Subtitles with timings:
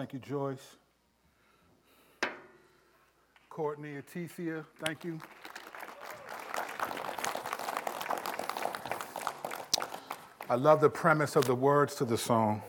[0.00, 0.76] Thank you, Joyce.
[3.50, 5.20] Courtney, Aticia, thank you.
[10.48, 12.62] I love the premise of the words to the song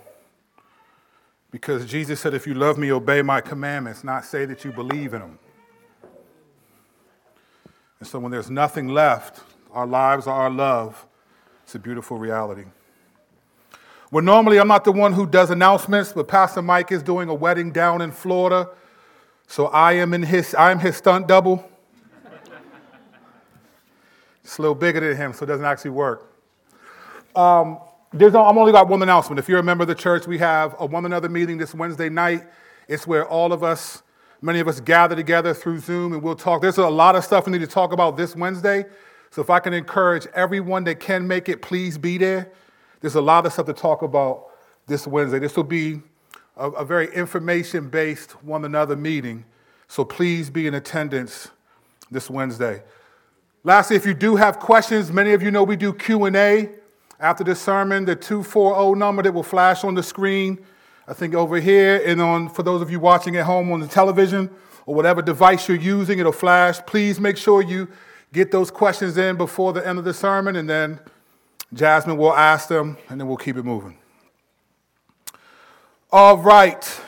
[1.52, 5.14] because Jesus said, If you love me, obey my commandments, not say that you believe
[5.14, 5.40] in them.
[8.00, 9.40] And so when there's nothing left,
[9.72, 11.06] our lives are our love.
[11.64, 12.66] It's a beautiful reality.
[14.12, 17.34] Well, normally I'm not the one who does announcements, but Pastor Mike is doing a
[17.34, 18.70] wedding down in Florida.
[19.48, 21.66] So I am in his, I'm his stunt double.
[24.44, 26.30] it's a little bigger than him, so it doesn't actually work.
[27.38, 27.80] Um,
[28.12, 29.40] there's no, I'm only got one announcement.
[29.40, 32.10] If you're a member of the church, we have a one another meeting this Wednesday
[32.10, 32.44] night.
[32.90, 34.04] It's where all of us,
[34.42, 36.62] many of us gather together through Zoom and we'll talk.
[36.62, 38.84] There's a lot of stuff we need to talk about this Wednesday.
[39.30, 42.52] So if I can encourage everyone that can make it, please be there.
[43.02, 44.48] There's a lot of stuff to talk about
[44.88, 45.40] this Wednesday.
[45.40, 46.02] This will be
[46.56, 49.44] a, a very information based one another meeting.
[49.88, 51.50] So please be in attendance
[52.12, 52.84] this Wednesday.
[53.64, 56.70] Lastly, if you do have questions, many of you know we do Q&A
[57.20, 60.64] after the sermon, the 240 number that will flash on the screen,
[61.08, 63.88] I think over here, and on for those of you watching at home on the
[63.88, 64.50] television
[64.86, 66.80] or whatever device you're using, it'll flash.
[66.88, 67.88] Please make sure you
[68.34, 71.00] get those questions in before the end of the sermon, and then
[71.74, 73.98] Jasmine will ask them, and then we'll keep it moving.
[76.12, 77.02] All right.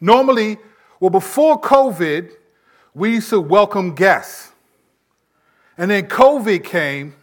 [0.00, 0.58] Normally,
[1.00, 2.30] well, before COVID,
[2.94, 4.52] we used to welcome guests.
[5.76, 7.16] And then COVID came,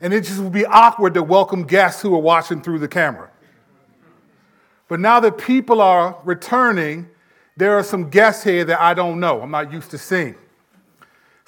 [0.00, 3.30] and it just would be awkward to welcome guests who are watching through the camera.
[4.88, 7.08] But now that people are returning,
[7.56, 9.42] there are some guests here that I don't know.
[9.42, 10.34] I'm not used to seeing.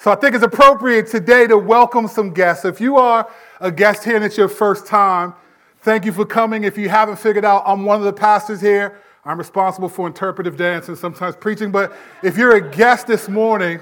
[0.01, 2.65] So I think it's appropriate today to welcome some guests.
[2.65, 5.35] If you are a guest here and it's your first time,
[5.81, 6.63] thank you for coming.
[6.63, 8.99] If you haven't figured out, I'm one of the pastors here.
[9.25, 11.69] I'm responsible for interpretive dance and sometimes preaching.
[11.69, 13.79] But if you're a guest this morning,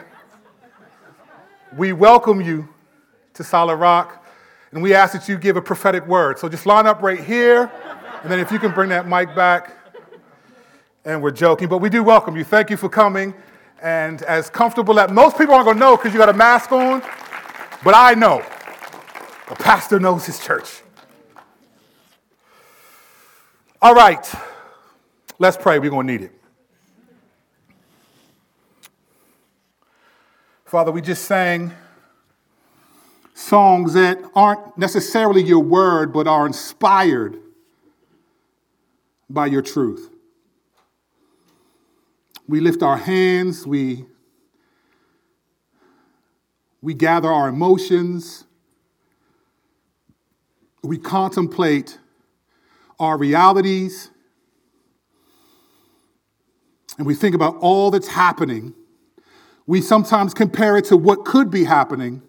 [1.77, 2.67] we welcome you
[3.35, 4.27] to Solid Rock.
[4.73, 6.37] And we ask that you give a prophetic word.
[6.37, 7.71] So just line up right here.
[8.23, 9.73] And then if you can bring that mic back.
[11.05, 12.43] And we're joking, but we do welcome you.
[12.43, 13.33] Thank you for coming.
[13.81, 16.71] And as comfortable as most people aren't going to know because you got a mask
[16.71, 17.01] on,
[17.83, 18.43] but I know.
[19.49, 20.81] A pastor knows his church.
[23.81, 24.25] All right.
[25.39, 25.79] Let's pray.
[25.79, 26.33] We're going to need it.
[30.65, 31.73] Father, we just sang
[33.33, 37.39] songs that aren't necessarily your word, but are inspired
[39.29, 40.11] by your truth.
[42.49, 44.05] We lift our hands, we,
[46.82, 48.43] we gather our emotions,
[50.82, 51.99] we contemplate
[52.99, 54.09] our realities,
[56.98, 58.73] and we think about all that's happening.
[59.67, 62.23] We sometimes compare it to what could be happening.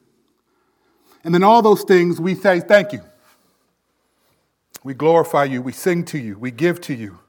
[1.25, 3.00] And then all those things we say, Thank you.
[4.84, 5.62] We glorify you.
[5.62, 6.38] We sing to you.
[6.38, 7.20] We give to you.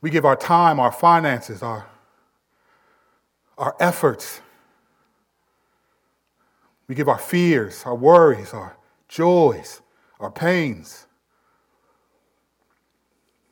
[0.00, 1.86] We give our time, our finances, our,
[3.58, 4.40] our efforts.
[6.88, 8.76] We give our fears, our worries, our
[9.08, 9.82] joys,
[10.18, 11.06] our pains.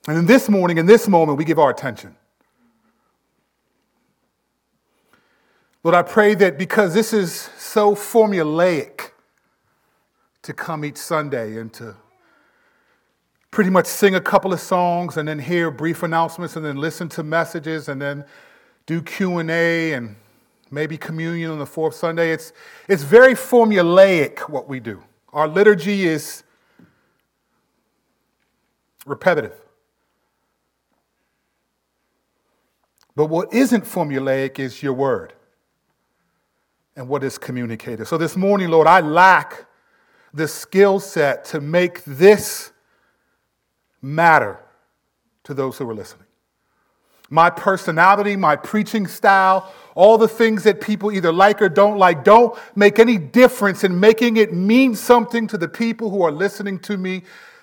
[0.06, 2.16] And in this morning, in this moment, we give our attention.
[5.84, 9.10] Lord, I pray that because this is so formulaic,
[10.48, 11.94] to come each Sunday and to
[13.50, 17.08] pretty much sing a couple of songs and then hear brief announcements and then listen
[17.08, 18.24] to messages and then
[18.86, 20.16] do Q&A and
[20.70, 22.30] maybe communion on the fourth Sunday.
[22.30, 22.52] It's,
[22.88, 25.02] it's very formulaic what we do.
[25.32, 26.42] Our liturgy is
[29.06, 29.54] repetitive.
[33.16, 35.32] But what isn't formulaic is your word
[36.94, 38.06] and what is communicated.
[38.06, 39.66] So this morning, Lord, I lack
[40.32, 42.72] the skill set to make this
[44.02, 44.60] matter
[45.44, 46.26] to those who are listening.
[47.30, 52.24] My personality, my preaching style, all the things that people either like or don't like
[52.24, 56.78] don't make any difference in making it mean something to the people who are listening
[56.80, 57.22] to me.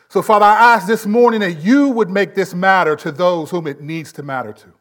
[0.09, 3.65] So, Father, I ask this morning that you would make this matter to those whom
[3.65, 4.73] it needs to matter to.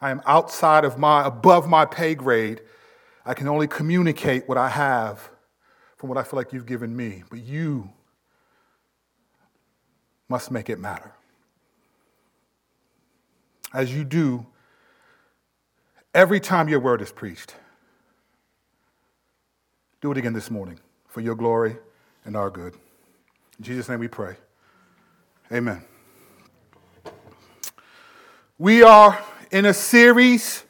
[0.00, 2.62] I am outside of my, above my pay grade.
[3.26, 5.28] I can only communicate what I have
[5.98, 7.90] from what I feel like you've given me, but you
[10.30, 11.12] must make it matter.
[13.74, 14.46] As you do
[16.14, 17.56] every time your word is preached.
[20.00, 20.78] Do it again this morning
[21.08, 21.76] for your glory
[22.24, 22.74] and our good.
[23.58, 24.36] In Jesus' name we pray.
[25.52, 25.84] Amen.
[28.56, 30.64] We are in a series,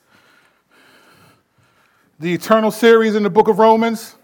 [2.19, 4.17] the eternal series in the book of Romans.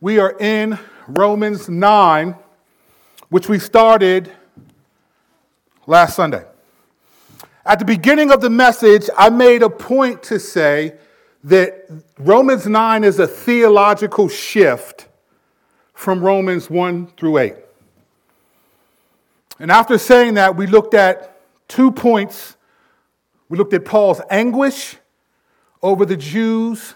[0.00, 0.78] We are in
[1.08, 2.36] Romans 9,
[3.30, 4.30] which we started
[5.86, 6.44] last Sunday.
[7.64, 10.94] At the beginning of the message, I made a point to say
[11.44, 11.88] that
[12.18, 15.08] Romans 9 is a theological shift
[15.94, 17.54] from Romans 1 through 8.
[19.58, 22.56] And after saying that, we looked at two points.
[23.48, 24.96] We looked at Paul's anguish
[25.82, 26.94] over the Jews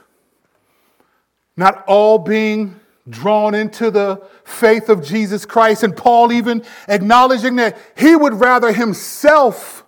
[1.56, 7.78] not all being drawn into the faith of Jesus Christ, and Paul even acknowledging that
[7.96, 9.84] he would rather himself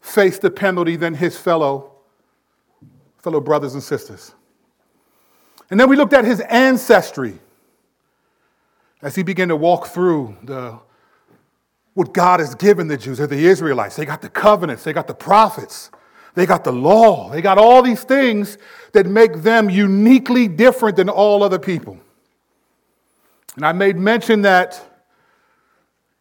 [0.00, 1.92] face the penalty than his fellow,
[3.18, 4.34] fellow brothers and sisters.
[5.70, 7.38] And then we looked at his ancestry
[9.00, 10.78] as he began to walk through the
[11.94, 13.96] what God has given the Jews, or the Israelites.
[13.96, 15.90] They got the covenants, they got the prophets,
[16.34, 18.56] they got the law, they got all these things
[18.92, 21.98] that make them uniquely different than all other people.
[23.56, 24.80] And I made mention that,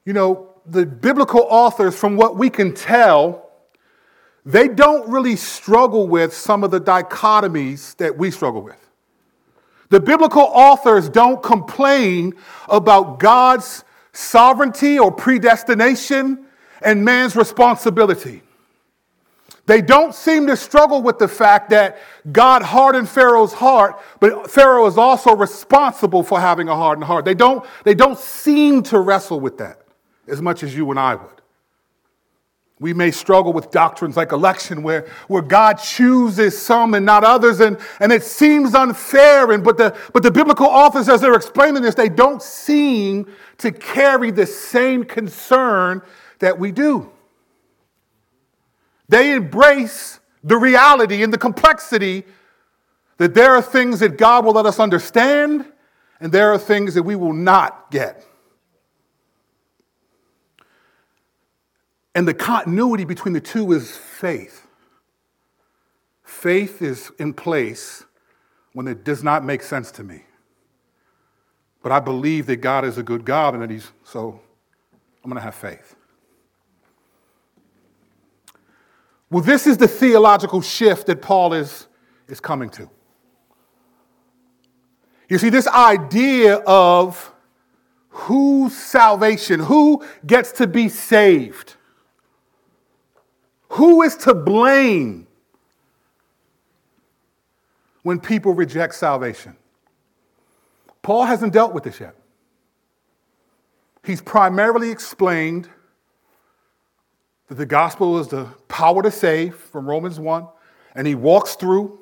[0.06, 3.50] you know, the biblical authors, from what we can tell,
[4.46, 8.78] they don't really struggle with some of the dichotomies that we struggle with.
[9.90, 12.34] The biblical authors don't complain
[12.70, 13.84] about God's
[14.14, 16.46] sovereignty or predestination
[16.82, 18.42] and man's responsibility.
[19.68, 22.00] They don't seem to struggle with the fact that
[22.32, 27.26] God hardened Pharaoh's heart, but Pharaoh is also responsible for having a hardened heart.
[27.26, 29.82] They don't, they don't seem to wrestle with that
[30.28, 31.42] as much as you and I would.
[32.80, 37.60] We may struggle with doctrines like election, where, where God chooses some and not others,
[37.60, 39.52] and, and it seems unfair.
[39.52, 43.72] And, but, the, but the biblical authors, as they're explaining this, they don't seem to
[43.72, 46.02] carry the same concern
[46.40, 47.12] that we do.
[49.12, 52.24] They embrace the reality and the complexity
[53.18, 55.66] that there are things that God will let us understand,
[56.22, 58.26] and there are things that we will not get.
[62.16, 64.66] And the continuity between the two is faith.
[66.24, 68.06] Faith is in place
[68.72, 70.24] when it does not make sense to me.
[71.84, 74.40] But I believe that God is a good God and that He's, so
[75.22, 75.98] I'm going to have faith.
[79.32, 81.88] Well, this is the theological shift that Paul is,
[82.28, 82.90] is coming to.
[85.30, 87.34] You see, this idea of
[88.10, 91.76] whose salvation, who gets to be saved,
[93.70, 95.28] who is to blame
[98.04, 99.56] when people reject salvation?
[101.02, 102.16] Paul hasn't dealt with this yet.
[104.04, 105.70] He's primarily explained
[107.52, 110.48] that the gospel is the power to save from Romans 1,
[110.96, 112.00] and he walks through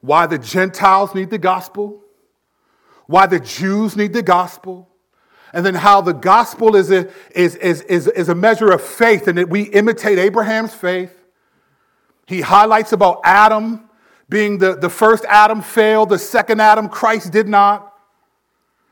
[0.00, 2.00] why the Gentiles need the gospel,
[3.06, 4.88] why the Jews need the gospel,
[5.52, 9.26] and then how the gospel is a, is, is, is, is a measure of faith
[9.26, 11.24] and that we imitate Abraham's faith.
[12.28, 13.90] He highlights about Adam
[14.28, 17.93] being the, the first Adam failed, the second Adam, Christ did not.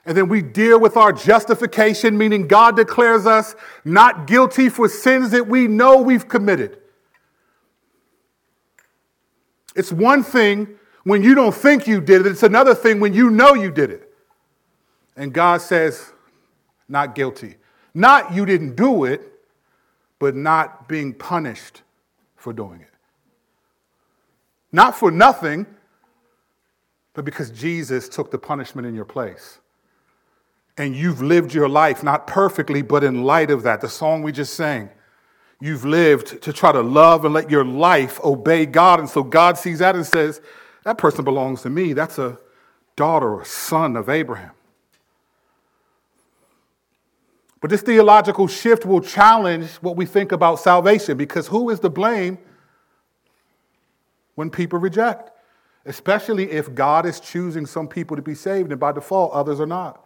[0.04, 3.54] And then we deal with our justification, meaning God declares us
[3.84, 6.78] not guilty for sins that we know we've committed.
[9.76, 13.30] It's one thing when you don't think you did it, it's another thing when you
[13.30, 14.12] know you did it.
[15.16, 16.12] And God says,
[16.88, 17.56] not guilty.
[17.94, 19.20] Not you didn't do it,
[20.18, 21.82] but not being punished
[22.36, 22.88] for doing it.
[24.70, 25.66] Not for nothing,
[27.14, 29.58] but because Jesus took the punishment in your place.
[30.76, 33.80] And you've lived your life, not perfectly, but in light of that.
[33.80, 34.88] The song we just sang.
[35.60, 38.98] You've lived to try to love and let your life obey God.
[38.98, 40.40] And so God sees that and says,
[40.84, 41.92] That person belongs to me.
[41.92, 42.38] That's a
[42.96, 44.52] daughter or son of Abraham.
[47.60, 51.88] But this theological shift will challenge what we think about salvation because who is to
[51.88, 52.38] blame
[54.34, 55.30] when people reject?
[55.86, 59.66] Especially if God is choosing some people to be saved and by default others are
[59.66, 60.01] not.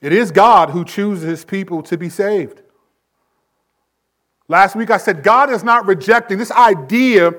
[0.00, 2.62] It is God who chooses his people to be saved.
[4.48, 7.32] Last week I said God is not rejecting this idea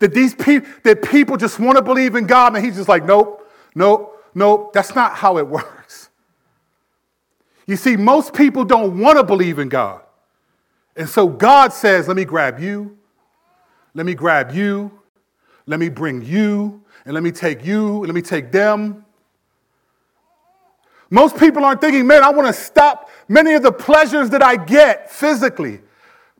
[0.00, 3.04] that these people that people just want to believe in God and he's just like
[3.04, 4.72] nope, nope, nope.
[4.72, 6.10] That's not how it works.
[7.66, 10.02] You see, most people don't want to believe in God.
[10.96, 12.98] And so God says, let me grab you,
[13.94, 14.90] let me grab you,
[15.66, 19.04] let me bring you, and let me take you, and let me take them.
[21.10, 24.56] Most people aren't thinking, man, I want to stop many of the pleasures that I
[24.56, 25.80] get physically.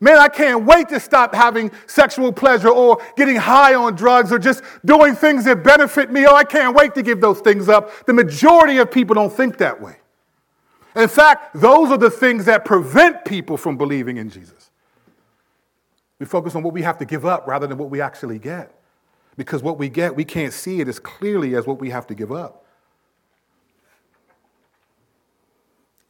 [0.03, 4.39] Man, I can't wait to stop having sexual pleasure or getting high on drugs or
[4.39, 6.25] just doing things that benefit me.
[6.27, 8.07] Oh, I can't wait to give those things up.
[8.07, 9.97] The majority of people don't think that way.
[10.97, 14.71] In fact, those are the things that prevent people from believing in Jesus.
[16.19, 18.75] We focus on what we have to give up rather than what we actually get.
[19.37, 22.15] Because what we get, we can't see it as clearly as what we have to
[22.15, 22.65] give up.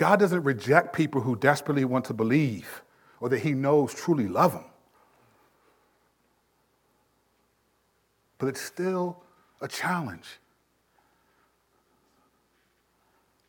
[0.00, 2.80] God doesn't reject people who desperately want to believe
[3.20, 4.64] or that he knows truly love them.
[8.38, 9.22] But it's still
[9.60, 10.38] a challenge.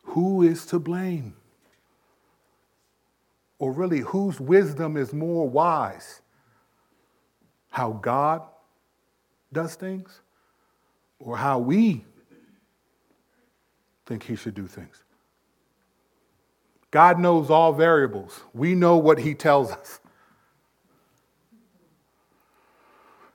[0.03, 1.35] Who is to blame?
[3.57, 6.19] Or really, whose wisdom is more wise?
[7.69, 8.41] How God
[9.53, 10.19] does things
[11.17, 12.03] or how we
[14.05, 15.01] think he should do things?
[16.91, 18.41] God knows all variables.
[18.53, 19.99] We know what He tells us.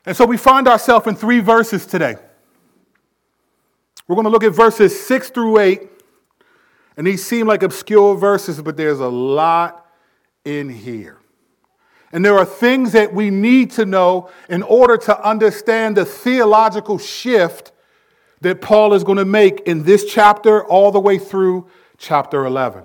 [0.04, 2.16] And so we find ourselves in three verses today.
[4.06, 5.82] We're going to look at verses 6 through 8.
[6.96, 9.84] And these seem like obscure verses, but there's a lot
[10.44, 11.18] in here.
[12.12, 16.98] And there are things that we need to know in order to understand the theological
[16.98, 17.72] shift
[18.42, 22.84] that Paul is going to make in this chapter all the way through chapter 11.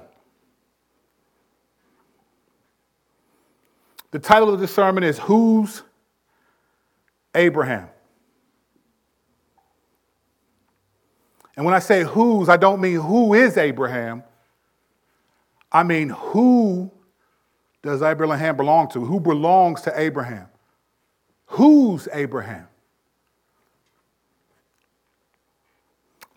[4.12, 5.84] The title of the sermon is Who's
[7.34, 7.90] Abraham?
[11.56, 14.24] And when I say whose, I don't mean who is Abraham.
[15.72, 16.92] I mean who
[17.82, 19.04] does Abraham belong to?
[19.04, 20.48] Who belongs to Abraham?
[21.48, 22.68] Who's Abraham?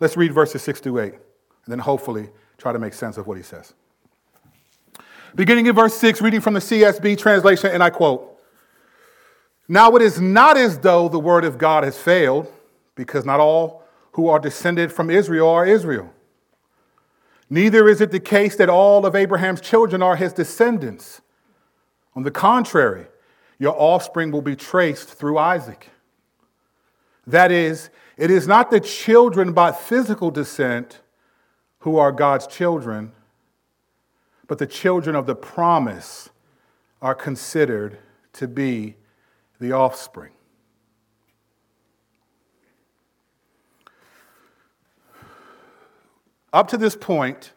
[0.01, 1.21] Let's read verses 6 to 8, and
[1.67, 3.75] then hopefully try to make sense of what he says.
[5.35, 8.39] Beginning in verse 6, reading from the CSB translation, and I quote
[9.67, 12.53] Now it is not as though the word of God has failed,
[12.95, 16.13] because not all who are descended from Israel are Israel.
[17.51, 21.21] Neither is it the case that all of Abraham's children are his descendants.
[22.15, 23.07] On the contrary,
[23.59, 25.91] your offspring will be traced through Isaac.
[27.27, 31.01] That is, it is not the children by physical descent
[31.81, 33.13] who are God's children
[34.47, 36.31] but the children of the promise
[37.01, 37.99] are considered
[38.35, 38.97] to be
[39.61, 40.33] the offspring.
[46.53, 47.53] Up to this point,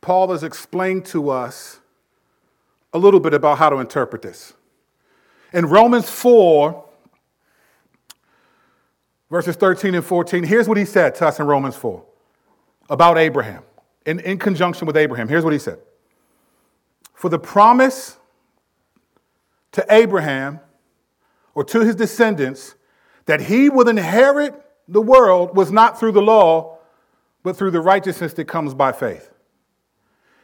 [0.00, 1.78] Paul has explained to us
[2.92, 4.54] a little bit about how to interpret this.
[5.52, 6.84] In Romans 4,
[9.30, 12.02] verses 13 and 14, here's what he said to us in Romans 4
[12.88, 13.62] about Abraham
[14.06, 15.28] in, in conjunction with Abraham.
[15.28, 15.78] Here's what he said
[17.14, 18.16] For the promise
[19.72, 20.60] to Abraham
[21.54, 22.74] or to his descendants
[23.26, 24.54] that he would inherit
[24.88, 26.78] the world was not through the law,
[27.42, 29.30] but through the righteousness that comes by faith.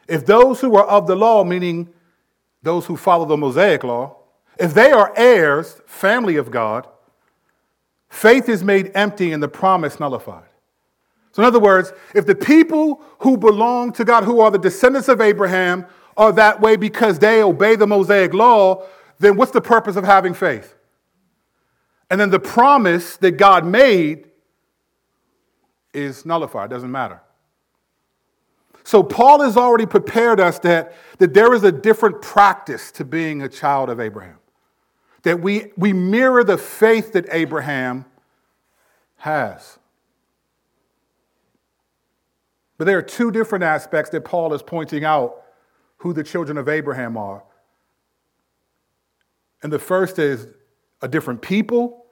[0.07, 1.89] If those who are of the law, meaning
[2.63, 4.15] those who follow the Mosaic law,
[4.57, 6.87] if they are heirs, family of God,
[8.09, 10.46] faith is made empty and the promise nullified.
[11.37, 15.07] So, in other words, if the people who belong to God, who are the descendants
[15.07, 15.85] of Abraham,
[16.17, 18.87] are that way because they obey the Mosaic law,
[19.19, 20.73] then what's the purpose of having faith?
[22.09, 24.31] And then the promise that God made
[25.93, 27.21] is nullified, doesn't matter.
[28.83, 33.43] So, Paul has already prepared us that, that there is a different practice to being
[33.43, 34.39] a child of Abraham.
[35.21, 38.05] That we, we mirror the faith that Abraham
[39.17, 39.77] has.
[42.77, 45.43] But there are two different aspects that Paul is pointing out
[45.97, 47.43] who the children of Abraham are.
[49.63, 50.47] And the first is
[51.01, 52.05] a different people,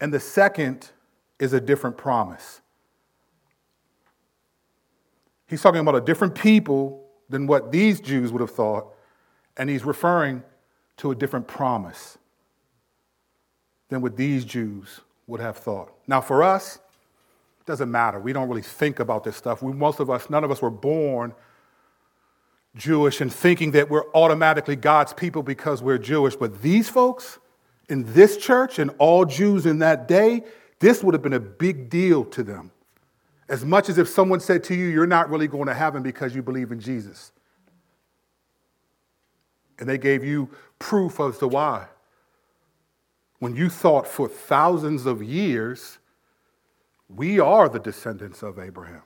[0.00, 0.90] and the second
[1.38, 2.62] is a different promise.
[5.46, 8.94] He's talking about a different people than what these Jews would have thought,
[9.56, 10.42] and he's referring
[10.98, 12.16] to a different promise
[13.88, 15.92] than what these Jews would have thought.
[16.06, 16.78] Now, for us,
[17.66, 18.20] doesn't matter.
[18.20, 19.62] We don't really think about this stuff.
[19.62, 21.34] We, most of us, none of us were born
[22.76, 26.36] Jewish and thinking that we're automatically God's people because we're Jewish.
[26.36, 27.38] But these folks
[27.88, 30.44] in this church and all Jews in that day,
[30.78, 32.70] this would have been a big deal to them.
[33.48, 36.34] As much as if someone said to you, You're not really going to heaven because
[36.34, 37.32] you believe in Jesus.
[39.78, 41.86] And they gave you proof as to why.
[43.38, 45.98] When you thought for thousands of years
[47.08, 49.02] we are the descendants of Abraham.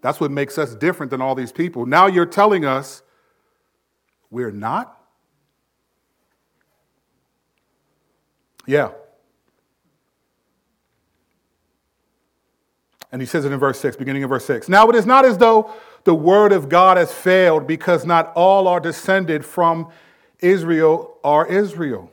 [0.00, 1.86] That's what makes us different than all these people.
[1.86, 3.02] Now you're telling us
[4.30, 4.98] we're not?
[8.66, 8.92] Yeah.
[13.10, 14.68] And he says it in verse 6, beginning of verse 6.
[14.68, 15.70] Now it is not as though
[16.04, 19.90] the word of God has failed, because not all are descended from
[20.40, 22.10] Israel are Israel.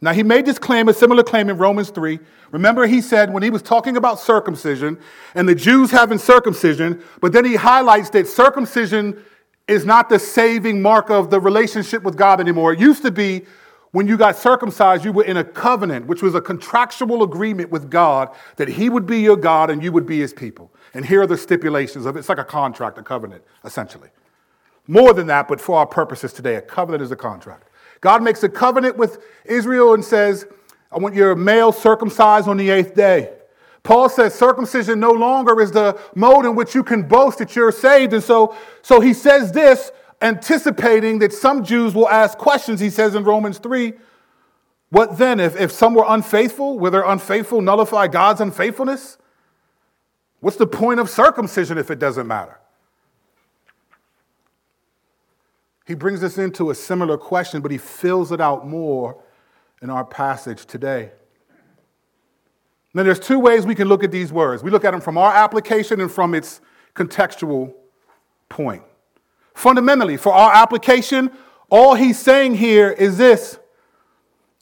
[0.00, 2.20] Now, he made this claim, a similar claim in Romans 3.
[2.52, 4.98] Remember, he said when he was talking about circumcision
[5.34, 9.22] and the Jews having circumcision, but then he highlights that circumcision
[9.66, 12.72] is not the saving mark of the relationship with God anymore.
[12.72, 13.44] It used to be
[13.92, 17.90] when you got circumcised, you were in a covenant, which was a contractual agreement with
[17.90, 20.70] God that he would be your God and you would be his people.
[20.94, 22.20] And here are the stipulations of it.
[22.20, 24.10] It's like a contract, a covenant, essentially.
[24.86, 27.67] More than that, but for our purposes today, a covenant is a contract.
[28.00, 30.46] God makes a covenant with Israel and says,
[30.90, 33.32] I want your male circumcised on the eighth day.
[33.82, 37.72] Paul says circumcision no longer is the mode in which you can boast that you're
[37.72, 38.12] saved.
[38.12, 39.90] And so, so he says this,
[40.20, 42.80] anticipating that some Jews will ask questions.
[42.80, 43.92] He says in Romans 3,
[44.90, 45.38] what then?
[45.38, 49.18] If, if some were unfaithful, will their unfaithful nullify God's unfaithfulness?
[50.40, 52.58] What's the point of circumcision if it doesn't matter?
[55.88, 59.24] He brings us into a similar question, but he fills it out more
[59.80, 61.12] in our passage today.
[62.92, 64.62] Now, there's two ways we can look at these words.
[64.62, 66.60] We look at them from our application and from its
[66.94, 67.72] contextual
[68.50, 68.82] point.
[69.54, 71.30] Fundamentally, for our application,
[71.70, 73.58] all he's saying here is this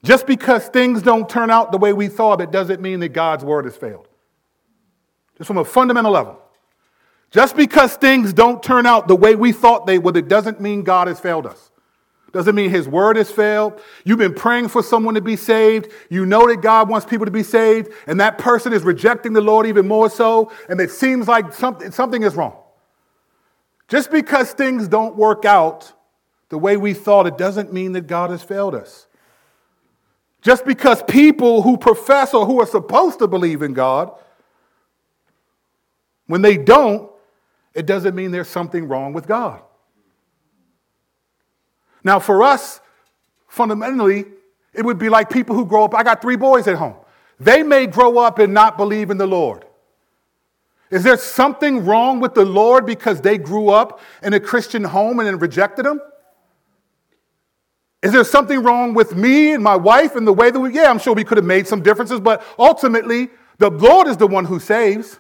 [0.05, 3.45] just because things don't turn out the way we thought, it doesn't mean that God's
[3.45, 4.07] word has failed.
[5.37, 6.41] Just from a fundamental level.
[7.37, 10.83] Just because things don't turn out the way we thought they would, it doesn't mean
[10.83, 11.71] God has failed us.
[12.33, 13.79] Doesn't mean his word has failed.
[14.05, 15.93] You've been praying for someone to be saved.
[16.09, 19.43] You know that God wants people to be saved, and that person is rejecting the
[19.43, 22.57] Lord even more so, and it seems like something, something is wrong.
[23.87, 25.93] Just because things don't work out
[26.49, 29.09] the way we thought, it doesn't mean that God has failed us.
[30.41, 34.11] Just because people who profess or who are supposed to believe in God,
[36.29, 37.11] when they don't,
[37.77, 39.61] it doesn't mean there's something wrong with God.
[42.03, 42.81] Now, for us,
[43.49, 44.25] fundamentally,
[44.73, 45.95] it would be like people who grow up.
[45.95, 46.97] I got three boys at home.
[47.39, 49.67] They may grow up and not believe in the Lord.
[50.91, 55.19] Is there something wrong with the Lord because they grew up in a Christian home
[55.19, 56.01] and then rejected Him?
[58.03, 60.89] Is there something wrong with me and my wife and the way that we, yeah,
[60.89, 64.47] I'm sure we could have made some differences, but ultimately, the Lord is the one
[64.47, 65.19] who saves.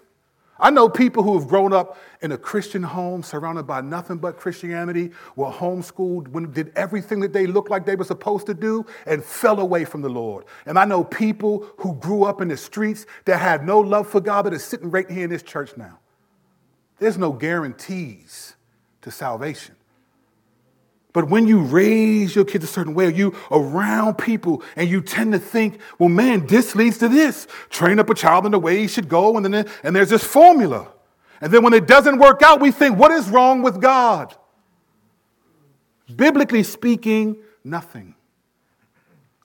[0.59, 4.39] I know people who have grown up in a Christian home surrounded by nothing but
[4.39, 8.85] Christianity, were homeschooled, when, did everything that they looked like they were supposed to do,
[9.07, 10.45] and fell away from the Lord.
[10.67, 14.21] And I know people who grew up in the streets that had no love for
[14.21, 15.99] God that are sitting right here in this church now.
[16.99, 18.55] There's no guarantees
[19.03, 19.75] to salvation.
[21.13, 25.33] But when you raise your kids a certain way, you around people and you tend
[25.33, 27.47] to think, well, man, this leads to this.
[27.71, 30.25] Train up a child in the way he should go, and then and there's this
[30.25, 30.93] formula.
[31.41, 34.35] And then when it doesn't work out, we think, what is wrong with God?
[36.15, 38.15] Biblically speaking, nothing.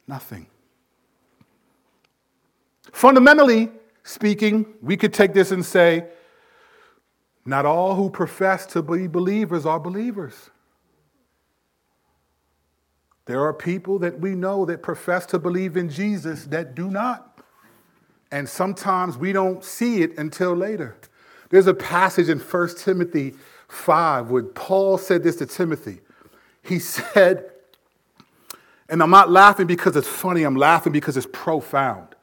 [0.08, 0.48] Nothing.
[2.92, 3.70] Fundamentally
[4.04, 6.06] speaking, we could take this and say,
[7.46, 10.50] not all who profess to be believers are believers.
[13.26, 17.40] There are people that we know that profess to believe in Jesus that do not.
[18.32, 20.98] And sometimes we don't see it until later.
[21.52, 23.36] There's a passage in 1 Timothy
[23.68, 26.00] 5 where Paul said this to Timothy.
[26.64, 27.52] He said,
[28.90, 32.16] and I'm not laughing because it's funny, I'm laughing because it's profound.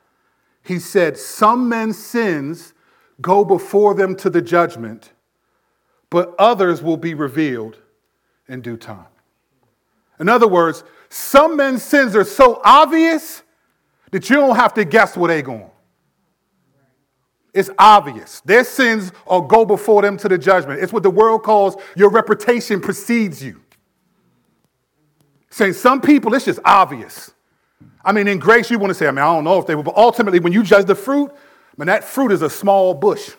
[0.62, 2.74] He said, Some men's sins
[3.20, 5.12] go before them to the judgment,
[6.10, 7.78] but others will be revealed
[8.48, 9.06] in due time.
[10.20, 13.42] In other words, some men's sins are so obvious
[14.10, 15.70] that you don't have to guess where they're going.
[17.58, 18.40] It's obvious.
[18.42, 20.80] Their sins will go before them to the judgment.
[20.80, 23.60] It's what the world calls your reputation precedes you.
[25.50, 27.32] Saying some people, it's just obvious.
[28.04, 29.74] I mean, in grace, you want to say, I mean, I don't know if they
[29.74, 32.94] were, but ultimately, when you judge the fruit, I mean, that fruit is a small
[32.94, 33.32] bush.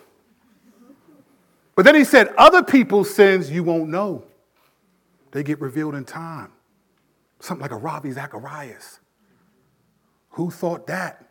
[1.74, 4.24] But then he said, other people's sins you won't know.
[5.30, 6.52] They get revealed in time.
[7.38, 9.00] Something like a Ravi Zacharias.
[10.32, 11.29] Who thought that?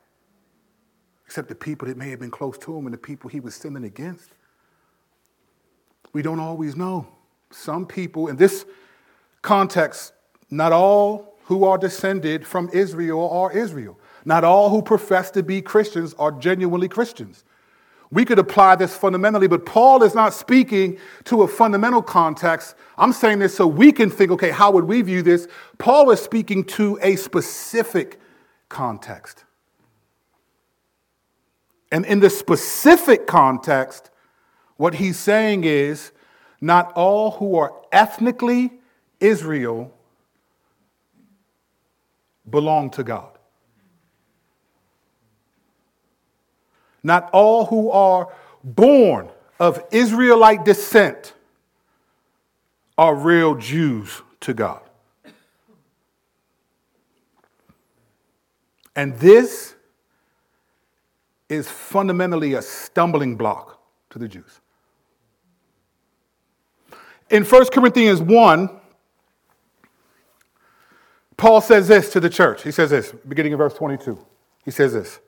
[1.30, 3.54] Except the people that may have been close to him and the people he was
[3.54, 4.32] sinning against.
[6.12, 7.08] We don't always know.
[7.52, 8.66] Some people, in this
[9.44, 10.14] context,
[10.50, 14.00] not all who are descended from Israel are Israel.
[14.26, 17.44] Not all who profess to be Christians are genuinely Christians.
[18.12, 22.74] we could apply this fundamentally, but Paul is not speaking to a fundamental context.
[22.98, 25.48] I'm saying this so we can think, okay, how would we view this?
[25.78, 28.20] Paul is speaking to a specific
[28.68, 29.46] context.
[31.92, 34.12] And in the specific context,
[34.78, 36.12] what he's saying is
[36.62, 38.72] not all who are ethnically
[39.20, 39.94] Israel
[42.50, 43.32] belong to God.
[47.02, 48.32] Not all who are
[48.64, 51.34] born of Israelite descent
[52.98, 54.82] are real Jews to God.
[58.96, 59.76] And this
[61.50, 63.82] is fundamentally a stumbling block
[64.12, 64.62] to the Jews.
[67.30, 68.70] In 1 Corinthians 1,
[71.38, 72.64] Paul says this to the church.
[72.64, 74.18] He says this, beginning of verse 22.
[74.66, 75.20] He says this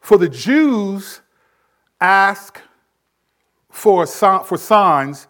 [0.00, 1.22] For the Jews
[2.00, 2.60] ask
[3.70, 5.26] for, for signs,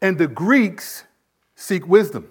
[0.00, 1.04] and the Greeks
[1.54, 2.30] seek wisdom.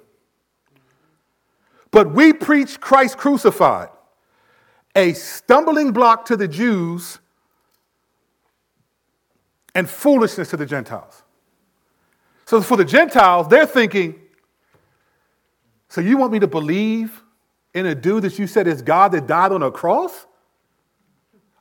[1.92, 3.90] But we preach Christ crucified,
[4.98, 7.20] a stumbling block to the Jews
[9.76, 11.22] and foolishness to the Gentiles.
[12.46, 14.20] So for the Gentiles, they're thinking,
[15.88, 17.22] so you want me to believe
[17.76, 20.26] in a dude that you said is God that died on a cross?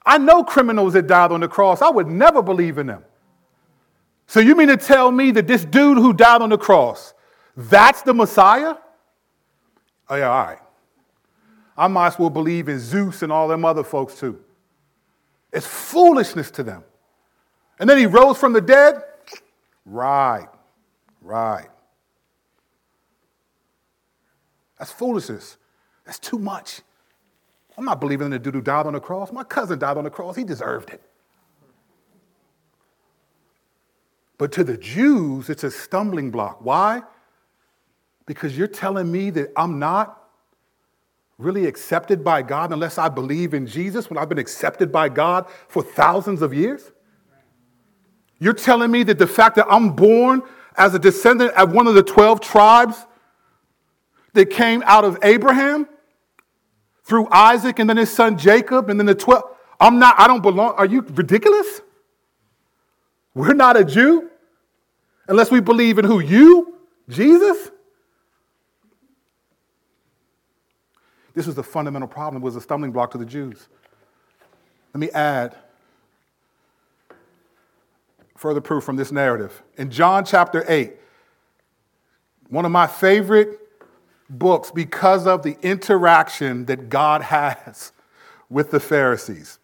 [0.05, 1.83] I know criminals that died on the cross.
[1.83, 3.05] I would never believe in them.
[4.27, 7.13] So you mean to tell me that this dude who died on the cross,
[7.55, 8.77] that's the Messiah?
[10.09, 10.59] Oh, yeah, all right.
[11.77, 14.41] I might as well believe in Zeus and all them other folks too.
[15.53, 16.85] It's foolishness to them.
[17.79, 19.03] And then he rose from the dead?
[19.85, 20.49] Right,
[21.21, 21.69] right.
[24.79, 25.57] That's foolishness.
[26.05, 26.81] That's too much.
[27.77, 29.33] I'm not believing in the dude who died on the cross.
[29.33, 30.37] My cousin died on the cross.
[30.37, 31.03] He deserved it.
[34.39, 36.59] But to the Jews, it's a stumbling block.
[36.63, 37.03] Why?
[38.27, 40.26] Because you're telling me that I'm not
[41.39, 45.47] really accepted by God unless I believe in Jesus when I've been accepted by God
[45.69, 46.93] for thousands of years?
[48.39, 50.43] You're telling me that the fact that I'm born
[50.77, 53.07] as a descendant of one of the 12 tribes
[54.35, 55.89] that came out of Abraham
[57.05, 59.43] through Isaac and then his son Jacob and then the 12,
[59.81, 60.75] I'm not, I don't belong.
[60.77, 61.81] Are you ridiculous?
[63.35, 64.31] We're not a Jew
[65.29, 66.21] unless we believe in who?
[66.21, 66.79] You?
[67.09, 67.71] Jesus?
[71.37, 73.69] This was the fundamental problem, was a stumbling block to the Jews.
[74.95, 75.55] Let me add
[78.39, 79.63] further proof from this narrative.
[79.77, 80.95] In John chapter 8,
[82.49, 83.61] one of my favorite
[84.31, 87.93] books because of the interaction that God has
[88.49, 89.59] with the Pharisees.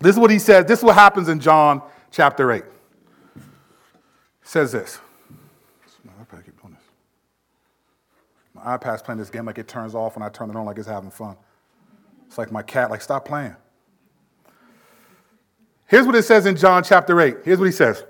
[0.00, 0.66] This is what he says.
[0.66, 2.62] This is what happens in John chapter 8.
[3.36, 3.42] He
[4.42, 5.00] says this.
[8.62, 10.78] My iPad's playing this game like it turns off when I turn it on like
[10.78, 11.36] it's having fun.
[12.26, 13.56] It's like my cat, like, stop playing.
[15.86, 17.38] Here's what it says in John chapter 8.
[17.44, 18.04] Here's what he says.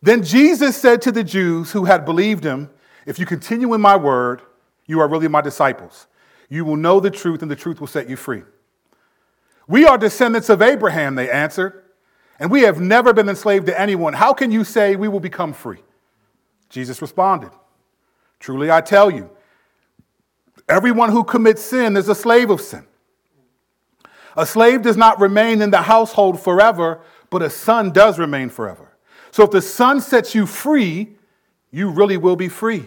[0.00, 2.70] Then Jesus said to the Jews who had believed him,
[3.06, 4.42] If you continue in my word,
[4.86, 6.06] you are really my disciples.
[6.48, 8.44] You will know the truth, and the truth will set you free.
[9.66, 11.82] We are descendants of Abraham, they answered,
[12.38, 14.12] and we have never been enslaved to anyone.
[14.12, 15.82] How can you say we will become free?
[16.68, 17.50] Jesus responded,
[18.40, 19.30] Truly I tell you,
[20.68, 22.86] everyone who commits sin is a slave of sin.
[24.36, 28.96] A slave does not remain in the household forever, but a son does remain forever.
[29.30, 31.16] So if the son sets you free,
[31.70, 32.86] you really will be free.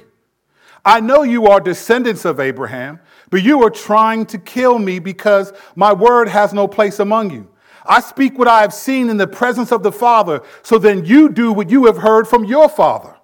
[0.85, 5.53] I know you are descendants of Abraham, but you are trying to kill me because
[5.75, 7.49] my word has no place among you.
[7.85, 11.29] I speak what I have seen in the presence of the Father, so then you
[11.29, 13.15] do what you have heard from your father.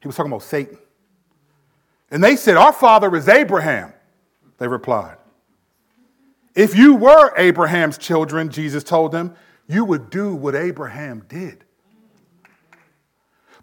[0.00, 0.78] He was talking about Satan.
[2.10, 3.92] And they said, Our father is Abraham.
[4.58, 5.16] They replied.
[6.54, 9.34] If you were Abraham's children, Jesus told them,
[9.68, 11.64] you would do what Abraham did.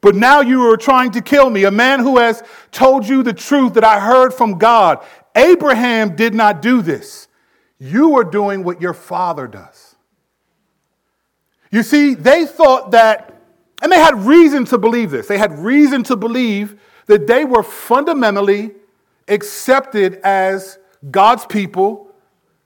[0.01, 3.33] But now you are trying to kill me, a man who has told you the
[3.33, 5.03] truth that I heard from God.
[5.33, 7.29] Abraham did not do this.
[7.79, 9.95] You are doing what your father does.
[11.71, 13.41] You see, they thought that,
[13.81, 15.27] and they had reason to believe this.
[15.27, 18.71] They had reason to believe that they were fundamentally
[19.27, 20.77] accepted as
[21.11, 22.07] God's people,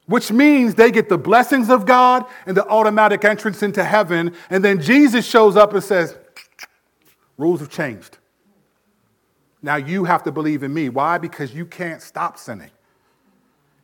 [0.06, 4.34] which means they get the blessings of God and the automatic entrance into heaven.
[4.50, 6.16] And then Jesus shows up and says,
[7.38, 8.18] Rules have changed.
[9.62, 10.90] Now you have to believe in me.
[10.90, 11.18] Why?
[11.18, 12.72] Because you can't stop sinning.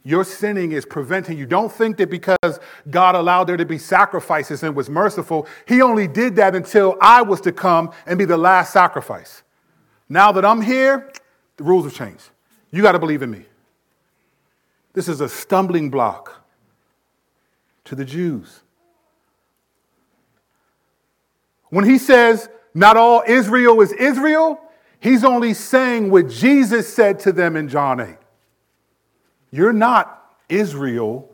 [0.03, 1.45] Your sinning is preventing you.
[1.45, 6.07] Don't think that because God allowed there to be sacrifices and was merciful, He only
[6.07, 9.42] did that until I was to come and be the last sacrifice.
[10.09, 11.11] Now that I'm here,
[11.57, 12.29] the rules have changed.
[12.71, 13.45] You got to believe in me.
[14.93, 16.43] This is a stumbling block
[17.85, 18.61] to the Jews.
[21.69, 24.59] When he says, not all Israel is Israel,
[24.99, 28.15] he's only saying what Jesus said to them in John 8.
[29.51, 31.29] You're not Israel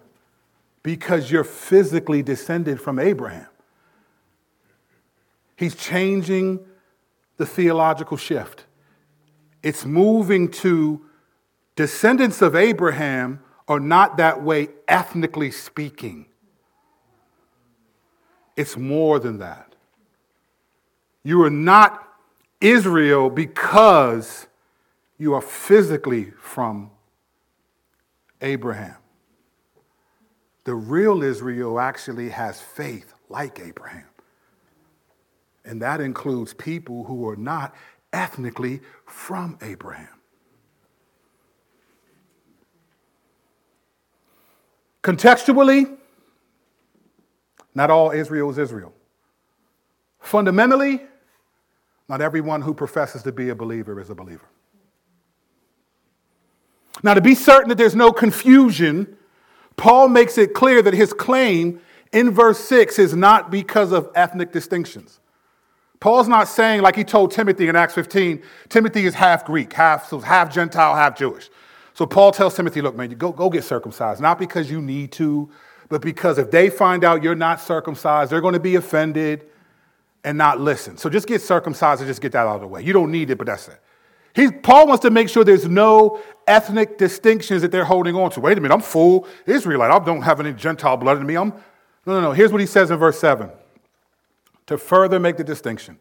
[0.84, 3.48] because you're physically descended from Abraham.
[5.56, 6.66] He's changing
[7.40, 8.66] the theological shift.
[9.64, 11.02] It's moving to
[11.78, 16.26] descendants of Abraham are not that way ethnically speaking.
[18.58, 19.74] It's more than that.
[21.24, 22.06] You are not
[22.60, 24.48] Israel because
[25.18, 26.92] you are physically from
[28.42, 28.98] Abraham.
[30.66, 34.09] The real Israel actually has faith like Abraham.
[35.66, 37.76] And that includes people who are not
[38.12, 40.08] ethnically from Abraham.
[45.04, 45.98] Contextually,
[47.76, 48.94] not all Israel is Israel.
[50.20, 51.02] Fundamentally,
[52.08, 54.48] not everyone who professes to be a believer is a believer.
[57.02, 59.16] Now, to be certain that there's no confusion,
[59.78, 61.80] Paul makes it clear that his claim
[62.12, 65.20] in verse 6 is not because of ethnic distinctions.
[66.00, 70.08] Paul's not saying, like he told Timothy in Acts 15, Timothy is half Greek, half,
[70.08, 71.50] so half Gentile, half Jewish.
[71.94, 75.12] So Paul tells Timothy, look, man, you go, go get circumcised, not because you need
[75.14, 75.50] to,
[75.90, 79.48] but because if they find out you're not circumcised, they're going to be offended
[80.24, 80.98] and not listen.
[80.98, 82.82] So just get circumcised and just get that out of the way.
[82.82, 83.80] You don't need it, but that's it.
[84.36, 88.40] He, Paul wants to make sure there's no ethnic distinctions that they're holding on to.
[88.40, 89.92] Wait a minute, I'm full Israelite.
[89.92, 91.36] I don't have any Gentile blood in me.
[91.36, 91.50] I'm,
[92.06, 92.32] no, no, no.
[92.32, 93.50] Here's what he says in verse 7
[94.70, 95.98] to further make the distinction.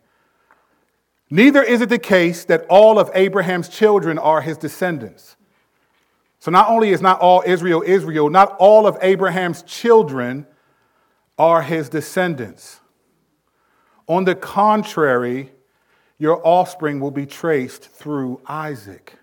[1.31, 5.37] Neither is it the case that all of Abraham's children are his descendants.
[6.39, 10.47] So not only is not all Israel Israel, not all of Abraham's children
[11.39, 12.81] are his descendants.
[14.07, 15.51] On the contrary,
[16.19, 19.15] your offspring will be traced through Isaac.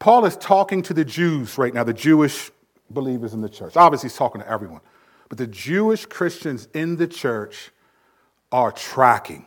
[0.00, 2.50] Paul is talking to the Jews right now, the Jewish
[2.90, 3.76] believers in the church.
[3.76, 4.80] Obviously, he's talking to everyone.
[5.28, 7.70] But the Jewish Christians in the church
[8.50, 9.46] are tracking.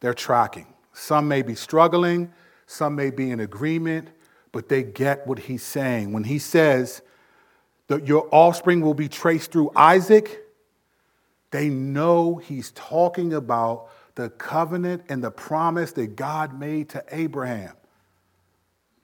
[0.00, 0.66] They're tracking.
[0.92, 2.32] Some may be struggling,
[2.66, 4.08] some may be in agreement,
[4.52, 6.12] but they get what he's saying.
[6.12, 7.02] When he says
[7.88, 10.44] that your offspring will be traced through Isaac,
[11.50, 17.74] they know he's talking about the covenant and the promise that God made to Abraham.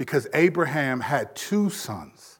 [0.01, 2.39] Because Abraham had two sons.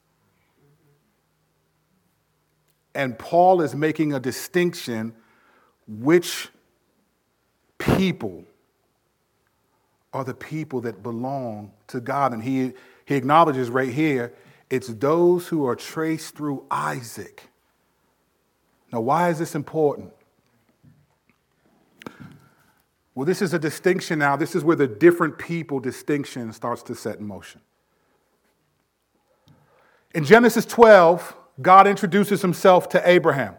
[2.95, 5.15] And Paul is making a distinction
[5.87, 6.49] which
[7.77, 8.47] people
[10.15, 12.33] are the people that belong to God.
[12.33, 12.73] And he,
[13.05, 14.33] he acknowledges right here
[14.71, 17.43] it's those who are traced through Isaac.
[18.91, 20.15] Now, why is this important?
[23.21, 24.35] Well, this is a distinction now.
[24.35, 27.61] This is where the different people distinction starts to set in motion.
[30.15, 33.57] In Genesis 12, God introduces himself to Abraham.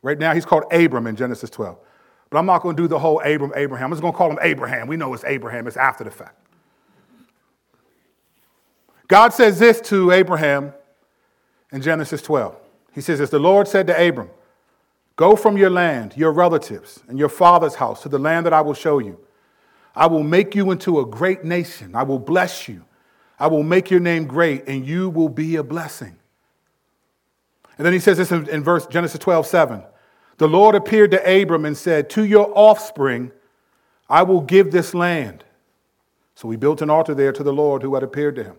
[0.00, 1.76] Right now, he's called Abram in Genesis 12.
[2.30, 3.88] But I'm not going to do the whole Abram, Abraham.
[3.88, 4.88] I'm just going to call him Abraham.
[4.88, 6.38] We know it's Abraham, it's after the fact.
[9.08, 10.72] God says this to Abraham
[11.70, 12.56] in Genesis 12.
[12.94, 14.30] He says, As the Lord said to Abram,
[15.16, 18.60] Go from your land, your relatives, and your father's house to the land that I
[18.60, 19.18] will show you.
[19.94, 21.94] I will make you into a great nation.
[21.94, 22.84] I will bless you.
[23.38, 26.16] I will make your name great, and you will be a blessing.
[27.76, 29.82] And then he says this in, in verse Genesis 12, 7.
[30.38, 33.32] The Lord appeared to Abram and said, To your offspring
[34.08, 35.44] I will give this land.
[36.34, 38.56] So he built an altar there to the Lord who had appeared to him.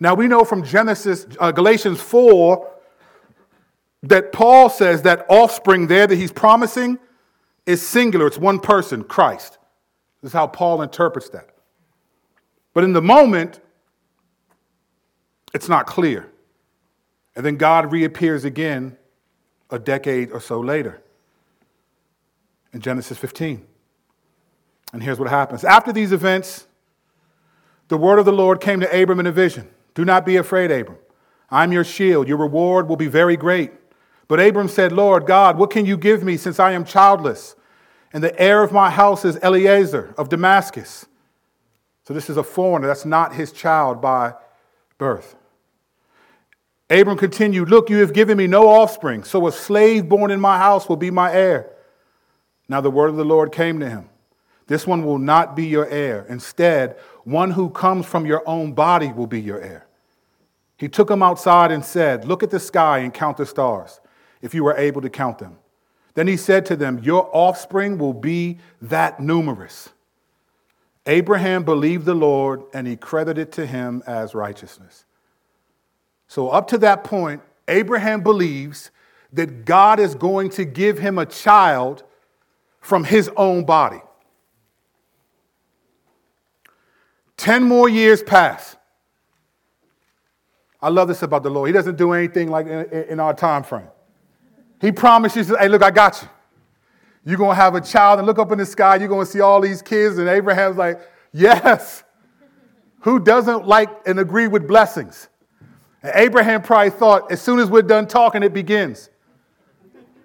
[0.00, 2.70] Now we know from Genesis, uh, Galatians 4,
[4.02, 6.98] that Paul says that offspring there that he's promising
[7.66, 8.26] is singular.
[8.26, 9.58] It's one person, Christ.
[10.22, 11.50] This is how Paul interprets that.
[12.74, 13.60] But in the moment,
[15.52, 16.30] it's not clear.
[17.34, 18.96] And then God reappears again
[19.70, 21.02] a decade or so later
[22.72, 23.64] in Genesis 15.
[24.92, 25.64] And here's what happens.
[25.64, 26.66] After these events,
[27.88, 29.68] the word of the Lord came to Abram in a vision.
[29.94, 30.98] Do not be afraid, Abram.
[31.50, 32.28] I'm your shield.
[32.28, 33.72] Your reward will be very great.
[34.28, 37.56] But Abram said, Lord God, what can you give me since I am childless?
[38.12, 41.06] And the heir of my house is Eliezer of Damascus.
[42.06, 42.86] So this is a foreigner.
[42.86, 44.34] That's not his child by
[44.98, 45.36] birth.
[46.90, 50.56] Abram continued, Look, you have given me no offspring, so a slave born in my
[50.58, 51.70] house will be my heir.
[52.68, 54.08] Now the word of the Lord came to him
[54.66, 56.26] This one will not be your heir.
[56.28, 59.86] Instead, one who comes from your own body will be your heir.
[60.76, 64.00] He took him outside and said, Look at the sky and count the stars,
[64.42, 65.58] if you were able to count them.
[66.14, 69.90] Then he said to them, Your offspring will be that numerous.
[71.06, 75.04] Abraham believed the Lord, and he credited to him as righteousness.
[76.26, 78.90] So, up to that point, Abraham believes
[79.32, 82.02] that God is going to give him a child
[82.80, 84.00] from his own body.
[87.36, 88.76] Ten more years pass.
[90.80, 91.68] I love this about the Lord.
[91.68, 93.88] He doesn't do anything like in, our time frame.
[94.80, 96.28] He promises, hey, look, I got you.
[97.24, 98.96] You're going to have a child and look up in the sky.
[98.96, 100.18] You're going to see all these kids.
[100.18, 101.00] And Abraham's like,
[101.32, 102.04] yes.
[103.00, 105.28] Who doesn't like and agree with blessings?
[106.02, 109.10] And Abraham probably thought, as soon as we're done talking, it begins.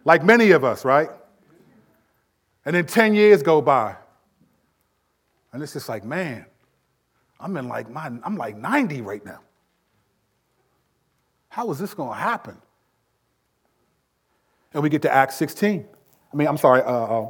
[0.05, 1.09] Like many of us, right?
[2.65, 3.95] And then 10 years go by.
[5.51, 6.45] And it's just like, man,
[7.39, 9.39] I'm in like my, I'm like 90 right now.
[11.49, 12.57] How is this going to happen?
[14.73, 15.85] And we get to Acts 16.
[16.31, 17.29] I mean, I'm sorry, uh, uh,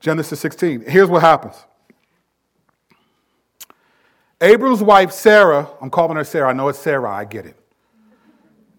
[0.00, 0.82] Genesis 16.
[0.86, 1.56] Here's what happens.
[4.40, 6.48] Abram's wife, Sarah, I'm calling her Sarah.
[6.48, 7.56] I know it's Sarai, I get it.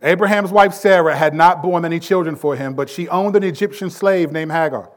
[0.01, 3.91] Abraham's wife, Sarah, had not borne any children for him, but she owned an Egyptian
[3.91, 4.89] slave named Hagar.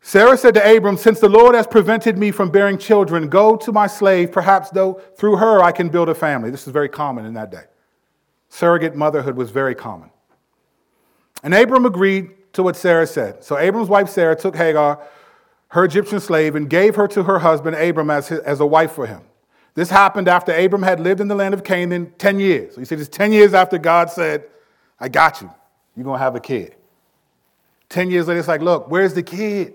[0.00, 3.72] Sarah said to Abram, Since the Lord has prevented me from bearing children, go to
[3.72, 4.32] my slave.
[4.32, 6.50] Perhaps, though, through her I can build a family.
[6.50, 7.64] This is very common in that day.
[8.48, 10.10] Surrogate motherhood was very common.
[11.44, 13.44] And Abram agreed to what Sarah said.
[13.44, 15.00] So Abram's wife Sarah took Hagar,
[15.68, 18.92] her Egyptian slave, and gave her to her husband Abram as, his, as a wife
[18.92, 19.20] for him.
[19.74, 22.74] This happened after Abram had lived in the land of Canaan 10 years.
[22.74, 24.44] So you see, it's 10 years after God said,
[24.98, 25.52] I got you.
[25.94, 26.76] You're going to have a kid.
[27.90, 29.74] 10 years later, it's like, look, where's the kid?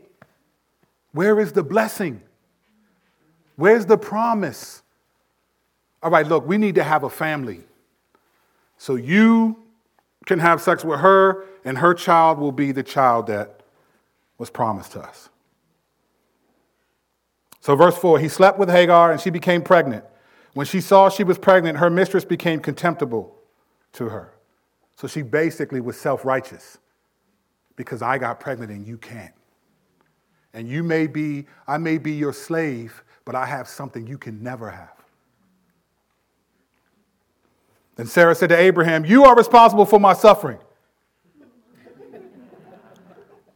[1.11, 2.21] Where is the blessing?
[3.57, 4.81] Where's the promise?
[6.01, 7.61] All right, look, we need to have a family.
[8.77, 9.57] So you
[10.29, 13.61] can have sex with her, and her child will be the child that
[14.37, 15.29] was promised to us.
[17.61, 20.05] So, verse 4 He slept with Hagar, and she became pregnant.
[20.53, 23.35] When she saw she was pregnant, her mistress became contemptible
[23.93, 24.31] to her.
[24.95, 26.77] So, she basically was self righteous
[27.75, 29.33] because I got pregnant and you can't.
[30.53, 34.43] And you may be, I may be your slave, but I have something you can
[34.43, 34.98] never have.
[37.99, 40.57] And Sarah said to Abraham, You are responsible for my suffering.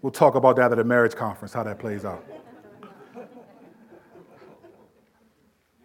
[0.02, 2.26] We'll talk about that at a marriage conference, how that plays out.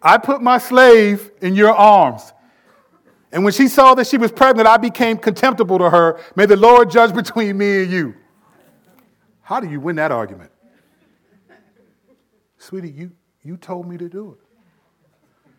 [0.01, 2.33] I put my slave in your arms.
[3.31, 6.19] And when she saw that she was pregnant, I became contemptible to her.
[6.35, 8.13] May the Lord judge between me and you.
[9.41, 10.51] How do you win that argument?
[12.57, 15.51] Sweetie, you, you told me to do it.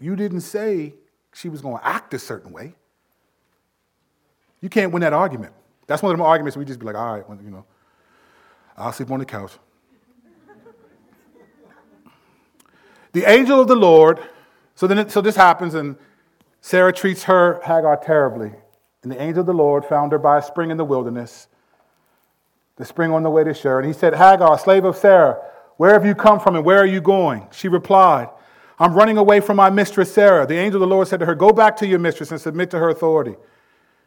[0.00, 0.94] You didn't say
[1.34, 2.74] she was going to act a certain way.
[4.60, 5.52] You can't win that argument.
[5.86, 7.64] That's one of the arguments we just be like, all right, well, you know,
[8.76, 9.52] I'll sleep on the couch.
[13.12, 14.20] the angel of the Lord,
[14.74, 15.96] so then so this happens, and
[16.60, 18.52] Sarah treats her Hagar terribly.
[19.02, 21.48] And the angel of the Lord found her by a spring in the wilderness,
[22.76, 23.80] the spring on the way to Shur.
[23.80, 25.42] And he said, Hagar, slave of Sarah,
[25.76, 27.48] where have you come from and where are you going?
[27.50, 28.28] She replied,
[28.82, 30.44] I'm running away from my mistress Sarah.
[30.44, 32.68] The angel of the Lord said to her, Go back to your mistress and submit
[32.72, 33.36] to her authority.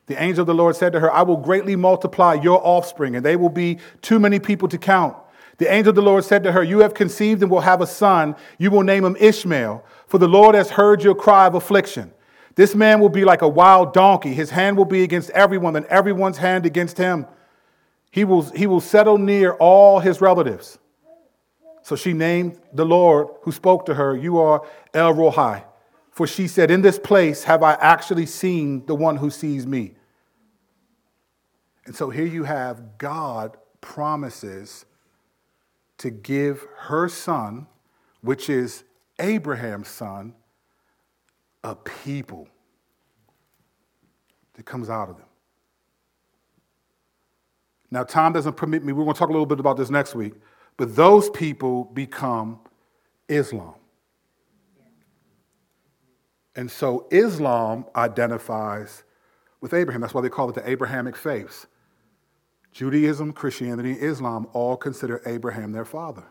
[0.08, 3.26] The angel of the Lord said to her, I will greatly multiply your offspring, and
[3.26, 5.16] they will be too many people to count.
[5.60, 7.88] The angel of the Lord said to her, You have conceived and will have a
[7.88, 8.36] son.
[8.58, 12.12] You will name him Ishmael, for the Lord has heard your cry of affliction.
[12.56, 14.34] This man will be like a wild donkey.
[14.34, 17.28] His hand will be against everyone, and everyone's hand against him.
[18.12, 20.80] He will, he will settle near all his relatives.
[21.86, 25.64] So she named the Lord who spoke to her, You are El Roi.
[26.10, 29.94] For she said, In this place have I actually seen the one who sees me.
[31.86, 34.86] And so here you have God promises
[36.00, 37.68] to give her son,
[38.22, 38.84] which is
[39.20, 40.34] Abraham's son,
[41.64, 42.48] a people
[44.56, 45.28] that comes out of them.
[47.92, 50.16] Now, time doesn't permit me, we're going to talk a little bit about this next
[50.16, 50.34] week.
[50.78, 52.60] But those people become
[53.30, 53.76] Islam.
[56.56, 59.04] And so Islam identifies
[59.62, 60.02] with Abraham.
[60.02, 61.68] That's why they call it the Abrahamic faiths
[62.72, 66.26] Judaism, Christianity, Islam all consider Abraham their father.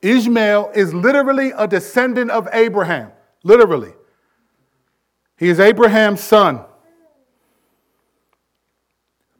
[0.00, 3.92] Ishmael is literally a descendant of Abraham, literally.
[5.36, 6.64] He is Abraham's son.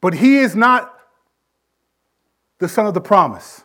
[0.02, 0.99] But he is not
[2.61, 3.64] the son of the promise.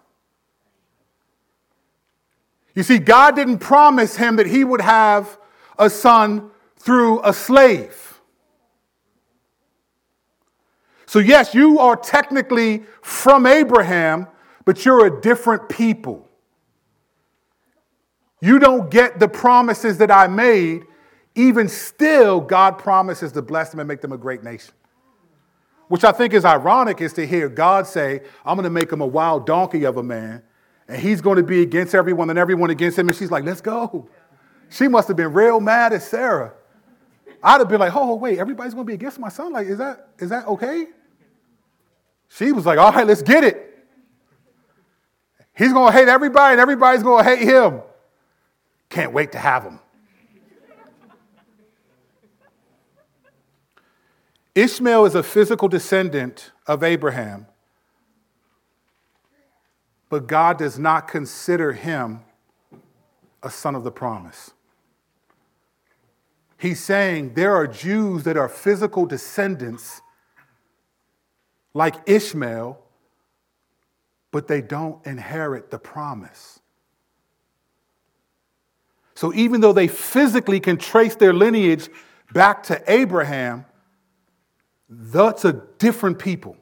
[2.73, 5.37] You see, God didn't promise him that he would have
[5.77, 8.19] a son through a slave.
[11.05, 14.27] So, yes, you are technically from Abraham,
[14.65, 16.27] but you're a different people.
[18.41, 20.83] You don't get the promises that I made.
[21.35, 24.73] Even still, God promises to bless them and make them a great nation.
[25.87, 29.01] Which I think is ironic is to hear God say, I'm going to make him
[29.01, 30.41] a wild donkey of a man,
[30.87, 33.07] and he's going to be against everyone and everyone against him.
[33.07, 34.09] And she's like, let's go.
[34.69, 36.53] She must have been real mad at Sarah.
[37.43, 39.53] I'd have been like, oh, wait, everybody's going to be against my son?
[39.53, 40.87] Like, is that, is that okay?
[42.29, 43.61] She was like, all right, let's get it.
[45.55, 47.81] He's going to hate everybody, and everybody's going to hate him.
[48.89, 49.79] Can't wait to have him.
[54.55, 57.45] Ishmael is a physical descendant of Abraham,
[60.09, 62.21] but God does not consider him
[63.43, 64.51] a son of the promise.
[66.57, 70.01] He's saying there are Jews that are physical descendants
[71.73, 72.79] like Ishmael,
[74.31, 76.61] but they don't inherit the promise.
[79.15, 81.89] So even though they physically can trace their lineage
[82.33, 83.65] back to Abraham,
[84.89, 86.57] that's a different people.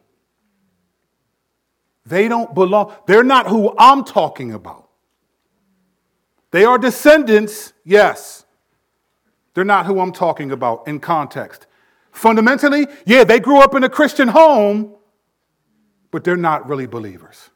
[2.05, 4.89] They don't belong, they're not who I'm talking about.
[6.51, 8.45] They are descendants, yes.
[9.53, 11.67] They're not who I'm talking about in context.
[12.11, 14.95] Fundamentally, yeah, they grew up in a Christian home,
[16.11, 17.49] but they're not really believers.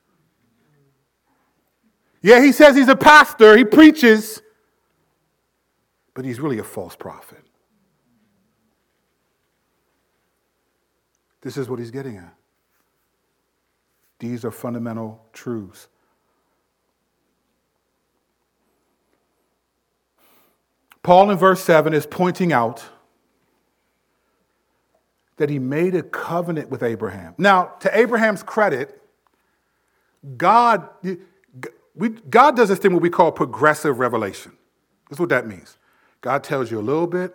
[2.21, 4.41] Yeah, he says he's a pastor, he preaches,
[6.15, 7.46] but he's really a false prophet.
[11.47, 12.35] This is what he's getting at.
[14.19, 15.87] These are fundamental truths.
[21.01, 22.83] Paul in verse 7 is pointing out
[25.37, 27.33] that he made a covenant with Abraham.
[27.37, 29.01] Now, to Abraham's credit,
[30.35, 30.89] God,
[31.95, 34.51] we, God does this thing what we call progressive revelation.
[35.09, 35.77] That's what that means.
[36.19, 37.33] God tells you a little bit,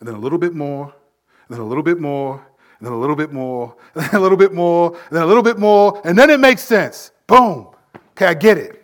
[0.00, 2.46] and then a little bit more, and then a little bit more,
[2.84, 5.42] then a little bit more, and then a little bit more, and then a little
[5.42, 7.12] bit more, and then it makes sense.
[7.26, 7.68] Boom.
[8.10, 8.80] Okay, I get it.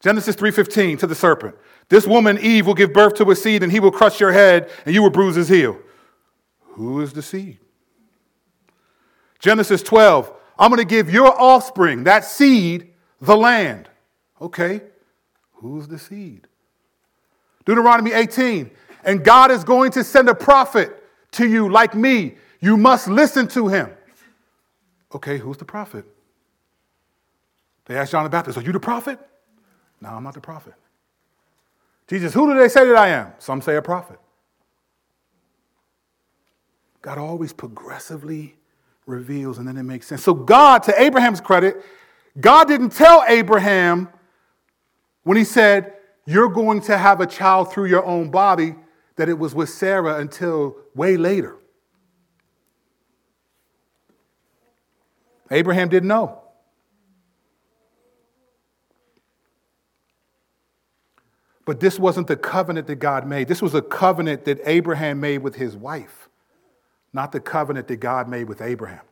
[0.00, 1.54] Genesis 3:15 to the serpent.
[1.88, 4.70] This woman Eve will give birth to a seed and he will crush your head
[4.86, 5.78] and you will bruise his heel.
[6.60, 7.58] Who is the seed?
[9.38, 10.32] Genesis 12.
[10.58, 13.88] I'm going to give your offspring, that seed, the land.
[14.40, 14.80] Okay.
[15.54, 16.46] Who's the seed?
[17.64, 18.70] Deuteronomy 18.
[19.04, 21.02] And God is going to send a prophet
[21.32, 22.36] to you like me.
[22.62, 23.90] You must listen to him.
[25.14, 26.06] Okay, who's the prophet?
[27.86, 29.18] They asked John the Baptist, Are you the prophet?
[30.00, 30.74] No, I'm not the prophet.
[32.06, 33.32] Jesus, who do they say that I am?
[33.38, 34.18] Some say a prophet.
[37.02, 38.54] God always progressively
[39.06, 40.22] reveals and then it makes sense.
[40.22, 41.84] So, God, to Abraham's credit,
[42.40, 44.08] God didn't tell Abraham
[45.24, 45.94] when he said,
[46.26, 48.76] You're going to have a child through your own body,
[49.16, 51.56] that it was with Sarah until way later.
[55.52, 56.38] Abraham didn't know.
[61.64, 63.46] But this wasn't the covenant that God made.
[63.46, 66.28] This was a covenant that Abraham made with his wife,
[67.12, 69.02] not the covenant that God made with Abraham.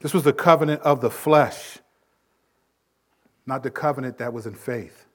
[0.00, 1.78] This was the covenant of the flesh,
[3.46, 5.06] not the covenant that was in faith.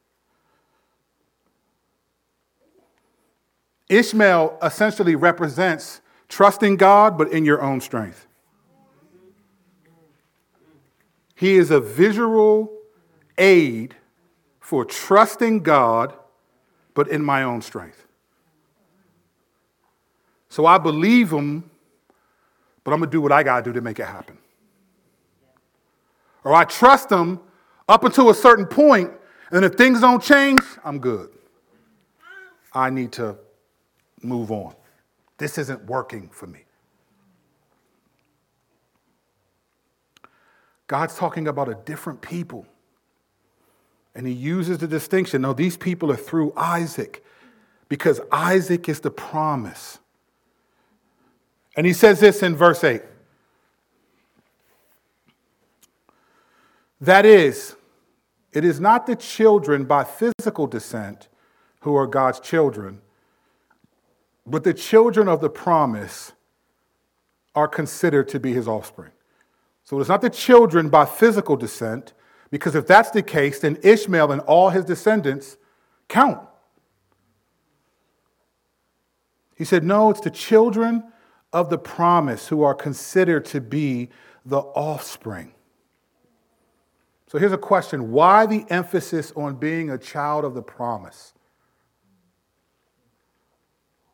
[3.90, 8.28] Ishmael essentially represents trusting God, but in your own strength.
[11.44, 12.72] He is a visual
[13.38, 13.96] aid
[14.62, 16.14] for trusting God,
[16.94, 18.06] but in my own strength.
[20.48, 21.70] So I believe him,
[22.86, 24.38] but I'm going to do what I got to do to make it happen.
[26.46, 27.42] Or I trust him
[27.90, 29.12] up until a certain point,
[29.52, 31.30] and if things don't change, I'm good.
[32.72, 33.36] I need to
[34.22, 34.76] move on.
[35.38, 36.64] This isn't working for me.
[40.94, 42.68] God's talking about a different people.
[44.14, 47.26] And he uses the distinction no, these people are through Isaac
[47.90, 49.98] because Isaac is the promise.
[51.76, 53.02] And he says this in verse 8.
[57.02, 57.76] That is,
[58.52, 61.28] it is not the children by physical descent
[61.80, 63.02] who are God's children,
[64.46, 66.34] but the children of the promise
[67.56, 69.13] are considered to be his offspring.
[69.94, 72.14] So it's not the children by physical descent,
[72.50, 75.56] because if that's the case, then Ishmael and all his descendants
[76.08, 76.40] count.
[79.56, 81.04] He said, No, it's the children
[81.54, 84.10] of the promise who are considered to be
[84.44, 85.54] the offspring.
[87.28, 91.36] So here's a question Why the emphasis on being a child of the promise?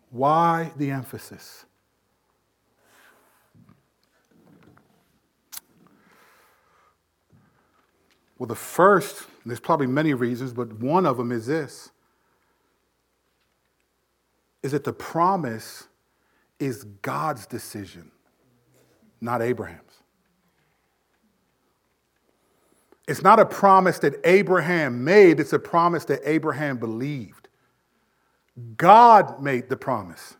[0.09, 1.63] Why the emphasis?
[8.39, 11.91] Well, the first, there's probably many reasons, but one of them is this
[14.61, 15.87] is that the promise
[16.59, 18.11] is God's decision,
[19.21, 20.03] not Abraham's.
[23.07, 27.47] It's not a promise that Abraham made, it's a promise that Abraham believed.
[28.75, 30.35] God made the promise,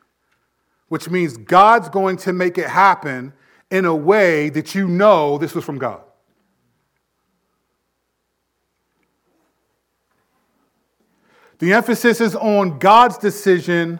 [0.89, 3.31] which means God's going to make it happen
[3.71, 6.01] in a way that you know this was from God.
[11.59, 13.99] The emphasis is on God's decision,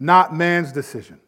[0.00, 1.20] not man's decision.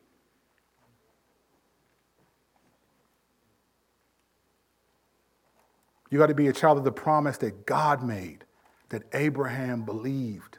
[6.11, 8.45] You got to be a child of the promise that God made,
[8.89, 10.59] that Abraham believed.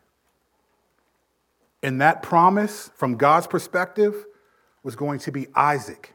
[1.81, 4.25] And that promise, from God's perspective,
[4.83, 6.13] was going to be Isaac,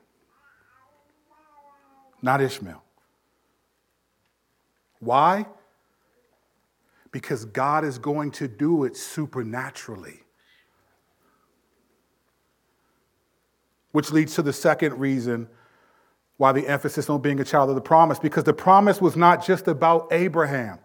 [2.23, 2.83] not Ishmael.
[5.01, 5.47] Why?
[7.15, 10.25] Because God is going to do it supernaturally.
[13.93, 15.47] Which leads to the second reason
[16.39, 19.47] why the emphasis on being a child of the promise, because the promise was not
[19.47, 20.81] just about Abraham,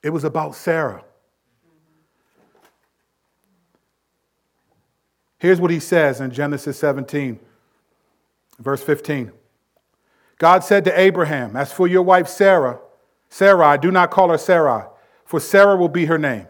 [0.00, 1.02] it was about Sarah.
[5.38, 7.40] Here's what he says in Genesis 17,
[8.60, 9.32] verse 15.
[10.38, 12.78] God said to Abraham, As for your wife Sarah,
[13.28, 14.84] Sarai, do not call her Sarai,
[15.26, 16.46] for Sarah will be her name.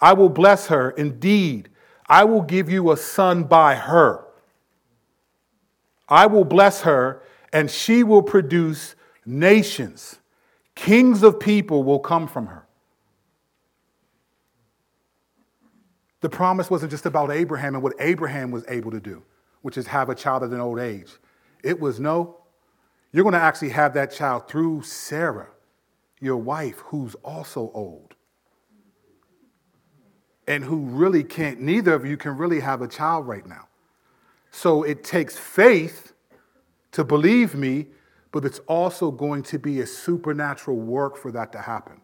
[0.00, 0.90] I will bless her.
[0.90, 1.68] Indeed,
[2.08, 4.24] I will give you a son by her.
[6.08, 8.94] I will bless her, and she will produce
[9.26, 10.18] nations.
[10.74, 12.66] Kings of people will come from her.
[16.20, 19.22] The promise wasn't just about Abraham and what Abraham was able to do,
[19.62, 21.10] which is have a child at an old age.
[21.62, 22.38] It was no,
[23.12, 25.48] you're going to actually have that child through Sarah,
[26.20, 28.14] your wife, who's also old.
[30.46, 33.68] And who really can't, neither of you can really have a child right now.
[34.50, 36.12] So it takes faith
[36.92, 37.86] to believe me,
[38.30, 42.00] but it's also going to be a supernatural work for that to happen.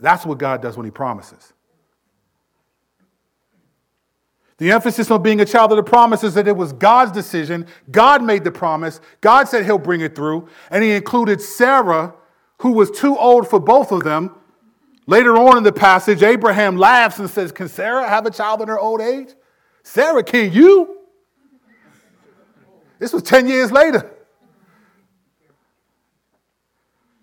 [0.00, 1.52] That's what God does when He promises.
[4.58, 7.66] The emphasis on being a child of the promise is that it was God's decision.
[7.92, 9.00] God made the promise.
[9.20, 10.48] God said He'll bring it through.
[10.70, 12.14] And He included Sarah,
[12.58, 14.34] who was too old for both of them.
[15.06, 18.68] Later on in the passage, Abraham laughs and says, Can Sarah have a child in
[18.68, 19.28] her old age?
[19.84, 20.98] Sarah, can you?
[22.98, 24.10] This was 10 years later.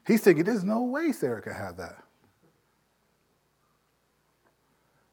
[0.08, 2.02] He's thinking, There's no way Sarah can have that.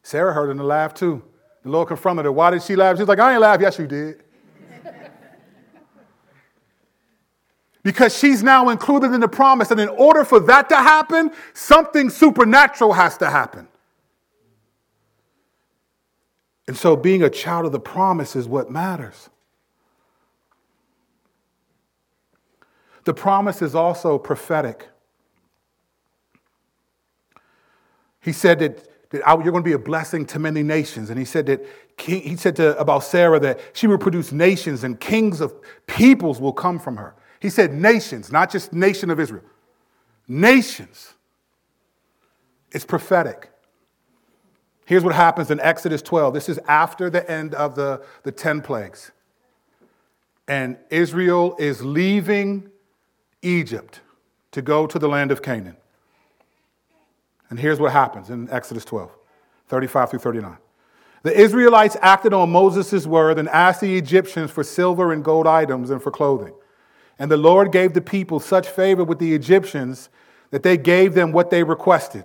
[0.04, 1.24] Sarah heard him and laughed too.
[1.62, 2.32] The Lord confronted her.
[2.32, 2.98] Why did she laugh?
[2.98, 3.60] She's like, I ain't laugh.
[3.60, 4.22] Yes, you did.
[7.82, 9.70] because she's now included in the promise.
[9.70, 13.68] And in order for that to happen, something supernatural has to happen.
[16.66, 19.28] And so being a child of the promise is what matters.
[23.04, 24.88] The promise is also prophetic.
[28.20, 31.10] He said that that you're going to be a blessing to many nations.
[31.10, 31.64] And he said that
[31.98, 35.54] he said to, about Sarah that she will produce nations and kings of
[35.86, 37.14] peoples will come from her.
[37.38, 39.44] He said nations, not just nation of Israel.
[40.26, 41.14] Nations.
[42.72, 43.50] It's prophetic.
[44.86, 46.34] Here's what happens in Exodus 12.
[46.34, 49.12] This is after the end of the, the 10 plagues.
[50.48, 52.70] And Israel is leaving
[53.42, 54.00] Egypt
[54.52, 55.76] to go to the land of Canaan.
[57.52, 59.10] And here's what happens in Exodus 12
[59.68, 60.56] 35 through 39.
[61.22, 65.90] The Israelites acted on Moses' word and asked the Egyptians for silver and gold items
[65.90, 66.54] and for clothing.
[67.18, 70.08] And the Lord gave the people such favor with the Egyptians
[70.50, 72.24] that they gave them what they requested.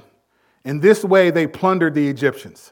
[0.63, 2.71] In this way, they plundered the Egyptians.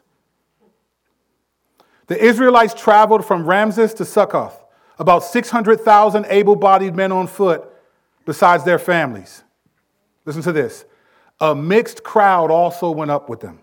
[2.06, 4.64] The Israelites traveled from Ramses to Succoth,
[4.98, 7.68] about 600,000 able bodied men on foot,
[8.24, 9.42] besides their families.
[10.24, 10.86] Listen to this.
[11.40, 13.60] A mixed crowd also went up with them,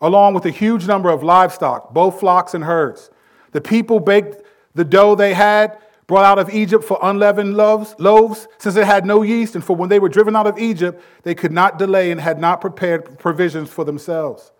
[0.00, 3.10] along with a huge number of livestock, both flocks and herds.
[3.52, 4.42] The people baked
[4.74, 9.06] the dough they had, brought out of Egypt for unleavened loaves, loaves, since it had
[9.06, 12.10] no yeast, and for when they were driven out of Egypt, they could not delay
[12.10, 14.52] and had not prepared provisions for themselves.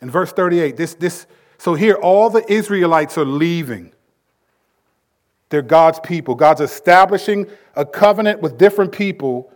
[0.00, 1.26] In verse 38, this, this,
[1.58, 3.92] so here all the Israelites are leaving.
[5.48, 6.34] They're God's people.
[6.34, 9.52] God's establishing a covenant with different people.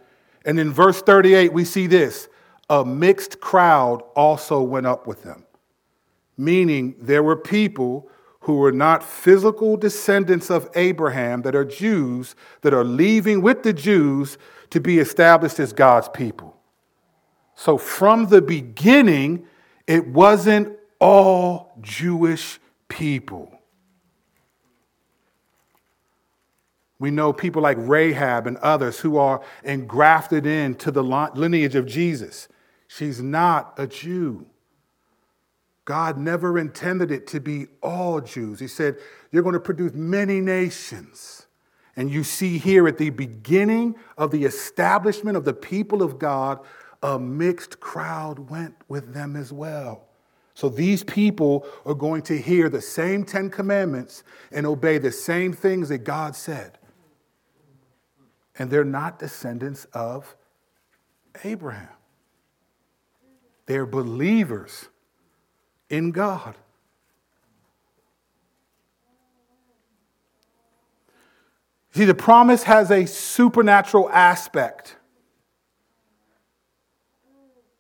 [0.49, 2.27] And in verse 38, we see this
[2.71, 5.45] a mixed crowd also went up with them,
[6.39, 12.73] meaning there were people who were not physical descendants of Abraham that are Jews that
[12.73, 14.39] are leaving with the Jews
[14.71, 16.57] to be established as God's people.
[17.55, 19.45] So from the beginning,
[19.87, 23.58] it wasn't all Jewish people.
[26.99, 32.49] We know people like Rahab and others who are engrafted into the lineage of Jesus.
[32.89, 34.47] She's not a Jew.
[35.85, 38.61] God never intended it to be all Jews.
[38.61, 38.97] He said,
[39.31, 41.47] You're going to produce many nations.
[41.97, 46.61] And you see here at the beginning of the establishment of the people of God,
[47.03, 50.09] a mixed crowd went with them as well.
[50.55, 55.53] So these people are going to hear the same Ten Commandments and obey the same
[55.53, 56.78] things that God said.
[58.59, 60.37] And they're not descendants of
[61.45, 61.89] Abraham,
[63.67, 64.89] they're believers
[65.89, 66.57] in God.
[71.93, 74.97] See, the promise has a supernatural aspect,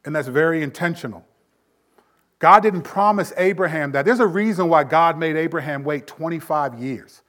[0.04, 1.24] and that's very intentional.
[2.38, 4.04] God didn't promise Abraham that.
[4.04, 7.22] There's a reason why God made Abraham wait 25 years.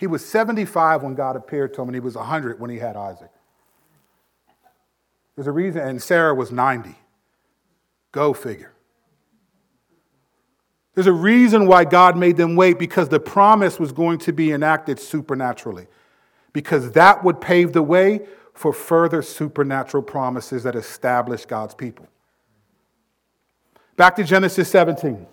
[0.00, 2.96] He was 75 when God appeared to him, and he was 100 when he had
[2.96, 3.28] Isaac.
[5.36, 6.96] There's a reason, and Sarah was 90.
[8.10, 8.72] Go figure.
[10.94, 14.52] There's a reason why God made them wait because the promise was going to be
[14.52, 15.86] enacted supernaturally,
[16.54, 22.08] because that would pave the way for further supernatural promises that establish God's people.
[23.98, 25.26] Back to Genesis 17.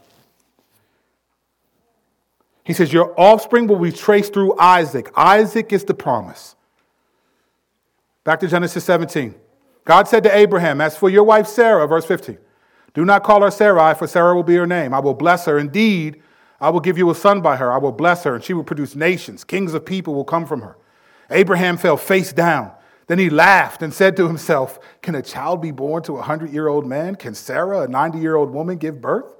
[2.68, 5.10] He says, Your offspring will be traced through Isaac.
[5.16, 6.58] Isaac is the promise.
[8.26, 9.36] Back to Genesis 17.
[9.86, 12.38] God said to Abraham, As for your wife Sarah, verse 15,
[12.94, 14.94] do not call her Sarai, for Sarah will be her name.
[14.94, 15.58] I will bless her.
[15.58, 16.22] Indeed,
[16.60, 17.72] I will give you a son by her.
[17.72, 19.46] I will bless her, and she will produce nations.
[19.46, 20.76] Kings of people will come from her.
[21.30, 22.74] Abraham fell face down.
[23.08, 26.52] Then he laughed and said to himself, Can a child be born to a hundred
[26.52, 27.16] year old man?
[27.16, 29.32] Can Sarah, a 90 year old woman, give birth?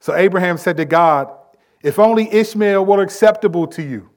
[0.00, 1.32] So Abraham said to God,
[1.82, 4.10] If only Ishmael were acceptable to you.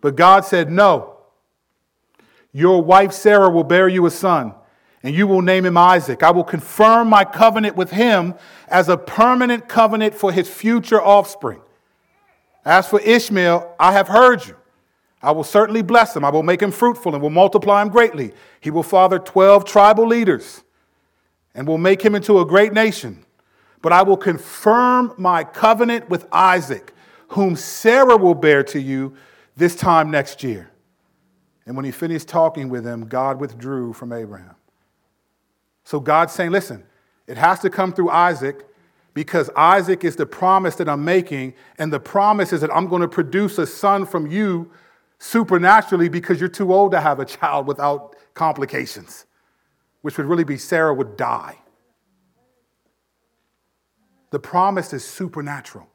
[0.00, 1.16] But God said, No.
[2.52, 4.54] Your wife Sarah will bear you a son
[5.02, 6.22] and you will name him Isaac.
[6.22, 8.34] I will confirm my covenant with him
[8.66, 11.60] as a permanent covenant for his future offspring.
[12.64, 14.56] As for Ishmael, I have heard you.
[15.22, 16.24] I will certainly bless him.
[16.24, 18.32] I will make him fruitful and will multiply him greatly.
[18.60, 20.62] He will father 12 tribal leaders
[21.54, 23.24] and will make him into a great nation.
[23.82, 26.92] But I will confirm my covenant with Isaac,
[27.28, 29.16] whom Sarah will bear to you
[29.56, 30.70] this time next year.
[31.66, 34.56] And when he finished talking with him, God withdrew from Abraham.
[35.84, 36.84] So God's saying, listen,
[37.26, 38.66] it has to come through Isaac
[39.14, 43.02] because Isaac is the promise that I'm making, and the promise is that I'm going
[43.02, 44.70] to produce a son from you
[45.18, 49.26] supernaturally because you're too old to have a child without complications,
[50.02, 51.58] which would really be Sarah would die.
[54.30, 55.88] The promise is supernatural.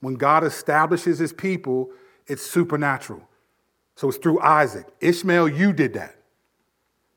[0.00, 1.90] When God establishes his people,
[2.26, 3.26] it's supernatural.
[3.94, 4.86] So it's through Isaac.
[5.00, 6.16] Ishmael, you did that.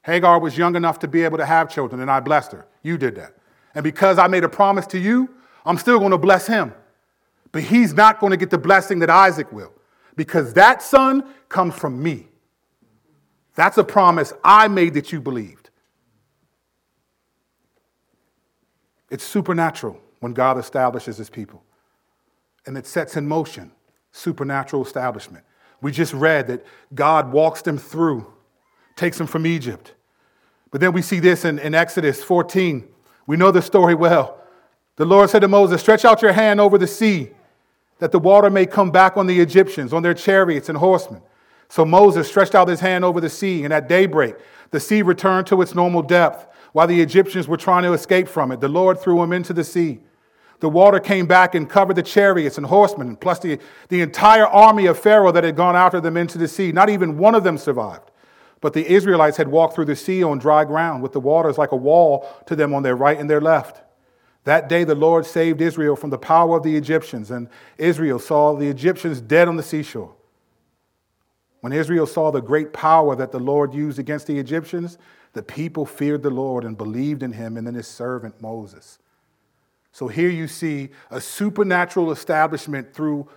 [0.04, 2.68] Hagar was young enough to be able to have children, and I blessed her.
[2.84, 3.36] You did that.
[3.76, 5.30] And because I made a promise to you,
[5.66, 6.74] I'm still going to bless him.
[7.52, 9.74] But he's not going to get the blessing that Isaac will,
[10.16, 12.28] because that son comes from me.
[13.56, 15.70] That's a promise I made that you believed.
[19.10, 21.64] It's supernatural when God establishes his people,
[22.66, 23.72] and it sets in motion
[24.12, 25.46] supernatural establishment.
[25.82, 28.28] We just read that God walks them through
[29.00, 29.94] takes them from Egypt.
[30.72, 32.88] But then we see this in, in Exodus 14.
[33.26, 34.38] We know the story well.
[34.98, 37.30] The Lord said to Moses, Stretch out your hand over the sea,
[38.00, 41.22] that the water may come back on the Egyptians, on their chariots and horsemen.
[41.70, 44.36] So Moses stretched out his hand over the sea, and at daybreak,
[44.72, 48.52] the sea returned to its normal depth while the Egyptians were trying to escape from
[48.52, 48.60] it.
[48.60, 50.00] The Lord threw them into the sea.
[50.60, 54.88] The water came back and covered the chariots and horsemen, plus the, the entire army
[54.88, 56.72] of Pharaoh that had gone after them into the sea.
[56.72, 58.12] Not even one of them survived.
[58.62, 61.72] But the Israelites had walked through the sea on dry ground, with the waters like
[61.72, 63.82] a wall to them on their right and their left.
[64.44, 67.48] That day the Lord saved Israel from the power of the Egyptians, and
[67.78, 70.14] Israel saw the Egyptians dead on the seashore.
[71.62, 74.98] When Israel saw the great power that the Lord used against the Egyptians,
[75.34, 79.00] the people feared the Lord and believed in him and in his servant Moses.
[79.92, 83.28] So here you see a supernatural establishment through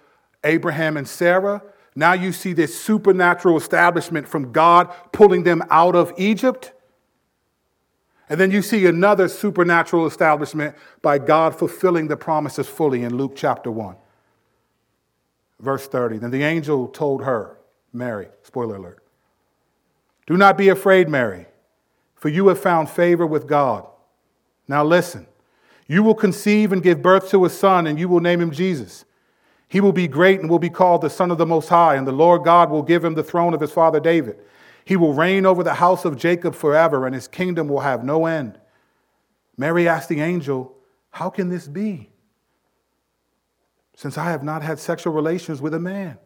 [0.44, 1.62] Abraham and Sarah.
[1.94, 6.72] Now you see this supernatural establishment from God pulling them out of Egypt.
[8.28, 13.32] And then you see another supernatural establishment by God fulfilling the promises fully in Luke
[13.36, 13.96] chapter 1,
[15.60, 16.18] verse 30.
[16.18, 17.58] Then the angel told her,
[17.92, 19.04] Mary, spoiler alert,
[20.26, 21.46] do not be afraid, Mary,
[22.14, 23.86] for you have found favor with God.
[24.66, 25.26] Now listen.
[25.92, 29.04] You will conceive and give birth to a son, and you will name him Jesus.
[29.68, 32.06] He will be great and will be called the Son of the Most High, and
[32.06, 34.38] the Lord God will give him the throne of his father David.
[34.86, 38.24] He will reign over the house of Jacob forever, and his kingdom will have no
[38.24, 38.58] end.
[39.58, 40.74] Mary asked the angel,
[41.10, 42.08] How can this be?
[43.94, 46.16] Since I have not had sexual relations with a man.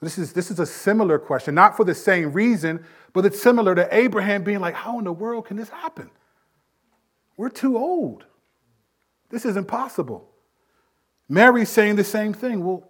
[0.00, 3.74] This is, this is a similar question, not for the same reason, but it's similar
[3.74, 6.10] to Abraham being like, How in the world can this happen?
[7.36, 8.24] We're too old.
[9.30, 10.28] This is impossible.
[11.28, 12.64] Mary's saying the same thing.
[12.64, 12.88] Well,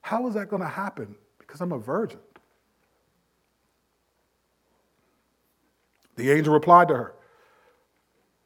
[0.00, 1.14] how is that going to happen?
[1.38, 2.18] Because I'm a virgin.
[6.16, 7.14] The angel replied to her,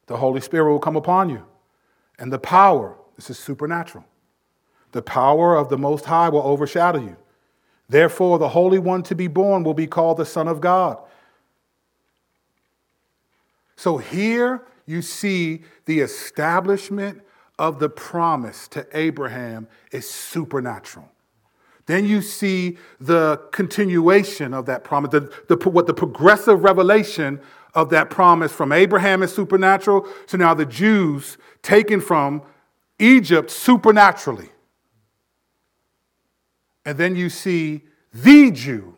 [0.06, 1.44] The Holy Spirit will come upon you,
[2.18, 4.04] and the power, this is supernatural,
[4.92, 7.16] the power of the Most High will overshadow you.
[7.88, 10.98] Therefore, the Holy One to be born will be called the Son of God.
[13.76, 17.22] So here you see the establishment
[17.58, 21.08] of the promise to Abraham is supernatural.
[21.86, 27.40] Then you see the continuation of that promise, the, the, what the progressive revelation
[27.74, 32.42] of that promise from Abraham is supernatural to now the Jews taken from
[32.98, 34.50] Egypt supernaturally.
[36.86, 37.82] And then you see
[38.12, 38.96] the Jew,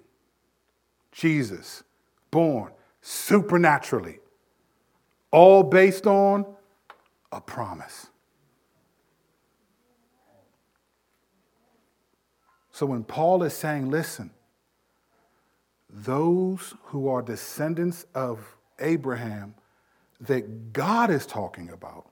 [1.12, 1.82] Jesus,
[2.30, 4.18] born supernaturally
[5.36, 6.46] all based on
[7.30, 8.06] a promise.
[12.72, 14.30] So when Paul is saying, listen,
[15.90, 19.54] those who are descendants of Abraham
[20.20, 22.08] that God is talking about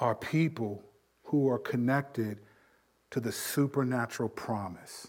[0.00, 0.84] are people
[1.22, 2.40] who are connected
[3.12, 5.08] to the supernatural promise.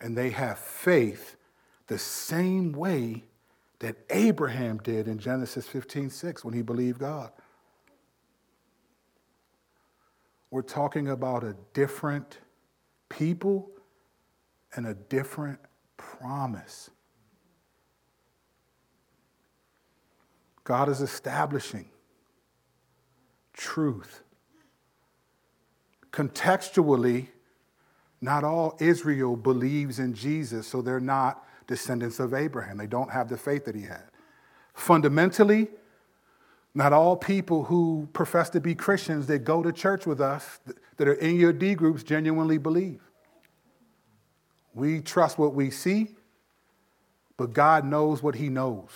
[0.00, 1.36] And they have faith
[1.86, 3.22] the same way
[3.80, 7.30] that Abraham did in Genesis 15 6 when he believed God.
[10.50, 12.38] We're talking about a different
[13.08, 13.70] people
[14.74, 15.58] and a different
[15.96, 16.90] promise.
[20.64, 21.88] God is establishing
[23.52, 24.22] truth.
[26.12, 27.28] Contextually,
[28.20, 32.78] not all Israel believes in Jesus, so they're not descendants of Abraham.
[32.78, 34.02] They don't have the faith that he had.
[34.74, 35.68] Fundamentally,
[36.74, 40.58] not all people who profess to be Christians that go to church with us,
[40.96, 43.00] that are in your D groups, genuinely believe.
[44.74, 46.16] We trust what we see,
[47.36, 48.90] but God knows what he knows.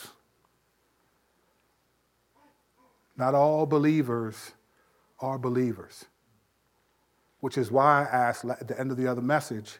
[3.16, 4.52] Not all believers
[5.20, 6.06] are believers,
[7.40, 9.78] which is why I asked at the end of the other message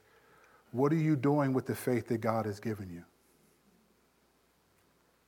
[0.73, 3.05] what are you doing with the faith that God has given you?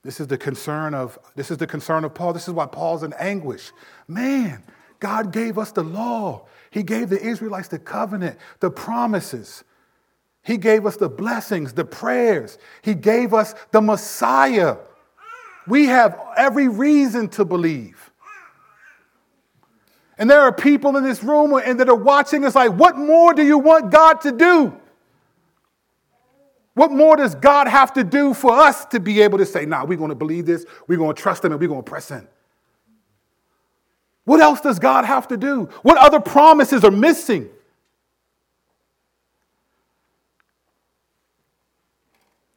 [0.02, 2.32] This is the concern of this is the concern of Paul.
[2.32, 3.72] This is why Paul's in anguish.
[4.06, 4.62] Man,
[5.00, 6.46] God gave us the law.
[6.70, 9.64] He gave the Israelites the covenant, the promises.
[10.42, 12.58] He gave us the blessings, the prayers.
[12.82, 14.76] He gave us the Messiah.
[15.66, 18.10] We have every reason to believe.
[20.18, 23.32] And there are people in this room and that are watching us like, what more
[23.32, 24.78] do you want God to do?
[26.74, 29.84] What more does God have to do for us to be able to say, nah,
[29.84, 32.10] we're going to believe this, we're going to trust Him, and we're going to press
[32.10, 32.26] in?
[34.24, 35.68] What else does God have to do?
[35.82, 37.48] What other promises are missing?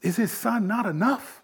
[0.01, 1.43] Is His Son not enough?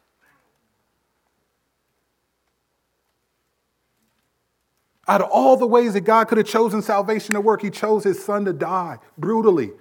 [5.07, 8.03] Out of all the ways that God could have chosen salvation to work, He chose
[8.03, 9.71] His Son to die brutally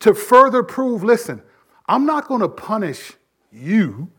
[0.00, 1.42] to further prove listen,
[1.86, 3.12] I'm not going to punish
[3.52, 4.10] you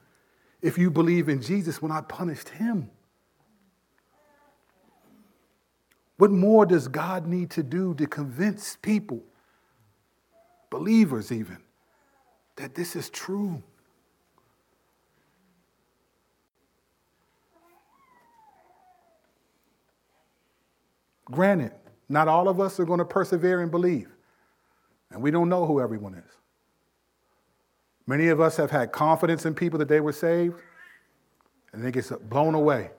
[0.62, 2.90] if you believe in Jesus when I punished him.
[6.18, 9.24] What more does God need to do to convince people,
[10.70, 11.58] believers even,
[12.58, 13.64] that this is true?
[21.26, 21.72] Granted,
[22.08, 24.11] not all of us are going to persevere and believe,
[25.12, 26.38] and we don't know who everyone is.
[28.08, 30.56] Many of us have had confidence in people that they were saved,
[31.72, 32.92] and they get blown away.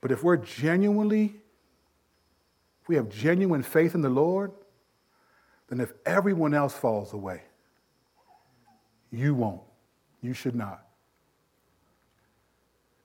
[0.00, 1.36] But if we're genuinely,
[2.82, 4.52] if we have genuine faith in the Lord,
[5.68, 7.42] then if everyone else falls away,
[9.10, 9.62] you won't.
[10.20, 10.84] You should not.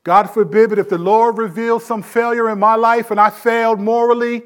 [0.03, 3.79] God forbid, but if the Lord reveals some failure in my life and I failed
[3.79, 4.43] morally,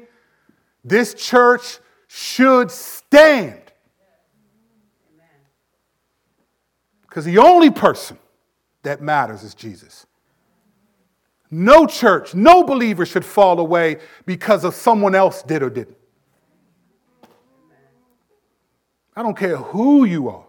[0.84, 1.78] this church
[2.08, 3.60] should stand.
[7.02, 8.18] Because the only person
[8.82, 10.06] that matters is Jesus.
[11.50, 15.98] No church, no believer should fall away because of someone else did or didn't.
[19.14, 20.46] I don't care who you are.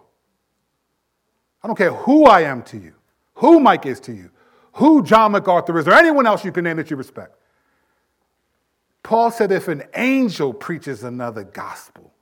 [1.61, 2.93] I don't care who I am to you,
[3.35, 4.29] who Mike is to you,
[4.73, 7.35] who John MacArthur is, or anyone else you can name that you respect.
[9.03, 12.13] Paul said, if an angel preaches another gospel,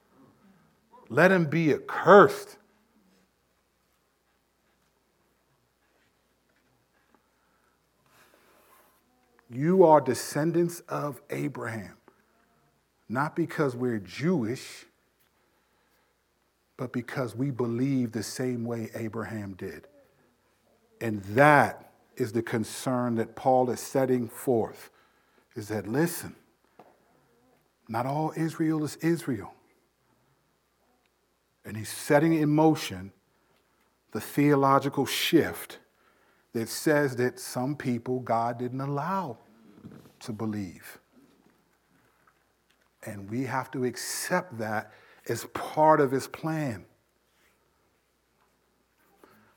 [1.10, 2.58] let him be accursed.
[9.50, 11.98] You are descendants of Abraham,
[13.10, 14.86] not because we're Jewish,
[16.78, 19.88] but because we believe the same way Abraham did.
[21.00, 24.90] And that is the concern that Paul is setting forth
[25.56, 26.36] is that listen,
[27.88, 29.54] not all Israel is Israel.
[31.66, 33.12] And he's setting in motion
[34.12, 35.80] the theological shift
[36.54, 39.38] that says that some people God didn't allow
[40.22, 41.00] to believe.
[43.06, 44.92] And we have to accept that
[45.28, 46.86] as part of his plan.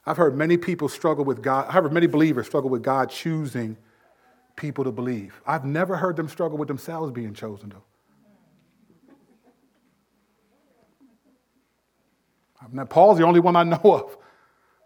[0.07, 3.77] I've heard many people struggle with God, I've heard many believers struggle with God choosing
[4.57, 5.41] people to believe.
[5.47, 7.83] I've never heard them struggle with themselves being chosen, though.
[12.73, 14.17] Not, Paul's the only one I know of.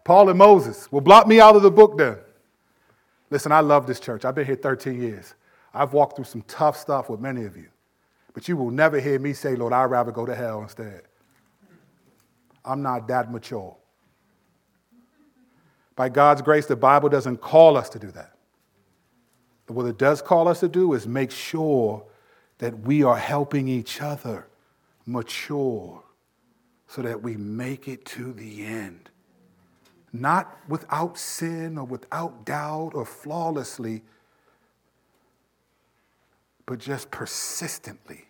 [0.03, 2.17] Paul and Moses will blot me out of the book then.
[3.29, 4.25] Listen, I love this church.
[4.25, 5.35] I've been here 13 years.
[5.73, 7.67] I've walked through some tough stuff with many of you.
[8.33, 11.03] But you will never hear me say, Lord, I'd rather go to hell instead.
[12.65, 13.75] I'm not that mature.
[15.95, 18.33] By God's grace, the Bible doesn't call us to do that.
[19.65, 22.03] But what it does call us to do is make sure
[22.57, 24.47] that we are helping each other
[25.05, 26.03] mature
[26.89, 29.11] so that we make it to the end.
[30.11, 34.01] Not without sin or without doubt or flawlessly,
[36.65, 38.25] but just persistently.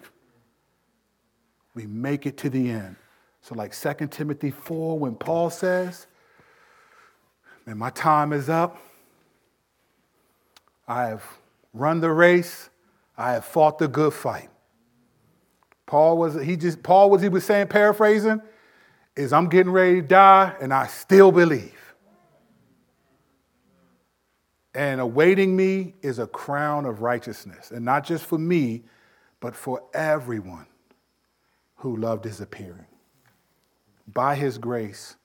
[1.74, 2.98] We make it to the end.
[3.42, 6.08] So, like 2 Timothy 4, when Paul says,
[7.66, 8.78] Man, my time is up.
[10.86, 11.24] I have
[11.74, 12.70] run the race.
[13.18, 14.50] I have fought the good fight.
[15.90, 18.44] Paul was he just Paul was he was saying paraphrasing
[19.16, 21.96] is I'm getting ready to die and I still believe.
[24.76, 28.84] And awaiting me is a crown of righteousness, and not just for me,
[29.40, 30.68] but for everyone
[31.78, 32.86] who loved his appearing.
[34.08, 35.16] By his grace,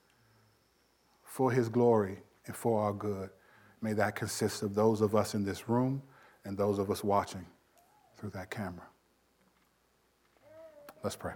[1.23, 3.29] for his glory, and for our good,
[3.81, 6.01] may that consist of those of us in this room
[6.43, 7.45] and those of us watching
[8.17, 8.87] through that camera.
[11.05, 11.33] Let's pray.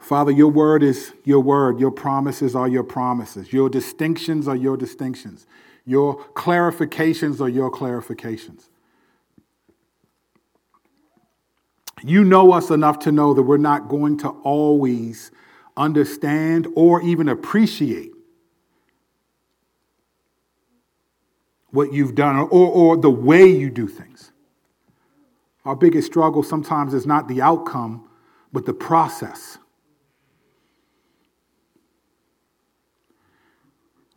[0.00, 1.78] Father, your word is your word.
[1.78, 3.52] Your promises are your promises.
[3.52, 5.46] Your distinctions are your distinctions.
[5.84, 8.70] Your clarifications are your clarifications.
[12.02, 15.30] You know us enough to know that we're not going to always
[15.76, 18.12] understand or even appreciate
[21.70, 24.32] what you've done or, or the way you do things.
[25.64, 28.08] Our biggest struggle sometimes is not the outcome,
[28.52, 29.58] but the process.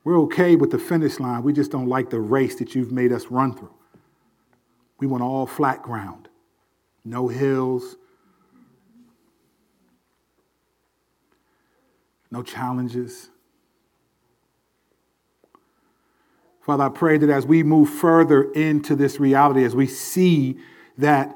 [0.04, 1.44] We're okay with the finish line.
[1.44, 3.74] We just don't like the race that you've made us run through.
[5.00, 6.30] We want all flat ground,
[7.04, 7.96] no hills,
[12.32, 13.30] no challenges.
[16.62, 20.58] Father, I pray that as we move further into this reality, as we see
[20.98, 21.36] that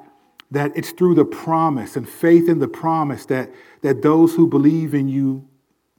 [0.53, 4.93] that it's through the promise and faith in the promise that, that those who believe
[4.93, 5.47] in you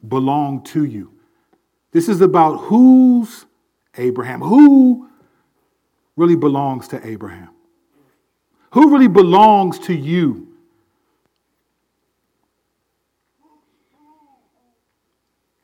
[0.06, 1.12] belong to you.
[1.90, 3.46] This is about who's
[3.96, 5.10] Abraham, who
[6.16, 7.50] really belongs to Abraham,
[8.70, 10.53] who really belongs to you.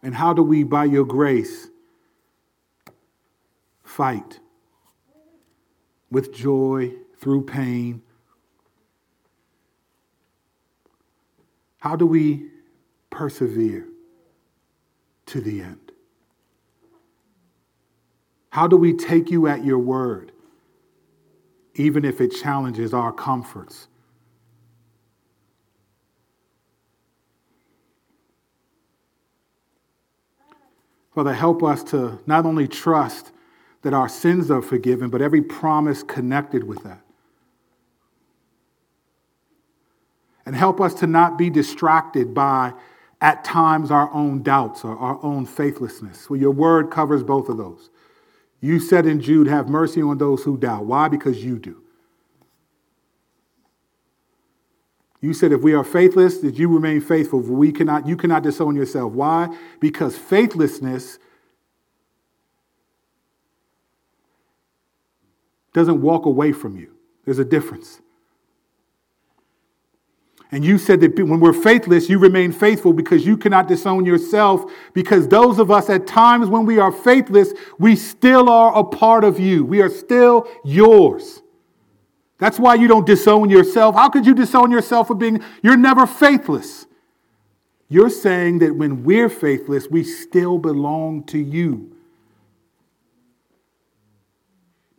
[0.03, 1.69] And how do we, by your grace,
[3.83, 4.41] fight
[6.11, 8.03] with joy through pain?
[11.79, 12.49] How do we
[13.11, 13.87] persevere
[15.27, 15.93] to the end?
[18.51, 20.33] How do we take you at your word,
[21.75, 23.87] even if it challenges our comforts?
[31.21, 33.31] Father, help us to not only trust
[33.83, 37.03] that our sins are forgiven, but every promise connected with that.
[40.47, 42.73] And help us to not be distracted by,
[43.21, 46.31] at times, our own doubts or our own faithlessness.
[46.31, 47.91] Well, your word covers both of those.
[48.63, 50.87] You said in Jude, have mercy on those who doubt.
[50.87, 51.09] Why?
[51.09, 51.83] Because you do.
[55.21, 57.41] You said if we are faithless, that you remain faithful.
[57.41, 59.13] We cannot, you cannot disown yourself.
[59.13, 59.55] Why?
[59.79, 61.19] Because faithlessness
[65.75, 66.93] doesn't walk away from you.
[67.25, 68.01] There's a difference.
[70.53, 74.65] And you said that when we're faithless, you remain faithful because you cannot disown yourself.
[74.95, 79.23] Because those of us at times when we are faithless, we still are a part
[79.23, 79.65] of you.
[79.65, 81.43] We are still yours.
[82.41, 83.95] That's why you don't disown yourself.
[83.95, 86.87] How could you disown yourself for being, you're never faithless.
[87.89, 91.95] You're saying that when we're faithless, we still belong to you.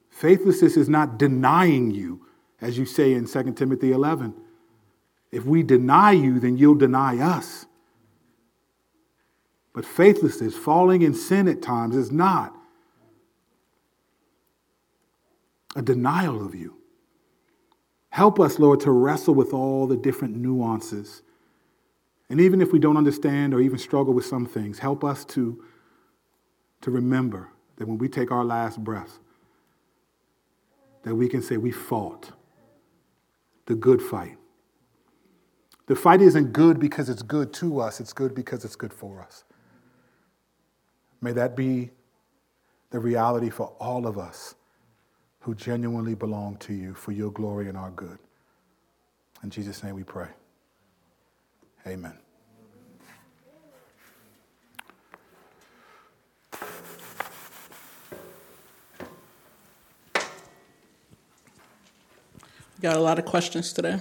[0.10, 2.28] Faithlessness is not denying you,
[2.62, 4.36] as you say in 2 Timothy 11.
[5.32, 7.66] If we deny you, then you'll deny us.
[9.74, 12.54] But faithlessness, falling in sin at times, is not
[15.76, 16.81] a denial of you.
[18.12, 21.22] Help us, Lord, to wrestle with all the different nuances.
[22.30, 25.64] And even if we don't understand or even struggle with some things, help us to,
[26.82, 29.20] to remember that when we take our last breath,
[31.04, 32.32] that we can say we fought
[33.66, 34.38] the good fight.
[35.88, 39.22] The fight isn't good because it's good to us, it's good because it's good for
[39.22, 39.46] us.
[41.22, 41.92] May that be
[42.90, 44.56] the reality for all of us
[45.42, 48.18] who genuinely belong to you for your glory and our good.
[49.44, 50.28] In Jesus' name we pray.
[51.88, 52.14] Amen.
[62.82, 64.00] Got a lot of questions today.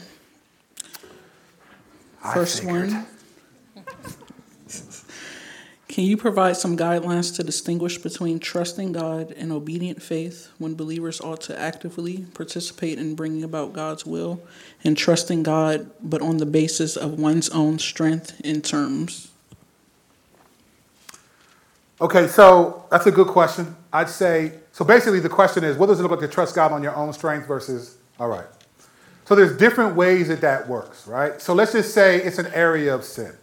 [2.33, 3.07] First one
[6.01, 11.21] Can you provide some guidelines to distinguish between trusting God and obedient faith when believers
[11.21, 14.41] ought to actively participate in bringing about God's will
[14.83, 19.31] and trusting God, but on the basis of one's own strength in terms?
[22.01, 23.77] Okay, so that's a good question.
[23.93, 26.73] I'd say so basically the question is what does it look like to trust God
[26.73, 28.47] on your own strength versus all right.
[29.27, 31.43] So there's different ways that that works, right?
[31.43, 33.35] So let's just say it's an area of sin.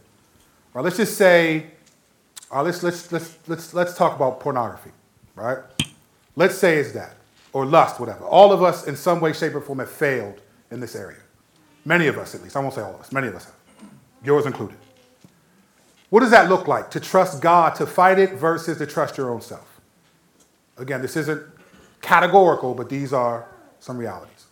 [0.73, 1.67] Or let's just say
[2.51, 4.91] right, let's, let's, let's, let's, let's talk about pornography,
[5.35, 5.59] right?
[6.35, 7.15] Let's say it's that,
[7.51, 8.23] or lust, whatever.
[8.23, 10.39] All of us, in some way, shape, or form, have failed
[10.71, 11.19] in this area.
[11.83, 12.55] Many of us, at least.
[12.55, 13.11] I won't say all of us.
[13.11, 13.55] Many of us have.
[14.23, 14.77] Yours included.
[16.09, 16.89] What does that look like?
[16.91, 19.81] To trust God to fight it versus to trust your own self?
[20.77, 21.41] Again, this isn't
[22.01, 23.47] categorical, but these are
[23.79, 24.45] some realities.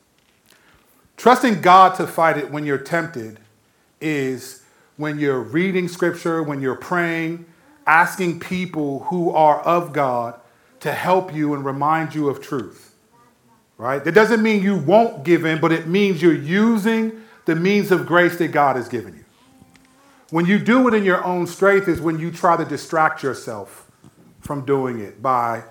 [1.18, 3.40] Trusting God to fight it when you're tempted
[4.02, 4.64] is
[4.98, 7.46] when you're reading scripture, when you're praying,
[7.86, 10.40] asking people who are of God
[10.80, 12.96] to help you and remind you of truth.
[13.78, 14.04] Right?
[14.04, 18.06] That doesn't mean you won't give in, but it means you're using the means of
[18.06, 19.26] grace that God has given you.
[20.30, 23.90] When you do it in your own strength is when you try to distract yourself
[24.42, 25.64] from doing it by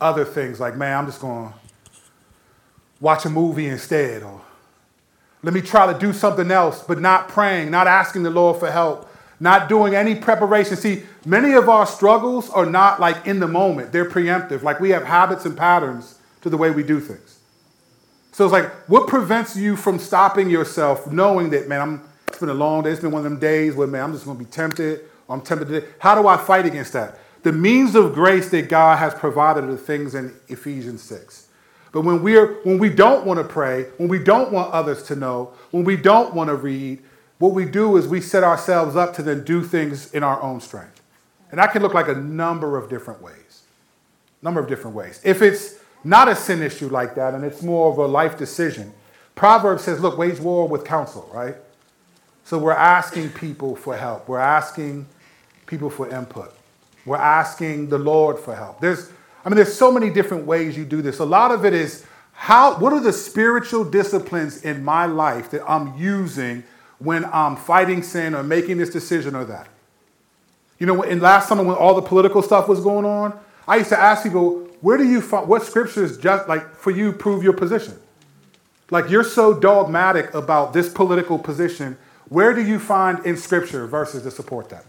[0.00, 1.54] other things like, man, I'm just going to
[3.00, 4.40] watch a movie instead, or
[5.42, 8.70] let me try to do something else, but not praying, not asking the Lord for
[8.70, 9.05] help,
[9.38, 10.76] not doing any preparation.
[10.76, 14.62] See, many of our struggles are not like in the moment, they're preemptive.
[14.62, 17.38] Like we have habits and patterns to the way we do things.
[18.32, 22.50] So it's like, what prevents you from stopping yourself knowing that, man, I'm, it's been
[22.50, 24.44] a long day, it's been one of them days where, man, I'm just gonna be
[24.44, 25.86] tempted, I'm tempted to.
[25.98, 27.18] How do I fight against that?
[27.42, 31.48] The means of grace that God has provided are the things in Ephesians 6.
[31.92, 35.16] But when, we're, when we don't want to pray, when we don't want others to
[35.16, 37.02] know, when we don't want to read,
[37.38, 40.60] what we do is we set ourselves up to then do things in our own
[40.60, 41.02] strength.
[41.50, 43.62] And that can look like a number of different ways.
[44.42, 45.20] Number of different ways.
[45.24, 48.92] If it's not a sin issue like that and it's more of a life decision,
[49.34, 51.56] Proverbs says, look, wage war with counsel, right?
[52.44, 54.28] So we're asking people for help.
[54.28, 55.06] We're asking
[55.66, 56.54] people for input.
[57.04, 58.80] We're asking the Lord for help.
[58.80, 59.10] There's,
[59.44, 61.18] I mean, there's so many different ways you do this.
[61.18, 65.68] A lot of it is how, what are the spiritual disciplines in my life that
[65.68, 66.64] I'm using
[66.98, 69.68] when I'm fighting sin or making this decision or that?
[70.78, 73.88] You know, in last summer when all the political stuff was going on, I used
[73.90, 77.54] to ask people, where do you find, what scriptures just like for you prove your
[77.54, 77.98] position?
[78.90, 81.96] Like you're so dogmatic about this political position,
[82.28, 84.84] where do you find in scripture verses to support that?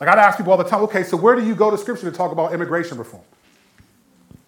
[0.00, 2.10] Like I'd ask people all the time, okay, so where do you go to scripture
[2.10, 3.22] to talk about immigration reform?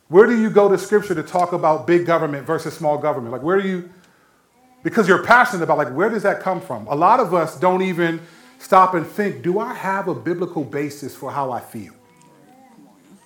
[0.09, 3.33] Where do you go to scripture to talk about big government versus small government?
[3.33, 3.91] Like where do you,
[4.83, 6.87] because you're passionate about like where does that come from?
[6.87, 8.21] A lot of us don't even
[8.59, 11.95] stop and think, do I have a biblical basis for how I feel?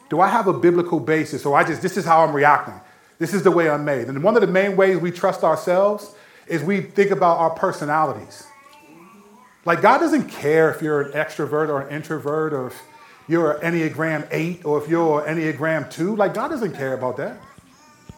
[0.09, 2.81] Do I have a biblical basis or I just, this is how I'm reacting?
[3.19, 4.09] This is the way I'm made.
[4.09, 6.15] And one of the main ways we trust ourselves
[6.47, 8.47] is we think about our personalities.
[9.65, 12.83] Like, God doesn't care if you're an extrovert or an introvert or if
[13.29, 16.17] you're an Enneagram 8 or if you're an Enneagram 2.
[16.17, 17.41] Like, God doesn't care about that.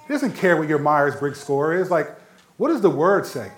[0.07, 1.91] He doesn't care what your Myers Briggs score is.
[1.91, 2.11] Like,
[2.57, 3.51] what does the word say?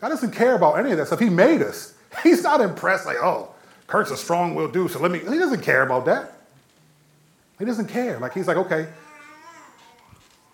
[0.00, 1.20] God doesn't care about any of that stuff.
[1.20, 1.94] He made us.
[2.22, 3.54] He's not impressed, like, oh,
[3.86, 5.18] Kurt's a strong will do, so let me.
[5.18, 6.32] He doesn't care about that.
[7.58, 8.18] He doesn't care.
[8.18, 8.88] Like, he's like, okay,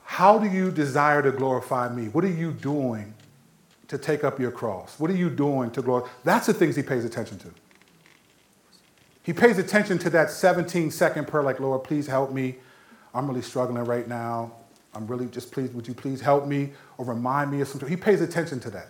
[0.04, 2.08] how do you desire to glorify me?
[2.08, 3.14] What are you doing
[3.88, 4.98] to take up your cross?
[4.98, 6.10] What are you doing to glorify?
[6.24, 7.48] That's the things he pays attention to.
[9.22, 12.56] He pays attention to that 17 second prayer, like, Lord, please help me.
[13.14, 14.52] I'm really struggling right now.
[14.98, 17.88] I'm really just pleased, would you please help me or remind me of something?
[17.88, 18.88] He pays attention to that.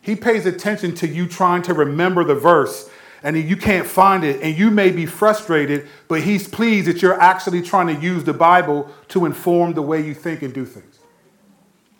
[0.00, 2.88] He pays attention to you trying to remember the verse
[3.22, 7.20] and you can't find it and you may be frustrated, but he's pleased that you're
[7.20, 10.98] actually trying to use the Bible to inform the way you think and do things.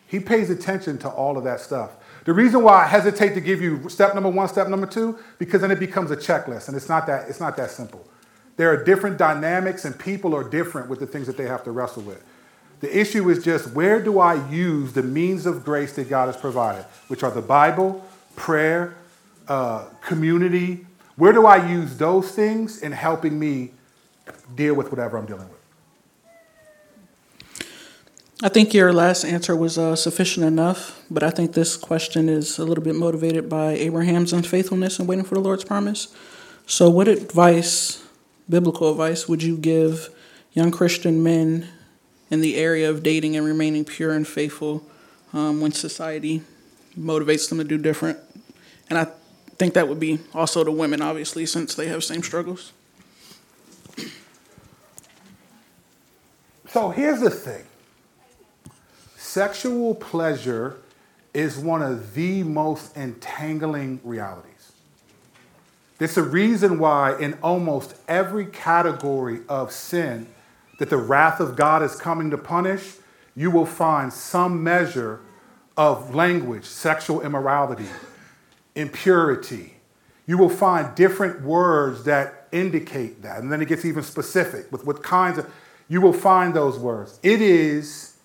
[0.07, 1.91] He pays attention to all of that stuff.
[2.25, 5.61] The reason why I hesitate to give you step number one, step number two, because
[5.61, 8.09] then it becomes a checklist, and it's not that, it's not that simple.
[8.57, 11.73] There are different dynamics, and people are different with the things that they have to
[11.73, 12.25] wrestle with.
[12.81, 16.37] The issue is just where do I use the means of grace that God has
[16.37, 18.05] provided, which are the Bible,
[18.37, 18.97] prayer,
[19.49, 20.87] uh, community.
[21.17, 23.73] Where do I use those things in helping me
[24.55, 25.61] deal with whatever I'm dealing with?
[28.43, 32.59] I think your last answer was uh, sufficient enough, but I think this question is
[32.59, 36.09] a little bit motivated by Abraham's unfaithfulness and waiting for the Lord's promise.
[36.67, 38.03] So, what advice,
[38.49, 40.09] biblical advice, would you give
[40.53, 41.69] young Christian men
[42.31, 44.87] in the area of dating and remaining pure and faithful
[45.33, 46.43] um, when society
[46.99, 48.19] motivates them to do different?
[48.89, 49.09] And I
[49.57, 52.73] think that would be also the women, obviously, since they have same struggles.
[56.69, 57.65] So, here's the thing
[59.17, 60.79] Sexual pleasure
[61.35, 64.73] is one of the most entangling realities.
[65.99, 70.27] There's a reason why, in almost every category of sin
[70.81, 72.95] that the wrath of God is coming to punish,
[73.37, 75.21] you will find some measure
[75.77, 77.85] of language, sexual immorality,
[78.75, 79.75] impurity.
[80.25, 83.43] You will find different words that indicate that.
[83.43, 85.53] And then it gets even specific with what kinds of,
[85.87, 87.21] you will find those words.
[87.23, 88.17] It is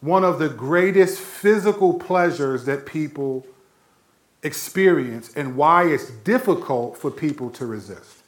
[0.00, 3.46] one of the greatest physical pleasures that people
[4.42, 8.21] experience and why it's difficult for people to resist.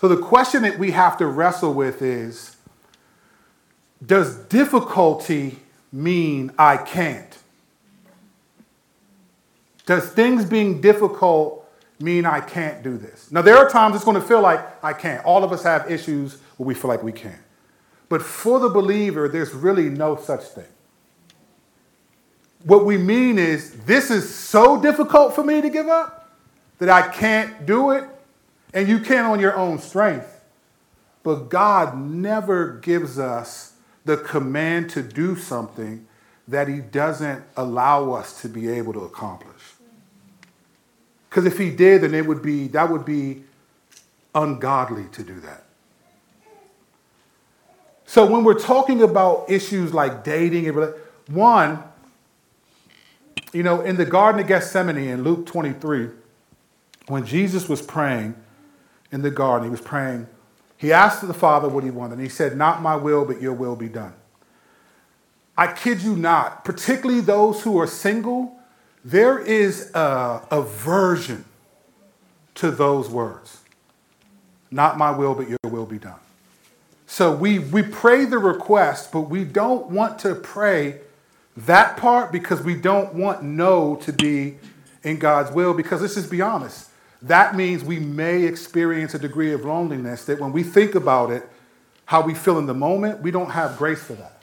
[0.00, 2.56] So, the question that we have to wrestle with is
[4.04, 5.58] Does difficulty
[5.92, 7.38] mean I can't?
[9.86, 11.64] Does things being difficult
[12.00, 13.30] mean I can't do this?
[13.30, 15.24] Now, there are times it's going to feel like I can't.
[15.24, 17.40] All of us have issues where we feel like we can't.
[18.08, 20.66] But for the believer, there's really no such thing.
[22.64, 26.28] What we mean is, this is so difficult for me to give up
[26.78, 28.04] that I can't do it,
[28.76, 30.44] and you can't on your own strength.
[31.22, 33.72] But God never gives us
[34.04, 36.06] the command to do something
[36.46, 39.62] that He doesn't allow us to be able to accomplish.
[41.30, 43.44] Because if He did, then it would be that would be
[44.34, 45.64] ungodly to do that.
[48.04, 50.66] So when we're talking about issues like dating,
[51.28, 51.82] one,
[53.54, 56.10] you know, in the Garden of Gethsemane in Luke 23,
[57.08, 58.34] when Jesus was praying
[59.12, 60.26] in the garden, he was praying,
[60.76, 63.54] he asked the Father what he wanted, and he said, Not my will, but your
[63.54, 64.14] will be done.
[65.56, 68.56] I kid you not, particularly those who are single,
[69.04, 71.44] there is a aversion
[72.56, 73.58] to those words.
[74.70, 76.18] Not my will, but your will be done.
[77.06, 81.00] So we, we pray the request, but we don't want to pray
[81.56, 84.56] that part because we don't want no to be
[85.04, 85.72] in God's will.
[85.72, 86.85] Because let's just be honest,
[87.22, 91.48] that means we may experience a degree of loneliness that when we think about it,
[92.04, 94.40] how we feel in the moment, we don't have grace for that.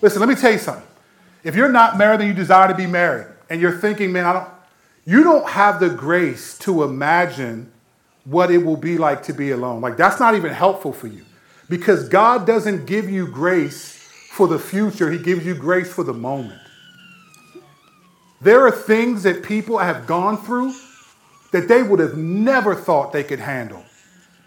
[0.00, 0.86] Listen, let me tell you something.
[1.44, 4.32] If you're not married and you desire to be married, and you're thinking, man, I
[4.32, 4.48] don't,
[5.04, 7.70] you don't have the grace to imagine
[8.24, 9.80] what it will be like to be alone.
[9.80, 11.24] Like, that's not even helpful for you
[11.68, 13.96] because God doesn't give you grace
[14.30, 16.60] for the future, He gives you grace for the moment.
[18.40, 20.72] There are things that people have gone through
[21.52, 23.84] that they would have never thought they could handle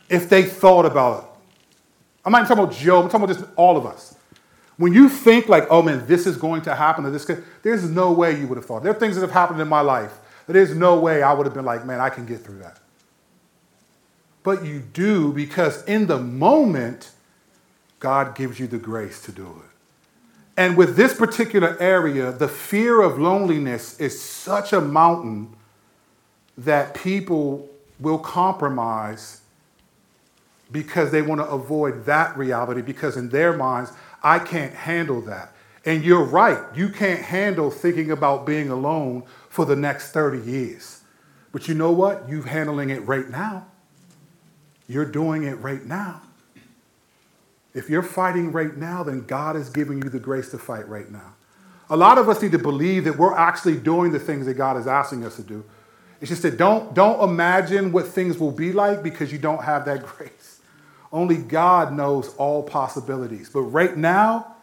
[0.09, 1.29] if they thought about it.
[2.25, 4.15] I'm not talking about Joe, I'm talking about just all of us.
[4.77, 7.87] When you think like, oh man, this is going to happen, or this could, there's
[7.89, 8.83] no way you would have thought.
[8.83, 10.13] There are things that have happened in my life
[10.47, 12.79] that there's no way I would have been like, man, I can get through that.
[14.41, 17.11] But you do because in the moment,
[17.99, 19.69] God gives you the grace to do it.
[20.57, 25.55] And with this particular area, the fear of loneliness is such a mountain
[26.57, 27.69] that people
[27.99, 29.41] will compromise
[30.71, 33.91] because they want to avoid that reality because in their minds,
[34.23, 35.53] I can't handle that.
[35.85, 41.01] And you're right, you can't handle thinking about being alone for the next 30 years.
[41.51, 42.27] But you know what?
[42.27, 43.67] You're handling it right now.
[44.87, 46.21] You're doing it right now.
[47.73, 51.11] If you're fighting right now, then God is giving you the grace to fight right
[51.11, 51.33] now.
[51.89, 54.77] A lot of us need to believe that we're actually doing the things that God
[54.77, 55.63] is asking us to do.
[56.23, 59.83] It's just that don't, don't imagine what things will be like because you don't have
[59.83, 60.61] that grace.
[61.11, 63.49] Only God knows all possibilities.
[63.49, 64.55] But right now,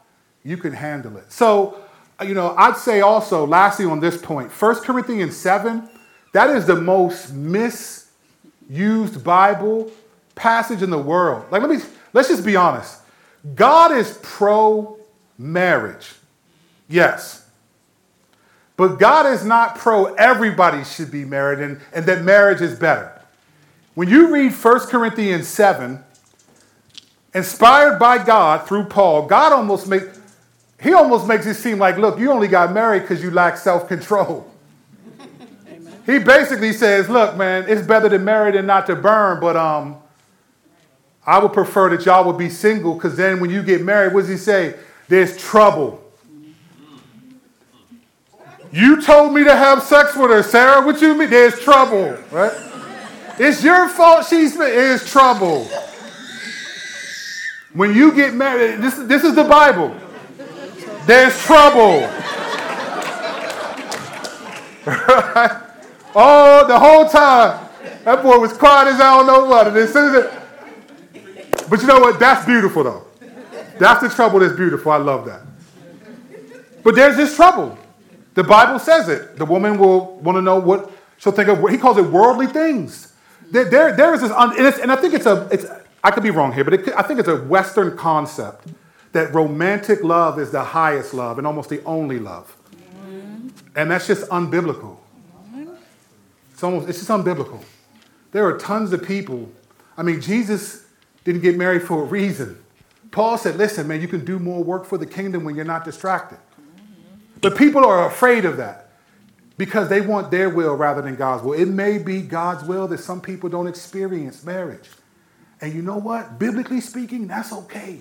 [0.43, 1.31] you can handle it.
[1.31, 1.79] So,
[2.19, 5.87] uh, you know, I'd say also, lastly on this point, 1 Corinthians 7,
[6.33, 9.93] that is the most misused Bible
[10.35, 11.45] passage in the world.
[11.51, 11.77] Like, let me,
[12.15, 13.03] let's just be honest.
[13.55, 14.99] God is pro
[15.37, 16.15] marriage.
[16.89, 17.40] Yes.
[18.81, 23.13] But God is not pro everybody should be married and, and that marriage is better.
[23.93, 26.03] When you read 1 Corinthians 7,
[27.35, 30.05] inspired by God through Paul, God almost make
[30.81, 34.51] he almost makes it seem like, look, you only got married because you lack self-control.
[36.07, 39.99] he basically says, look, man, it's better to marry than not to burn, but um,
[41.27, 44.23] I would prefer that y'all would be single because then when you get married, what
[44.23, 44.75] does he say?
[45.07, 46.03] There's trouble.
[48.73, 50.85] You told me to have sex with her, Sarah.
[50.85, 51.31] What you mean?
[51.31, 52.53] There's trouble, right?
[53.39, 55.65] It's your fault she's there's trouble.
[57.73, 59.97] When you get married, this, this is the Bible.
[61.07, 62.01] There's trouble.
[64.87, 65.63] right?
[66.15, 67.69] Oh, the whole time.
[68.05, 69.69] That boy was quiet as I don't know what.
[69.69, 70.33] And as soon as it,
[71.69, 72.19] but you know what?
[72.19, 73.05] That's beautiful, though.
[73.79, 74.93] That's the trouble that's beautiful.
[74.93, 75.43] I love that.
[76.83, 77.79] But there's this trouble.
[78.41, 79.37] The Bible says it.
[79.37, 81.69] The woman will want to know what she'll think of.
[81.69, 83.13] He calls it worldly things.
[83.51, 85.67] There, there, there is this, and, and, I think it's a, it's,
[86.03, 88.69] I could be wrong here, but it, I think it's a Western concept
[89.13, 92.57] that romantic love is the highest love and almost the only love.
[93.77, 94.97] And that's just unbiblical.
[96.55, 97.63] It's almost, it's just unbiblical.
[98.33, 99.53] There are tons of people.
[99.99, 100.87] I mean, Jesus
[101.25, 102.59] didn't get married for a reason.
[103.11, 105.85] Paul said, listen, man, you can do more work for the kingdom when you're not
[105.85, 106.39] distracted.
[107.41, 108.91] But people are afraid of that
[109.57, 111.55] because they want their will rather than God's will.
[111.55, 114.89] It may be God's will that some people don't experience marriage.
[115.61, 116.39] And you know what?
[116.39, 118.01] Biblically speaking, that's okay.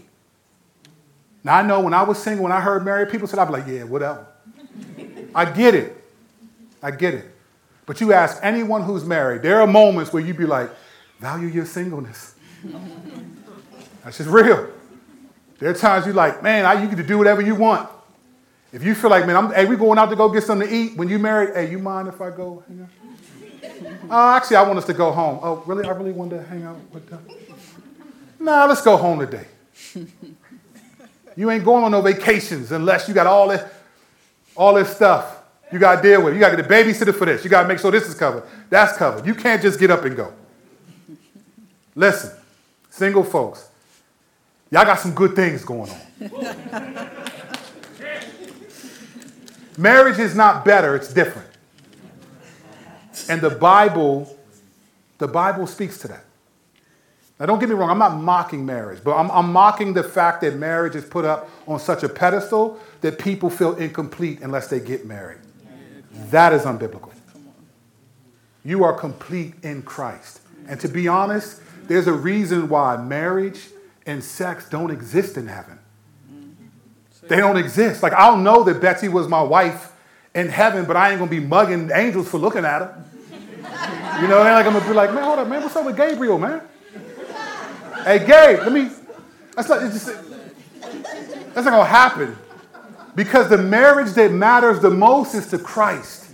[1.43, 3.51] Now, I know when I was single, when I heard married people said, I'd be
[3.53, 4.27] like, yeah, whatever.
[5.33, 6.03] I get it.
[6.81, 7.25] I get it.
[7.85, 10.69] But you ask anyone who's married, there are moments where you'd be like,
[11.19, 12.35] value your singleness.
[14.03, 14.69] That's just real.
[15.59, 17.89] There are times you're like, man, I, you get to do whatever you want.
[18.71, 20.73] If you feel like, man, I'm, hey, we going out to go get something to
[20.73, 20.95] eat.
[20.95, 24.11] When you married, hey, you mind if I go hang out?
[24.11, 25.39] uh, actually, I want us to go home.
[25.41, 25.85] Oh, really?
[25.85, 27.25] I really want to hang out with them.
[28.39, 29.45] Nah, let's go home today.
[31.35, 33.63] you ain't going on no vacations unless you got all this,
[34.55, 35.39] all this stuff
[35.71, 36.33] you got to deal with.
[36.33, 37.43] You got to get a babysitter for this.
[37.43, 38.43] You got to make sure this is covered.
[38.69, 39.25] That's covered.
[39.25, 40.33] You can't just get up and go.
[41.95, 42.31] Listen,
[42.89, 43.69] single folks,
[44.71, 47.09] y'all got some good things going on.
[49.79, 51.47] Marriage is not better, it's different.
[53.29, 54.37] And the Bible,
[55.19, 56.25] the Bible speaks to that.
[57.39, 60.41] Now, don't get me wrong, I'm not mocking marriage, but I'm, I'm, mocking the fact
[60.41, 64.81] that marriage is put up on such a pedestal that people feel incomplete unless they
[64.81, 65.39] get married.
[66.29, 67.13] That is unbiblical.
[68.65, 70.41] You are complete in Christ.
[70.67, 73.67] And to be honest, there's a reason why marriage
[74.05, 75.78] and sex don't exist in heaven.
[77.29, 78.03] They don't exist.
[78.03, 79.93] Like, I'll know that Betsy was my wife
[80.35, 83.05] in heaven, but I ain't gonna be mugging angels for looking at her.
[84.21, 85.95] You know, and like I'm gonna be like, man, hold up, man, what's up with
[85.95, 86.61] Gabriel, man?
[88.03, 88.89] Hey, Gabe, let me.
[89.55, 89.79] That's not.
[89.79, 90.07] Just,
[91.53, 92.35] that's not gonna happen,
[93.15, 96.31] because the marriage that matters the most is to Christ.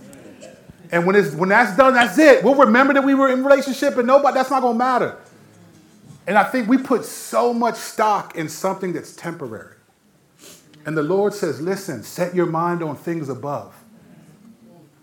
[0.90, 2.42] And when it's when that's done, that's it.
[2.42, 4.34] We'll remember that we were in relationship, and nobody.
[4.34, 5.16] That's not gonna matter.
[6.26, 9.75] And I think we put so much stock in something that's temporary.
[10.86, 13.74] And the Lord says, listen, set your mind on things above.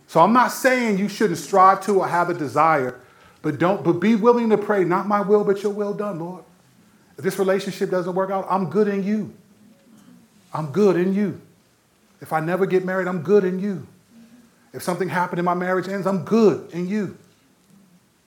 [0.07, 2.99] So I'm not saying you shouldn't strive to or have a desire,
[3.41, 6.43] but don't but be willing to pray, not my will, but your will done, Lord.
[7.18, 9.34] If this relationship doesn't work out, I'm good in you.
[10.53, 11.41] I'm good in you.
[12.22, 13.85] If I never get married, I'm good in you.
[14.72, 17.18] If something happened and my marriage ends, I'm good in you.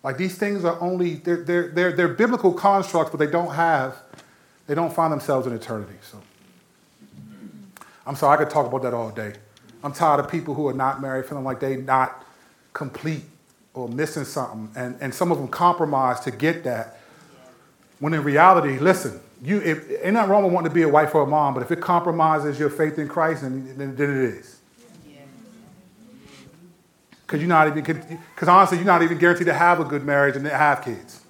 [0.02, 3.96] Like these things are only, they're, they're, they're, they're biblical constructs, but they don't have,
[4.66, 5.96] they don't find themselves in eternity.
[6.02, 6.20] So
[8.06, 9.34] I'm sorry, I could talk about that all day.
[9.82, 12.24] I'm tired of people who are not married feeling like they're not
[12.72, 13.24] complete
[13.74, 14.70] or missing something.
[14.76, 17.00] And, and some of them compromise to get that.
[17.98, 21.14] When in reality, listen, you if, ain't nothing wrong with wanting to be a wife
[21.14, 24.34] or a mom, but if it compromises your faith in Christ, then, then, then it
[24.34, 24.60] is.
[27.26, 27.82] Because you're not even,
[28.34, 31.20] because honestly, you're not even guaranteed to have a good marriage and have kids.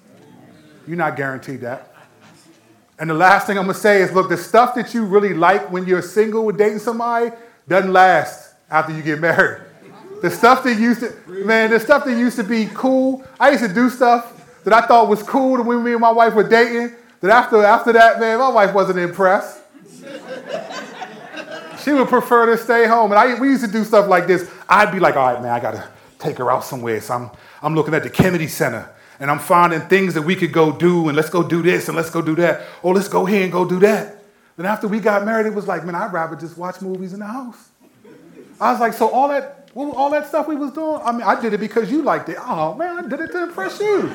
[0.87, 1.93] You're not guaranteed that.
[2.99, 5.71] And the last thing I'm gonna say is look, the stuff that you really like
[5.71, 7.31] when you're single with dating somebody
[7.67, 9.63] doesn't last after you get married.
[10.21, 13.23] The stuff that used to, man, the stuff that used to be cool.
[13.39, 14.33] I used to do stuff
[14.63, 16.95] that I thought was cool when me and my wife were dating.
[17.21, 19.61] That after, after that, man, my wife wasn't impressed.
[21.83, 23.11] she would prefer to stay home.
[23.11, 24.49] And I, we used to do stuff like this.
[24.67, 25.87] I'd be like, all right, man, I got to
[26.19, 26.99] take her out somewhere.
[26.99, 27.29] So I'm,
[27.61, 31.07] I'm looking at the Kennedy Center and I'm finding things that we could go do
[31.07, 32.61] and let's go do this and let's go do that.
[32.83, 34.23] Or let's go here and go do that.
[34.57, 37.19] Then after we got married, it was like, man, I'd rather just watch movies in
[37.19, 37.69] the house.
[38.59, 41.39] I was like, so all that, all that stuff we was doing, I mean, I
[41.39, 42.37] did it because you liked it.
[42.39, 44.11] Oh, man, I did it to impress you.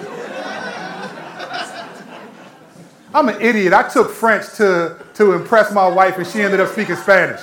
[3.15, 3.73] I'm an idiot.
[3.73, 7.41] I took French to, to impress my wife, and she ended up speaking Spanish.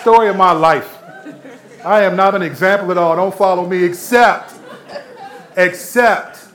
[0.00, 0.98] Story of my life.
[1.84, 3.16] I am not an example at all.
[3.16, 4.53] Don't follow me, except,
[5.56, 6.46] except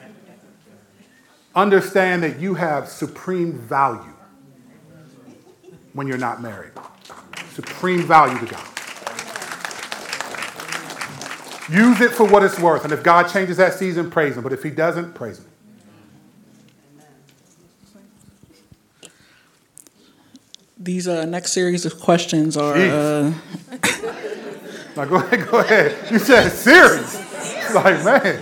[1.56, 4.14] understand that you have supreme value
[5.94, 6.72] when you're not married
[7.62, 8.66] supreme value to God.
[11.70, 12.84] Use it for what it's worth.
[12.84, 14.44] And if God changes that season, praise Him.
[14.44, 15.46] But if He doesn't, praise Him.
[20.78, 22.76] These uh, next series of questions are.
[22.76, 23.34] Uh...
[25.00, 26.12] now go ahead, go ahead.
[26.12, 27.16] You said series.
[27.74, 28.42] Like, man.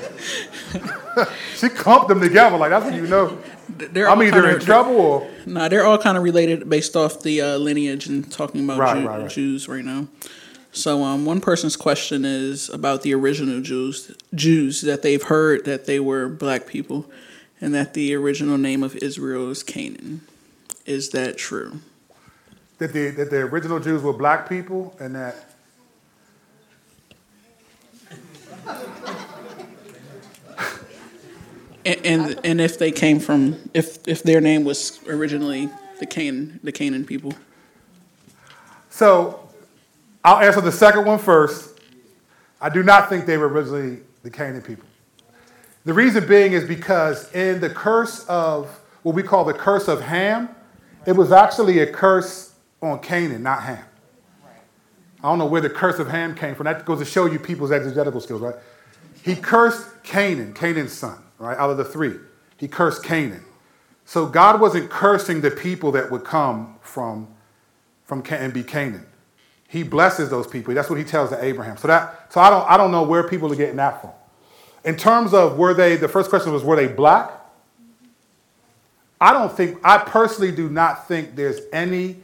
[1.55, 2.57] she clumped them together.
[2.57, 3.37] Like, that's what you know
[3.69, 5.67] they're I'm either in trouble or nah.
[5.67, 9.07] They're all kind of related based off the uh, lineage and talking about right, Jew,
[9.07, 9.29] right, right.
[9.29, 10.07] Jews right now.
[10.71, 15.85] So um, one person's question is about the original Jews, Jews that they've heard that
[15.85, 17.09] they were black people,
[17.59, 20.21] and that the original name of Israel is Canaan.
[20.85, 21.81] Is that true?
[22.77, 25.46] That the that the original Jews were black people, and that
[31.85, 35.69] And, and, if they came from if if their name was originally
[35.99, 37.33] the Canaan the Canaan people.
[38.89, 39.47] So
[40.23, 41.79] I'll answer the second one first.
[42.59, 44.85] I do not think they were originally the Canaan people.
[45.85, 48.67] The reason being is because in the curse of
[49.03, 50.49] what we call the curse of Ham,
[51.05, 53.85] it was actually a curse on Canaan, not Ham.
[55.23, 56.65] I don't know where the curse of Ham came from.
[56.65, 58.55] That goes to show you people's exegetical skills, right?
[59.23, 61.57] He cursed Canaan, Canaan's son right?
[61.57, 62.15] Out of the three,
[62.57, 63.43] he cursed Canaan.
[64.05, 67.27] So God wasn't cursing the people that would come from,
[68.05, 69.05] from and be Canaan.
[69.67, 70.73] He blesses those people.
[70.73, 71.75] That's what he tells to Abraham.
[71.75, 74.11] So that so I don't I don't know where people are getting that from.
[74.85, 77.31] In terms of were they the first question was were they black?
[79.19, 82.17] I don't think I personally do not think there's any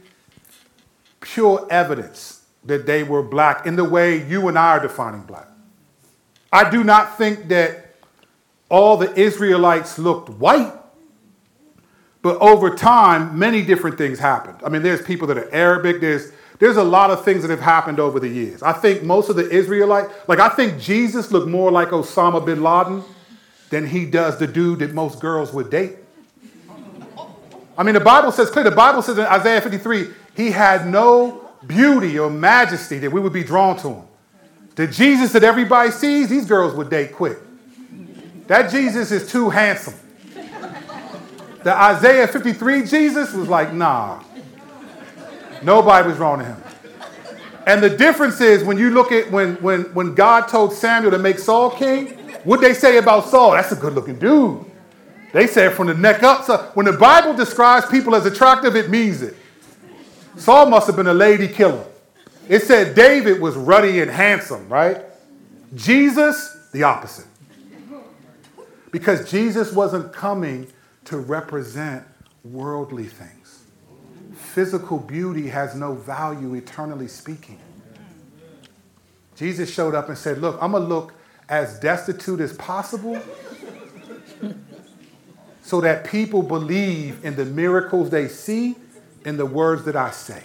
[1.20, 2.33] pure evidence
[2.66, 5.48] that they were black in the way you and I are defining black.
[6.52, 7.96] I do not think that
[8.68, 10.72] all the Israelites looked white,
[12.22, 14.58] but over time, many different things happened.
[14.64, 17.60] I mean, there's people that are Arabic, there's there's a lot of things that have
[17.60, 18.62] happened over the years.
[18.62, 22.62] I think most of the Israelites, like I think Jesus looked more like Osama bin
[22.62, 23.02] Laden
[23.70, 25.96] than he does the dude that most girls would date.
[27.76, 28.64] I mean, the Bible says clear.
[28.64, 33.32] The Bible says in Isaiah 53, he had no beauty or majesty that we would
[33.32, 34.02] be drawn to him.
[34.74, 37.38] The Jesus that everybody sees, these girls would date quick.
[38.46, 39.94] That Jesus is too handsome.
[41.62, 44.22] The Isaiah 53 Jesus was like, nah.
[45.62, 46.62] Nobody was drawn to him.
[47.66, 51.18] And the difference is when you look at when, when, when God told Samuel to
[51.18, 52.08] make Saul king,
[52.44, 53.52] what they say about Saul?
[53.52, 54.64] That's a good looking dude.
[55.32, 56.44] They said from the neck up.
[56.44, 59.34] So when the Bible describes people as attractive, it means it.
[60.36, 61.84] Saul must have been a lady killer.
[62.48, 65.02] It said David was ruddy and handsome, right?
[65.74, 67.26] Jesus, the opposite.
[68.90, 70.68] Because Jesus wasn't coming
[71.06, 72.04] to represent
[72.44, 73.64] worldly things.
[74.34, 77.58] Physical beauty has no value, eternally speaking.
[79.36, 81.14] Jesus showed up and said, Look, I'm going to look
[81.48, 83.20] as destitute as possible
[85.62, 88.76] so that people believe in the miracles they see
[89.24, 90.42] in the words that I say.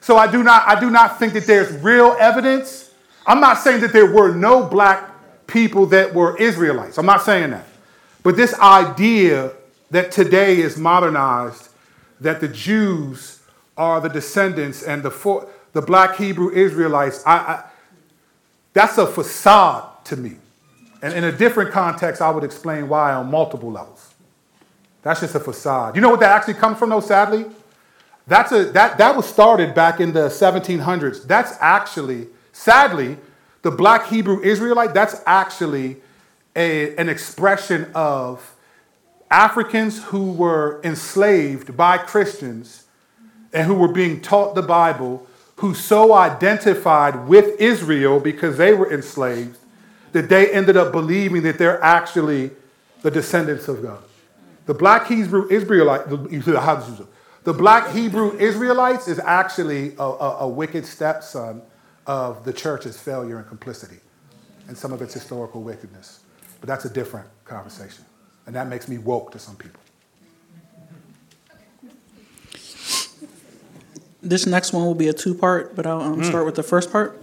[0.00, 2.92] So I do not, I do not think that there's real evidence.
[3.26, 5.10] I'm not saying that there were no black
[5.46, 6.98] people that were Israelites.
[6.98, 7.66] I'm not saying that.
[8.22, 9.52] But this idea
[9.90, 11.68] that today is modernized,
[12.20, 13.40] that the Jews
[13.76, 17.64] are the descendants and the, for, the black Hebrew Israelites, I, I,
[18.72, 20.36] that's a facade to me.
[21.02, 24.11] And in a different context, I would explain why on multiple levels.
[25.02, 25.96] That's just a facade.
[25.96, 27.46] You know what that actually comes from, though, sadly?
[28.26, 31.26] That's a, that, that was started back in the 1700s.
[31.26, 33.16] That's actually, sadly,
[33.62, 35.96] the black Hebrew Israelite, that's actually
[36.54, 38.54] a, an expression of
[39.30, 42.84] Africans who were enslaved by Christians
[43.52, 45.26] and who were being taught the Bible,
[45.56, 49.58] who so identified with Israel because they were enslaved
[50.12, 52.50] that they ended up believing that they're actually
[53.02, 54.02] the descendants of God.
[54.66, 61.62] The black Hebrew Israelite, the black Hebrew Israelites is actually a, a, a wicked stepson
[62.06, 63.98] of the church's failure and complicity
[64.68, 66.20] and some of its historical wickedness.
[66.60, 68.04] But that's a different conversation.
[68.46, 69.80] And that makes me woke to some people.
[74.22, 76.24] This next one will be a two part, but I'll um, mm.
[76.24, 77.20] start with the first part.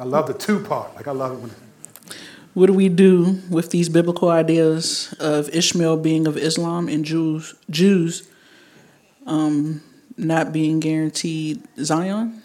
[0.00, 0.96] I love the two part.
[0.96, 1.63] Like, I love it when.
[2.54, 7.54] What do we do with these biblical ideas of Ishmael being of Islam and Jews,
[7.68, 8.28] Jews
[9.26, 9.82] um,
[10.16, 12.42] not being guaranteed Zion.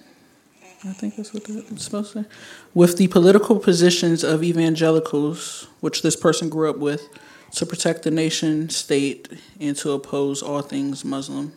[0.83, 2.29] I think that's what it's supposed to say.
[2.73, 7.07] With the political positions of evangelicals, which this person grew up with,
[7.53, 9.27] to protect the nation state
[9.59, 11.53] and to oppose all things Muslim.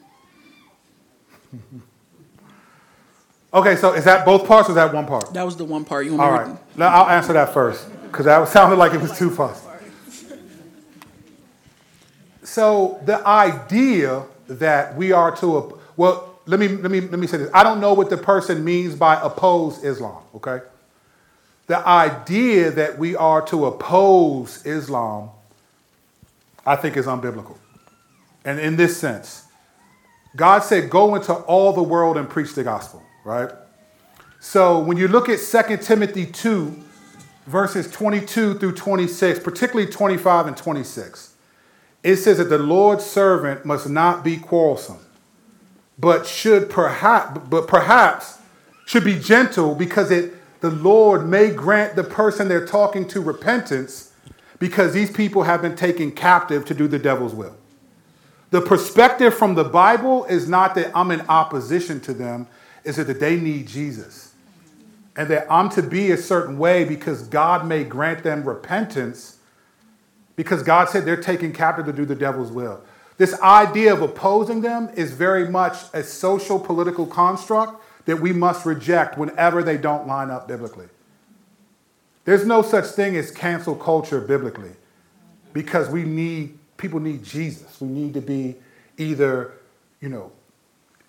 [3.54, 5.32] Okay, so is that both parts or is that one part?
[5.34, 6.06] That was the one part.
[6.06, 6.76] You want all right.
[6.76, 9.64] Now I'll answer that first because that sounded like it was too fast.
[12.43, 17.39] So the idea that we are to, well, let me, let, me, let me say
[17.39, 17.51] this.
[17.55, 20.60] I don't know what the person means by oppose Islam, okay?
[21.68, 25.30] The idea that we are to oppose Islam,
[26.66, 27.56] I think, is unbiblical.
[28.44, 29.47] And in this sense,
[30.36, 33.51] God said, go into all the world and preach the gospel, right?
[34.40, 36.84] So when you look at 2 Timothy 2,
[37.47, 41.35] verses 22 through 26, particularly 25 and 26,
[42.02, 44.98] it says that the Lord's servant must not be quarrelsome,
[45.98, 48.39] but should perhaps, but perhaps
[48.86, 54.12] should be gentle because it the Lord may grant the person they're talking to repentance
[54.60, 57.56] because these people have been taken captive to do the devil's will.
[58.51, 62.47] The perspective from the Bible is not that I'm in opposition to them,
[62.85, 64.31] is that they need Jesus.
[65.16, 69.39] And that I'm to be a certain way because God may grant them repentance
[70.36, 72.82] because God said they're taken captive to do the devil's will.
[73.18, 78.66] This idea of opposing them is very much a social political construct that we must
[78.66, 80.89] reject whenever they don't line up biblically.
[82.24, 84.72] There's no such thing as cancel culture biblically
[85.52, 87.80] because we need people need Jesus.
[87.80, 88.56] We need to be
[88.98, 89.52] either,
[90.01, 90.32] you know,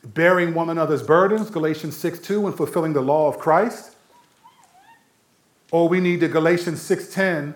[0.04, 3.93] bearing one another's burdens, Galatians 6 2, and fulfilling the law of Christ.
[5.74, 7.56] Or we need to Galatians 6:10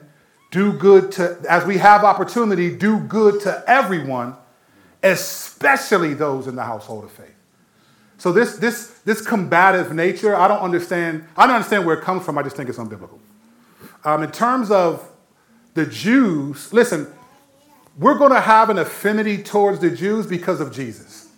[0.50, 4.36] do good to, as we have opportunity, do good to everyone,
[5.04, 7.36] especially those in the household of faith.
[8.18, 11.26] So this, this, this combative nature, I don't understand.
[11.38, 12.40] I don't understand where it comes from.
[12.40, 13.20] I just think it's unbiblical.
[14.04, 15.08] Um, in terms of
[15.76, 17.06] the Jews, listen,
[18.00, 21.30] we're going to have an affinity towards the Jews because of Jesus.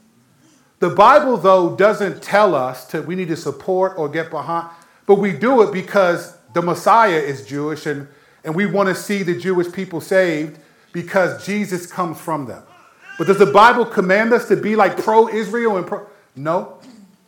[0.79, 4.69] The Bible, though, doesn't tell us that we need to support or get behind,
[5.05, 8.07] but we do it because the Messiah is Jewish and
[8.43, 10.59] and we want to see the Jewish people saved
[10.91, 12.63] because Jesus comes from them.
[13.17, 16.07] But does the Bible command us to be like pro Israel and pro?
[16.35, 16.79] No.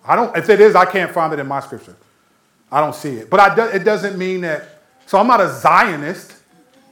[0.05, 1.95] I don't, if it is, I can't find it in my scripture.
[2.71, 3.29] I don't see it.
[3.29, 6.33] But I, it doesn't mean that, so I'm not a Zionist.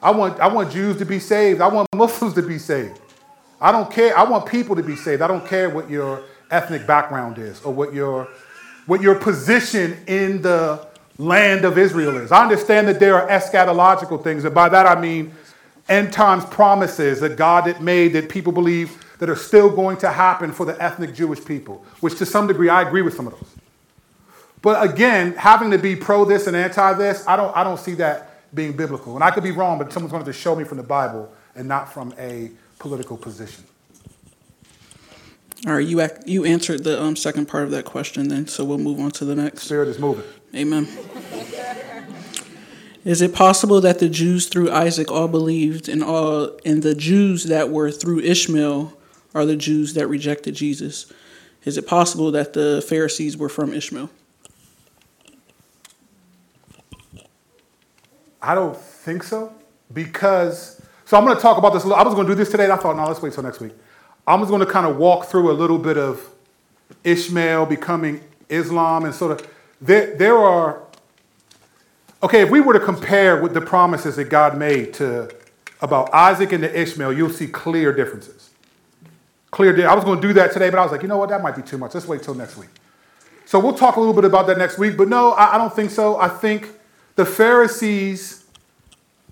[0.02, 1.62] I want, I want Jews to be saved.
[1.62, 3.00] I want Muslims to be saved.
[3.62, 4.18] I don't care.
[4.18, 5.22] I want people to be saved.
[5.22, 8.28] I don't care what your ethnic background is or what your,
[8.86, 10.89] what your position in the
[11.20, 12.32] land of Israel is.
[12.32, 15.34] I understand that there are eschatological things, and by that I mean
[15.88, 20.10] end times promises that God had made that people believe that are still going to
[20.10, 23.34] happen for the ethnic Jewish people, which to some degree I agree with some of
[23.34, 23.56] those.
[24.62, 27.94] But again, having to be pro this and anti this, I don't, I don't see
[27.96, 29.16] that being biblical.
[29.16, 31.68] And I could be wrong, but someone's going to show me from the Bible and
[31.68, 33.66] not from a political position.
[35.68, 38.64] All right, you act, you answered the um, second part of that question, then, so
[38.64, 39.64] we'll move on to the next.
[39.64, 40.24] Spirit is moving.
[40.56, 40.88] Amen.
[43.06, 47.46] Is it possible that the Jews through Isaac all believed, and all and the Jews
[47.46, 48.94] that were through Ishmael
[49.34, 51.12] are the Jews that rejected Jesus?
[51.66, 54.10] Is it possible that the Pharisees were from Ishmael?
[58.42, 59.54] I don't think so
[59.94, 61.84] because so I'm going to talk about this.
[61.86, 63.60] I was going to do this today, and I thought, no, let's wait till next
[63.60, 63.74] week.
[64.28, 66.24] I'm just going to kind of walk through a little bit of
[67.04, 69.48] Ishmael becoming Islam and sort of
[69.82, 70.84] there, there are
[72.22, 75.30] okay if we were to compare with the promises that god made to
[75.82, 78.50] about isaac and the ishmael you'll see clear differences.
[79.52, 81.30] Clear i was going to do that today but i was like you know what?
[81.30, 81.94] That might be too much.
[81.94, 82.70] Let's wait till next week.
[83.46, 85.74] So we'll talk a little bit about that next week but no i, I don't
[85.74, 86.20] think so.
[86.20, 86.70] I think
[87.16, 88.46] the pharisees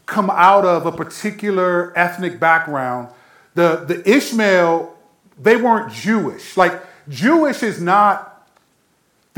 [0.06, 3.10] come out of a particular ethnic background.
[3.56, 4.96] The, the ishmael
[5.40, 6.58] they weren't jewish.
[6.58, 8.27] Like jewish is not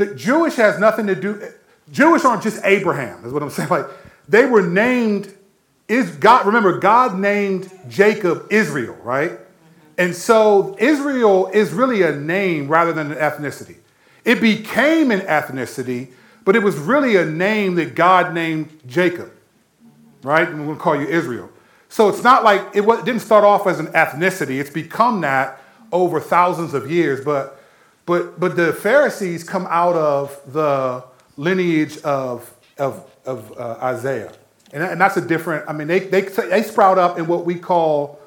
[0.00, 1.42] the Jewish has nothing to do.
[1.92, 3.68] Jewish aren't just Abraham, is what I'm saying.
[3.70, 3.86] Like
[4.28, 5.34] they were named.
[5.88, 6.46] Is God?
[6.46, 9.32] Remember, God named Jacob Israel, right?
[9.32, 9.44] Mm-hmm.
[9.98, 13.76] And so Israel is really a name rather than an ethnicity.
[14.24, 16.12] It became an ethnicity,
[16.44, 19.30] but it was really a name that God named Jacob,
[20.22, 20.48] right?
[20.48, 21.50] And we're going to call you Israel.
[21.88, 24.60] So it's not like it, was, it didn't start off as an ethnicity.
[24.60, 25.60] It's become that
[25.92, 27.59] over thousands of years, but
[28.10, 31.04] but, but the Pharisees come out of the
[31.36, 34.32] lineage of, of, of uh, Isaiah.
[34.72, 37.54] And, and that's a different, I mean, they, they, they sprout up in what we
[37.54, 38.18] call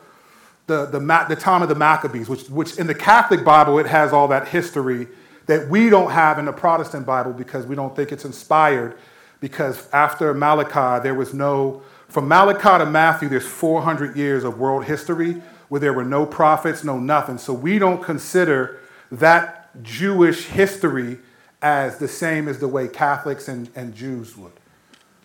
[0.68, 4.14] the, the, the time of the Maccabees, which, which in the Catholic Bible, it has
[4.14, 5.06] all that history
[5.48, 8.98] that we don't have in the Protestant Bible because we don't think it's inspired.
[9.42, 14.86] Because after Malachi, there was no, from Malachi to Matthew, there's 400 years of world
[14.86, 17.38] history where there were no prophets, no nothing.
[17.38, 18.80] So we don't consider
[19.12, 21.18] that Jewish history
[21.62, 24.52] as the same as the way Catholics and, and Jews would.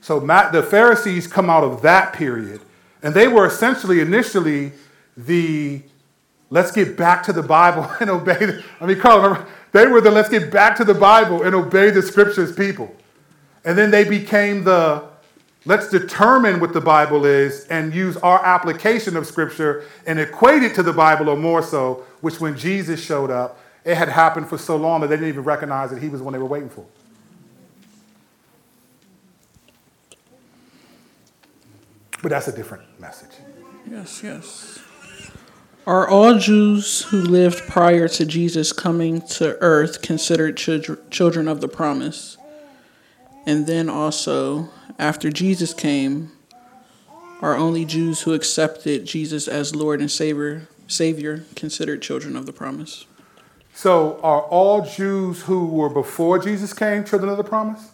[0.00, 2.60] So the Pharisees come out of that period,
[3.02, 4.72] and they were essentially initially
[5.16, 5.82] the
[6.50, 8.38] let's get back to the Bible and obey.
[8.38, 11.54] The, I mean, Carl, remember, they were the let's get back to the Bible and
[11.54, 12.94] obey the scriptures people.
[13.64, 15.04] And then they became the
[15.66, 20.74] let's determine what the Bible is and use our application of scripture and equate it
[20.76, 23.58] to the Bible or more so, which when Jesus showed up,
[23.88, 26.24] it had happened for so long that they didn't even recognize that he was the
[26.24, 26.84] one they were waiting for.
[32.20, 33.30] But that's a different message.
[33.90, 34.80] Yes, yes.
[35.86, 41.68] Are all Jews who lived prior to Jesus coming to earth considered children of the
[41.68, 42.36] promise?
[43.46, 46.32] And then also, after Jesus came,
[47.40, 52.52] are only Jews who accepted Jesus as Lord and Savior, Savior considered children of the
[52.52, 53.06] promise?
[53.78, 57.92] So, are all Jews who were before Jesus came children of the promise?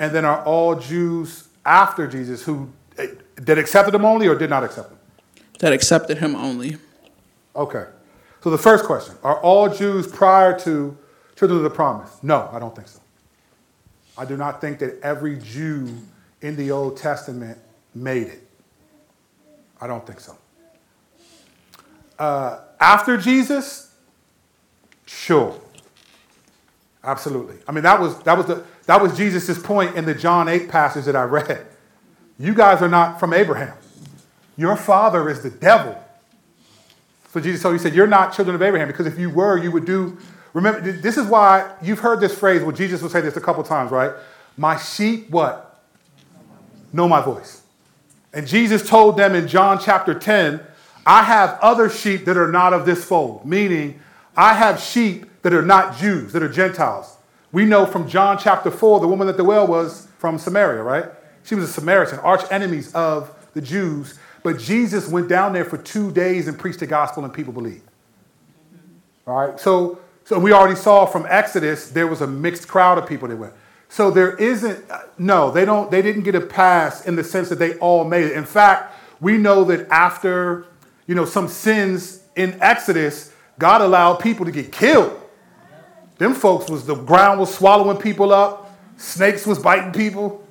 [0.00, 2.72] And then are all Jews after Jesus who
[3.36, 4.98] that accepted him only or did not accept him?
[5.60, 6.78] That accepted him only.
[7.54, 7.84] Okay.
[8.42, 10.98] So the first question Are all Jews prior to
[11.36, 12.18] children of the promise?
[12.24, 12.98] No, I don't think so.
[14.18, 15.96] I do not think that every Jew
[16.40, 17.56] in the Old Testament
[17.94, 18.48] made it.
[19.80, 20.36] I don't think so.
[22.18, 23.87] Uh, after Jesus,
[25.08, 25.58] Sure.
[27.02, 27.56] Absolutely.
[27.66, 30.68] I mean, that was, that was, the, that was Jesus' point in the John 8
[30.68, 31.66] passage that I read.
[32.38, 33.74] You guys are not from Abraham.
[34.58, 35.98] Your father is the devil.
[37.32, 39.56] So Jesus told you, he said, You're not children of Abraham because if you were,
[39.56, 40.18] you would do.
[40.52, 43.62] Remember, this is why you've heard this phrase well, Jesus will say this a couple
[43.62, 44.12] times, right?
[44.58, 45.82] My sheep, what?
[46.92, 47.62] Know my voice.
[48.34, 50.60] And Jesus told them in John chapter 10,
[51.06, 54.00] I have other sheep that are not of this fold, meaning
[54.38, 57.16] I have sheep that are not Jews, that are Gentiles.
[57.50, 61.06] We know from John chapter 4, the woman at the well was from Samaria, right?
[61.42, 64.16] She was a Samaritan, arch enemies of the Jews.
[64.44, 67.82] But Jesus went down there for two days and preached the gospel, and people believed.
[69.26, 69.58] All right?
[69.58, 73.36] So, so we already saw from Exodus there was a mixed crowd of people that
[73.36, 73.54] went.
[73.88, 74.84] So there isn't
[75.18, 78.26] no, they don't they didn't get a pass in the sense that they all made
[78.26, 78.32] it.
[78.32, 80.66] In fact, we know that after
[81.06, 85.20] you know some sins in Exodus, God allowed people to get killed.
[86.18, 90.44] Them folks was the ground was swallowing people up, snakes was biting people.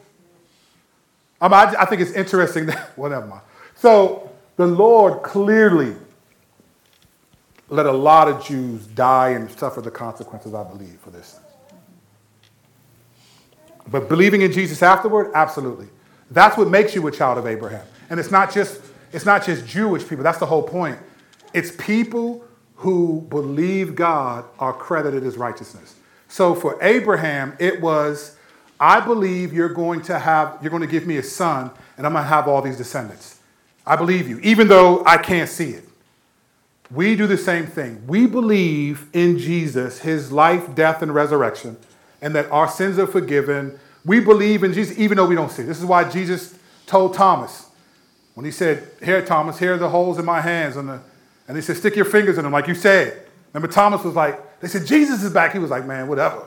[1.39, 3.43] I, mean, I, I think it's interesting that well.
[3.75, 5.95] So the Lord clearly
[7.69, 11.39] let a lot of Jews die and suffer the consequences, I believe, for this.
[13.89, 15.87] But believing in Jesus afterward, absolutely.
[16.31, 17.85] That's what makes you a child of Abraham.
[18.09, 18.81] And it's not just
[19.13, 20.23] it's not just Jewish people.
[20.23, 20.97] That's the whole point.
[21.53, 22.46] It's people
[22.77, 25.95] who believe God are credited as righteousness.
[26.27, 28.37] So for Abraham, it was,
[28.79, 32.13] I believe you're going to have, you're going to give me a son, and I'm
[32.13, 33.39] going to have all these descendants.
[33.85, 35.83] I believe you, even though I can't see it.
[36.89, 38.05] We do the same thing.
[38.07, 41.77] We believe in Jesus, his life, death, and resurrection
[42.21, 43.79] and that our sins are forgiven.
[44.05, 45.63] We believe in Jesus even though we don't see.
[45.63, 45.65] it.
[45.65, 47.69] This is why Jesus told Thomas
[48.33, 50.77] when he said, Here, Thomas, here are the holes in my hands.
[50.77, 51.01] And, the,
[51.47, 53.27] and they said, Stick your fingers in them, like you said.
[53.53, 55.53] Remember, Thomas was like, They said, Jesus is back.
[55.53, 56.43] He was like, Man, whatever.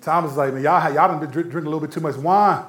[0.00, 2.64] Thomas was like, Man, y'all, y'all done drink, drink a little bit too much wine.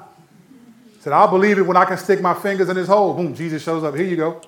[0.94, 3.14] He said, I'll believe it when I can stick my fingers in his hole.
[3.14, 3.94] Boom, Jesus shows up.
[3.94, 4.40] Here you go.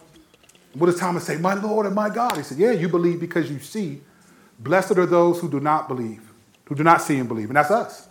[0.75, 1.37] What does Thomas say?
[1.37, 2.37] My Lord and my God.
[2.37, 4.03] He said, Yeah, you believe because you see.
[4.59, 6.29] Blessed are those who do not believe
[6.69, 8.09] who do not see and believe, and that's us.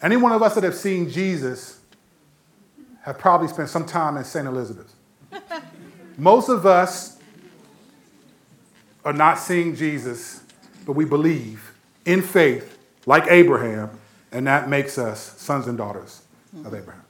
[0.00, 1.80] Any one of us that have seen Jesus
[3.02, 4.46] have probably spent some time in St.
[4.46, 4.94] Elizabeth's.
[6.16, 7.18] Most of us
[9.04, 10.42] are not seeing Jesus,
[10.86, 11.72] but we believe
[12.04, 13.98] in faith, like Abraham,
[14.30, 16.22] and that makes us sons and daughters
[16.64, 17.02] of Abraham.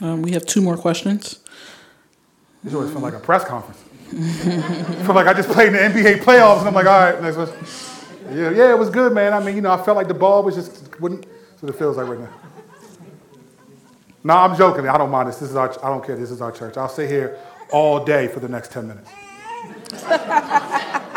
[0.00, 1.40] Um, we have two more questions.
[2.64, 3.80] This always felt like a press conference.
[4.12, 7.22] I feel like I just played in the NBA playoffs, and I'm like, all right,
[7.22, 8.36] next one.
[8.36, 9.32] Yeah, yeah, it was good, man.
[9.32, 11.22] I mean, you know, I felt like the ball was just wouldn't.
[11.22, 12.28] That's what it feels like right now.
[14.24, 14.88] No, I'm joking.
[14.88, 15.38] I don't mind this.
[15.38, 15.70] This is our.
[15.84, 16.16] I don't care.
[16.16, 16.76] This is our church.
[16.76, 17.38] I'll stay here
[17.72, 19.10] all day for the next ten minutes.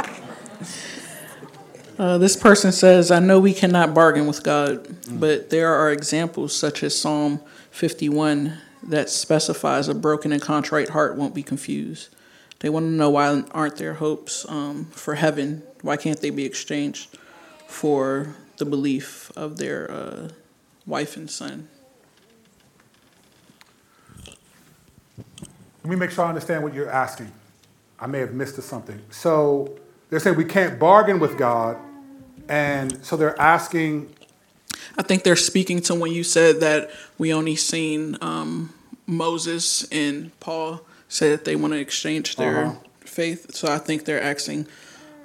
[1.98, 5.18] Uh, this person says, I know we cannot bargain with God, mm.
[5.20, 7.40] but there are examples such as Psalm
[7.72, 12.10] 51 that specifies a broken and contrite heart won't be confused.
[12.60, 15.64] They want to know why aren't their hopes um, for heaven?
[15.82, 17.18] Why can't they be exchanged
[17.68, 20.30] for the belief of their uh,
[20.86, 21.70] wife and son?
[25.86, 27.32] Let me make sure I understand what you're asking.
[28.00, 29.00] I may have missed something.
[29.12, 29.78] So
[30.10, 31.78] they're saying we can't bargain with God,
[32.50, 34.12] and so they're asking.
[34.98, 36.90] I think they're speaking to when you said that
[37.20, 38.74] we only seen um,
[39.06, 42.80] Moses and Paul say that they want to exchange their uh-huh.
[43.02, 43.54] faith.
[43.54, 44.66] So I think they're asking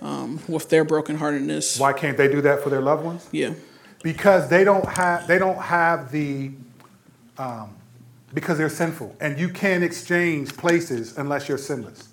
[0.02, 1.80] um, with their brokenheartedness.
[1.80, 3.26] Why can't they do that for their loved ones?
[3.32, 3.54] Yeah,
[4.02, 6.50] because they don't have they don't have the
[7.38, 7.74] um,
[8.32, 12.09] because they're sinful, and you can't exchange places unless you're sinless.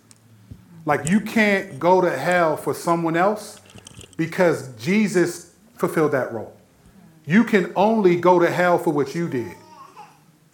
[0.85, 3.60] Like you can't go to hell for someone else
[4.15, 6.56] because Jesus fulfilled that role.
[7.26, 9.56] You can only go to hell for what you did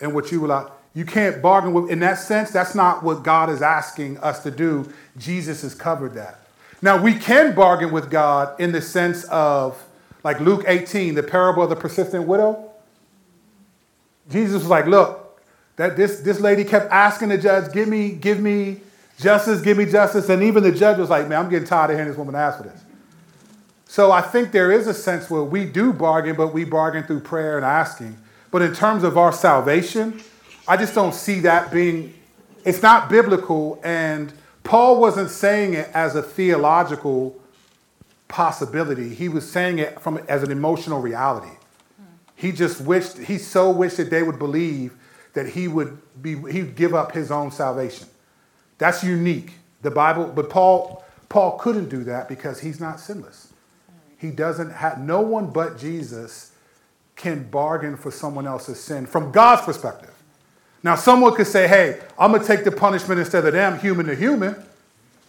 [0.02, 0.72] and what you allowed.
[0.95, 4.52] You can't bargain with, in that sense, that's not what God is asking us to
[4.52, 4.91] do.
[5.18, 6.40] Jesus has covered that.
[6.81, 9.81] Now, we can bargain with God in the sense of,
[10.23, 12.72] like Luke 18, the parable of the persistent widow.
[14.30, 15.22] Jesus was like, look,
[15.75, 18.81] that this, this lady kept asking the judge, give me, give me
[19.19, 20.29] justice, give me justice.
[20.29, 22.57] And even the judge was like, man, I'm getting tired of hearing this woman ask
[22.57, 22.81] for this.
[23.87, 27.21] So I think there is a sense where we do bargain, but we bargain through
[27.21, 28.17] prayer and asking.
[28.51, 30.21] But in terms of our salvation,
[30.67, 32.13] I just don't see that being,
[32.65, 33.79] it's not biblical.
[33.83, 34.33] And
[34.63, 37.39] Paul wasn't saying it as a theological
[38.27, 39.13] possibility.
[39.13, 41.55] He was saying it from as an emotional reality.
[42.35, 44.93] He just wished, he so wished that they would believe
[45.34, 48.07] that he would be, he'd give up his own salvation.
[48.77, 49.53] That's unique.
[49.81, 53.51] The Bible, but Paul, Paul couldn't do that because he's not sinless.
[54.18, 56.51] He doesn't have, no one but Jesus
[57.15, 60.11] can bargain for someone else's sin from God's perspective.
[60.81, 64.05] Now, someone could say, hey, I'm going to take the punishment instead of them, human
[64.07, 64.55] to human.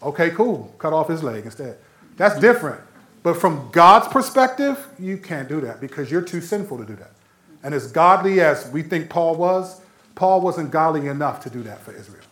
[0.03, 0.75] Okay, cool.
[0.79, 1.79] Cut off his leg instead.
[2.17, 2.81] That's different.
[3.23, 7.13] But from God's perspective, you can't do that because you're too sinful to do that.
[7.63, 9.81] And as godly as we think Paul was,
[10.15, 12.23] Paul wasn't godly enough to do that for Israel.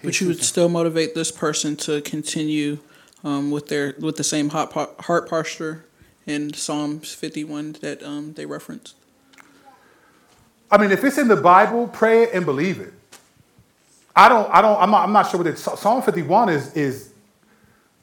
[0.00, 2.78] He's but you would still motivate this person to continue
[3.22, 5.84] um, with their with the same heart, heart posture
[6.26, 8.96] in Psalms 51 that um, they referenced.
[10.70, 12.94] I mean, if it's in the Bible, pray it and believe it.
[14.14, 15.60] I don't, I don't, I'm not, I'm not sure what it is.
[15.60, 17.12] Psalm 51 is, is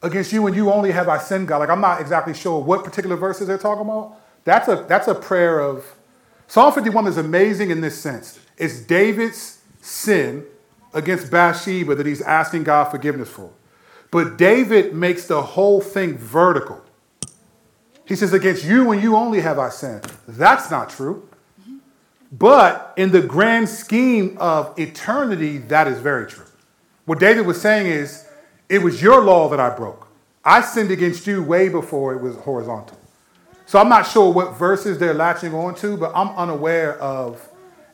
[0.01, 1.57] against you and you only have I sinned, God.
[1.57, 4.15] Like, I'm not exactly sure what particular verses they're talking about.
[4.43, 5.85] That's a, that's a prayer of,
[6.47, 8.39] Psalm 51 is amazing in this sense.
[8.59, 10.45] It's David's sin
[10.93, 13.51] against Bathsheba that he's asking God forgiveness for.
[14.11, 16.83] But David makes the whole thing vertical.
[18.05, 20.11] He says, Against you and you only have I sinned.
[20.27, 21.27] That's not true.
[22.31, 26.45] But in the grand scheme of eternity, that is very true.
[27.05, 28.27] What David was saying is,
[28.67, 30.07] it was your law that I broke.
[30.45, 32.99] I sinned against you way before it was horizontal.
[33.65, 37.48] So I'm not sure what verses they're latching on to, but I'm unaware of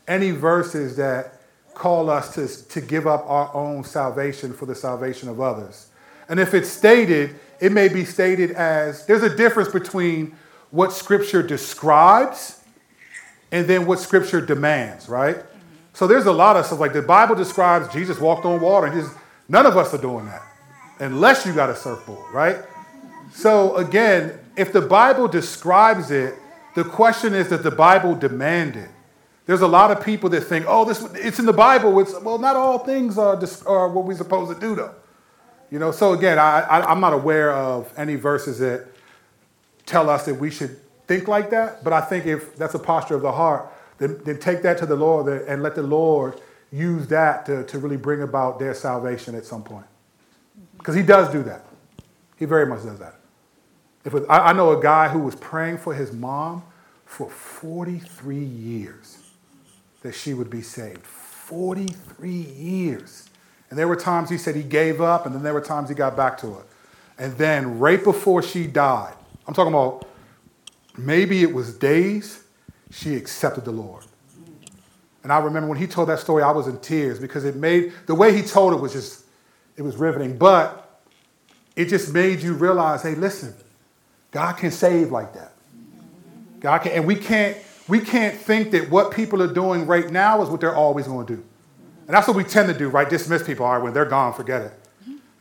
[0.07, 1.41] any verses that
[1.73, 5.87] call us to, to give up our own salvation for the salvation of others.
[6.29, 10.35] And if it's stated, it may be stated as there's a difference between
[10.71, 12.61] what Scripture describes
[13.51, 15.37] and then what Scripture demands, right?
[15.93, 19.01] So there's a lot of stuff like the Bible describes Jesus walked on water, and
[19.01, 19.15] just,
[19.47, 20.41] none of us are doing that
[20.99, 22.57] unless you got a surfboard, right?
[23.33, 26.35] So again, if the Bible describes it,
[26.75, 28.89] the question is that the Bible demanded.
[29.45, 31.99] There's a lot of people that think, oh, this it's in the Bible.
[31.99, 34.95] It's, well, not all things are, are what we're supposed to do, though.
[35.69, 38.87] You know, so again, I, I, I'm not aware of any verses that
[39.85, 41.83] tell us that we should think like that.
[41.83, 44.85] But I think if that's a posture of the heart, then, then take that to
[44.85, 46.41] the Lord and let the Lord
[46.71, 49.85] use that to, to really bring about their salvation at some point.
[50.77, 51.65] Because he does do that.
[52.37, 53.15] He very much does that.
[54.03, 56.63] If it, I, I know a guy who was praying for his mom
[57.05, 59.24] for 43 years
[60.05, 61.03] that she would be saved.
[61.03, 63.27] 43 years.
[63.69, 65.95] And there were times he said he gave up, and then there were times he
[65.95, 66.63] got back to her.
[67.17, 69.15] And then, right before she died,
[69.47, 70.07] I'm talking about
[70.95, 72.43] maybe it was days,
[72.91, 74.05] she accepted the Lord.
[75.23, 77.91] And I remember when he told that story, I was in tears because it made,
[78.05, 79.25] the way he told it was just,
[79.75, 80.37] it was riveting.
[80.37, 81.01] But
[81.75, 83.55] it just made you realize hey, listen,
[84.29, 85.53] God can save like that.
[86.59, 90.41] God can, and we can't, we can't think that what people are doing right now
[90.41, 91.43] is what they're always going to do.
[92.07, 93.09] And that's what we tend to do, right?
[93.09, 93.65] Dismiss people.
[93.65, 94.73] All right, when they're gone, forget it.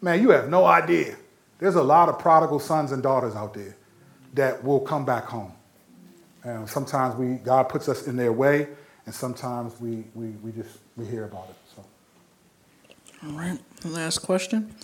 [0.00, 1.16] Man, you have no idea.
[1.58, 3.76] There's a lot of prodigal sons and daughters out there
[4.34, 5.52] that will come back home.
[6.42, 8.68] And sometimes we, God puts us in their way,
[9.06, 11.56] and sometimes we, we, we just we hear about it.
[11.74, 11.84] So.
[13.26, 14.74] All right, last question.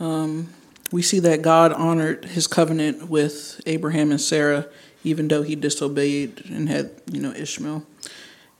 [0.00, 0.48] Um,
[0.90, 4.66] we see that God honored His covenant with Abraham and Sarah,
[5.04, 7.84] even though He disobeyed and had you know Ishmael.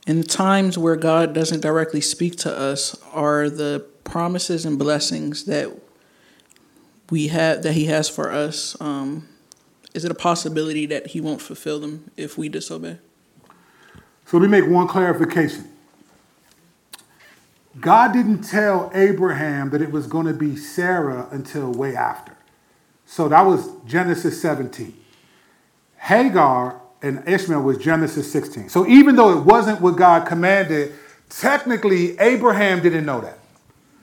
[0.07, 5.71] In times where God doesn't directly speak to us, are the promises and blessings that
[7.09, 9.27] we have that He has for us um,
[9.95, 12.97] is it a possibility that he won't fulfill them if we disobey?
[14.25, 15.69] So let me make one clarification.
[17.79, 22.35] God didn't tell Abraham that it was going to be Sarah until way after.
[23.05, 24.93] So that was Genesis 17.
[26.05, 28.69] Hagar and Ishmael was Genesis 16.
[28.69, 30.93] So even though it wasn't what God commanded,
[31.29, 33.39] technically Abraham didn't know that.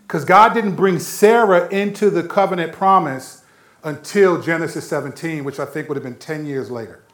[0.03, 3.45] Because God didn't bring Sarah into the covenant promise
[3.85, 7.05] until Genesis 17, which I think would have been 10 years later.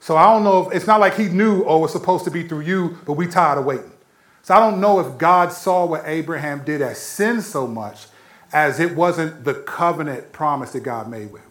[0.00, 2.48] So I don't know if it's not like he knew, oh, it's supposed to be
[2.48, 3.92] through you, but we tired of waiting.
[4.40, 8.06] So I don't know if God saw what Abraham did as sin so much
[8.50, 11.50] as it wasn't the covenant promise that God made with him.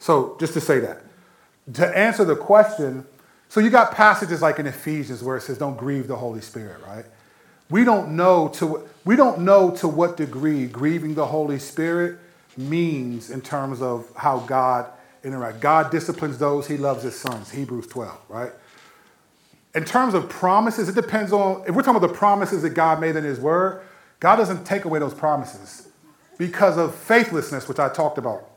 [0.00, 1.04] So just to say that.
[1.74, 3.06] To answer the question,
[3.48, 6.80] so you got passages like in Ephesians where it says, don't grieve the Holy Spirit,
[6.86, 7.04] right?
[7.70, 12.18] We don't know to we don't know to what degree grieving the Holy Spirit
[12.56, 14.86] means in terms of how God
[15.24, 15.60] interact.
[15.60, 18.52] God disciplines those he loves his sons, Hebrews 12, right?
[19.74, 23.00] In terms of promises, it depends on, if we're talking about the promises that God
[23.00, 23.82] made in his word,
[24.20, 25.88] God doesn't take away those promises
[26.36, 28.48] because of faithlessness, which I talked about,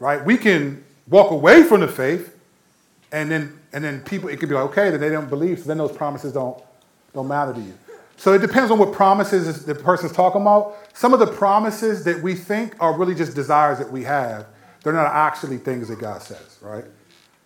[0.00, 0.24] right?
[0.24, 2.35] We can walk away from the faith
[3.12, 5.66] and then, and then people, it could be like, okay, then they don't believe, so
[5.66, 6.62] then those promises don't,
[7.14, 7.74] don't matter to you.
[8.16, 10.76] So it depends on what promises the person's talking about.
[10.94, 14.46] Some of the promises that we think are really just desires that we have.
[14.82, 16.84] They're not actually things that God says, right?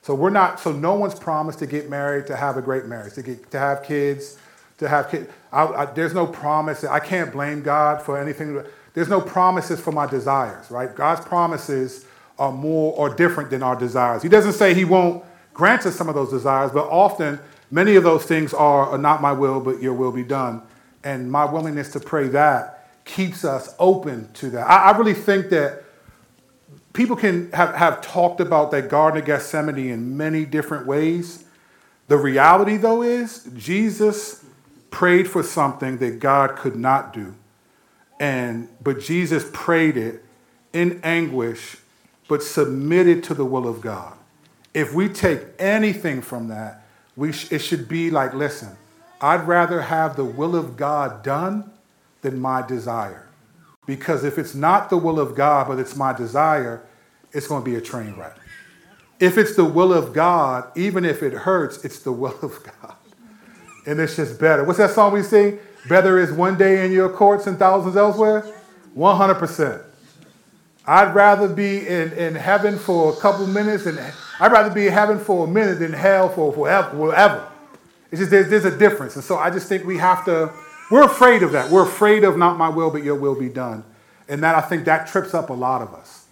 [0.02, 0.60] So we're not.
[0.60, 3.58] So no one's promised to get married, to have a great marriage, to get to
[3.58, 4.38] have kids,
[4.78, 5.28] to have kids.
[5.52, 6.84] I, I, there's no promise.
[6.84, 8.62] I can't blame God for anything.
[8.94, 10.94] There's no promises for my desires, right?
[10.94, 12.06] God's promises
[12.38, 14.22] are more or different than our desires.
[14.22, 15.24] He doesn't say He won't
[15.60, 17.38] grant us some of those desires, but often
[17.70, 20.62] Many of those things are, not my will, but your will be done.
[21.04, 24.68] And my willingness to pray that keeps us open to that.
[24.68, 25.84] I, I really think that
[26.92, 31.44] people can have, have talked about that Garden of Gethsemane in many different ways.
[32.08, 34.44] The reality, though, is Jesus
[34.90, 37.34] prayed for something that God could not do.
[38.18, 40.24] And but Jesus prayed it
[40.72, 41.78] in anguish,
[42.28, 44.14] but submitted to the will of God.
[44.72, 46.84] If we take anything from that,
[47.16, 48.76] we sh- it should be like, listen,
[49.20, 51.70] I'd rather have the will of God done
[52.22, 53.28] than my desire.
[53.86, 56.82] Because if it's not the will of God, but it's my desire,
[57.32, 58.36] it's going to be a train wreck.
[59.18, 62.94] If it's the will of God, even if it hurts, it's the will of God.
[63.86, 64.64] And it's just better.
[64.64, 65.58] What's that song we sing?
[65.88, 68.46] Better is one day in your courts and thousands elsewhere?
[68.96, 69.84] 100%.
[70.90, 73.96] I'd rather be in, in heaven for a couple minutes, and
[74.40, 76.90] I'd rather be in heaven for a minute than hell for forever.
[76.90, 77.48] forever.
[78.10, 79.14] It's just there's, there's a difference.
[79.14, 80.52] And so I just think we have to,
[80.90, 81.70] we're afraid of that.
[81.70, 83.84] We're afraid of not my will, but your will be done.
[84.28, 86.26] And that I think that trips up a lot of us.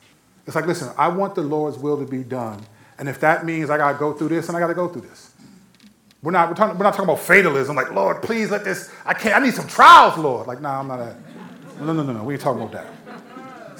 [0.44, 2.60] It's like, listen, I want the Lord's will to be done.
[2.98, 4.88] And if that means I got to go through this, and I got to go
[4.88, 5.34] through this.
[6.20, 9.14] We're not, we're, talking, we're not talking about fatalism, like, Lord, please let this, I
[9.14, 10.48] can't, I need some trials, Lord.
[10.48, 11.16] Like, no, nah, I'm not a,
[11.78, 12.97] no, no, no, no, we ain't talking about that.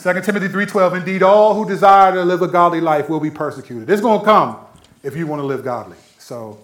[0.01, 3.91] 2 Timothy 3.12, indeed, all who desire to live a godly life will be persecuted.
[3.91, 4.57] It's going to come
[5.03, 5.97] if you want to live godly.
[6.19, 6.61] So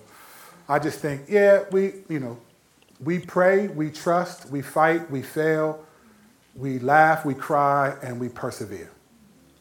[0.68, 2.38] I just think, yeah, we, you know,
[3.00, 5.84] we pray, we trust, we fight, we fail,
[6.54, 8.90] we laugh, we cry, and we persevere.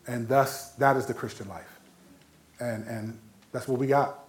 [0.05, 1.79] And thus, that is the Christian life.
[2.59, 3.19] And, and
[3.51, 4.19] that's what we got.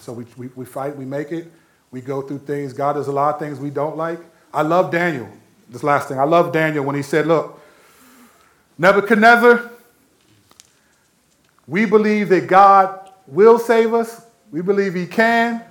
[0.00, 1.52] So we, we, we fight, we make it,
[1.92, 2.72] we go through things.
[2.72, 4.18] God does a lot of things we don't like.
[4.52, 5.28] I love Daniel.
[5.68, 6.18] This last thing.
[6.18, 7.57] I love Daniel when he said, Look,
[8.78, 9.70] Nebuchadnezzar,
[11.66, 14.24] we believe that God will save us.
[14.50, 15.62] We believe he can.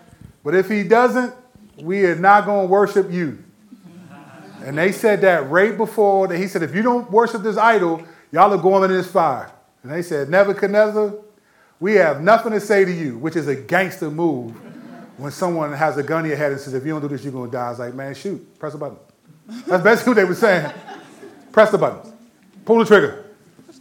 [0.44, 1.34] But if he doesn't,
[1.82, 3.44] we are not going to worship you.
[4.64, 6.38] And they said that right before that.
[6.38, 9.52] He said, if you don't worship this idol, y'all are going in this fire.
[9.84, 11.14] And they said, Nebuchadnezzar,
[11.80, 14.52] we have nothing to say to you, which is a gangster move
[15.18, 17.24] when someone has a gun in your head and says, if you don't do this,
[17.24, 17.70] you're going to die.
[17.70, 18.98] It's like, man, shoot, press the button.
[19.66, 20.72] That's basically what they were saying.
[21.52, 22.14] Press the button,
[22.68, 23.26] pull the trigger.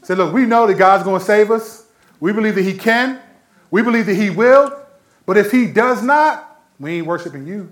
[0.03, 1.87] Say, look, we know that God's going to save us.
[2.21, 3.21] We believe that He can.
[3.71, 4.81] We believe that He will.
[5.27, 7.69] But if He does not, we ain't worshiping you.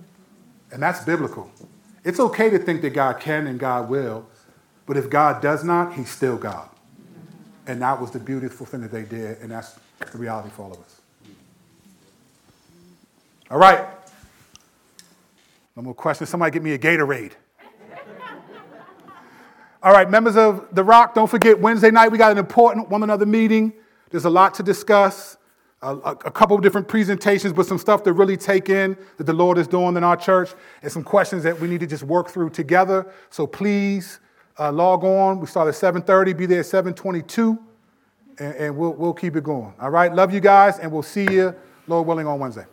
[0.73, 1.51] And that's biblical.
[2.03, 4.27] It's okay to think that God can and God will.
[4.87, 6.69] But if God does not, He's still God.
[7.67, 9.39] And that was the beautiful thing that they did.
[9.39, 9.79] And that's
[10.11, 11.01] the reality for all of us.
[13.51, 13.87] All right.
[15.77, 16.29] No more questions.
[16.29, 17.33] Somebody get me a Gatorade.
[19.85, 23.03] All right, members of The Rock, don't forget Wednesday night we got an important one
[23.03, 23.71] another meeting.
[24.09, 25.37] There's a lot to discuss,
[25.83, 29.35] a, a, couple of different presentations, but some stuff to really take in that the
[29.35, 32.31] Lord is doing in our church, and some questions that we need to just work
[32.31, 33.13] through together.
[33.29, 34.21] So please
[34.59, 35.39] uh, log on.
[35.39, 36.35] We start at 7:30.
[36.35, 37.59] Be there at 7:22
[38.39, 39.75] and, and we'll, we'll keep it going.
[39.79, 40.11] All right?
[40.11, 41.55] Love you guys, and we'll see you,
[41.87, 42.65] Lord willing, on Wednesday.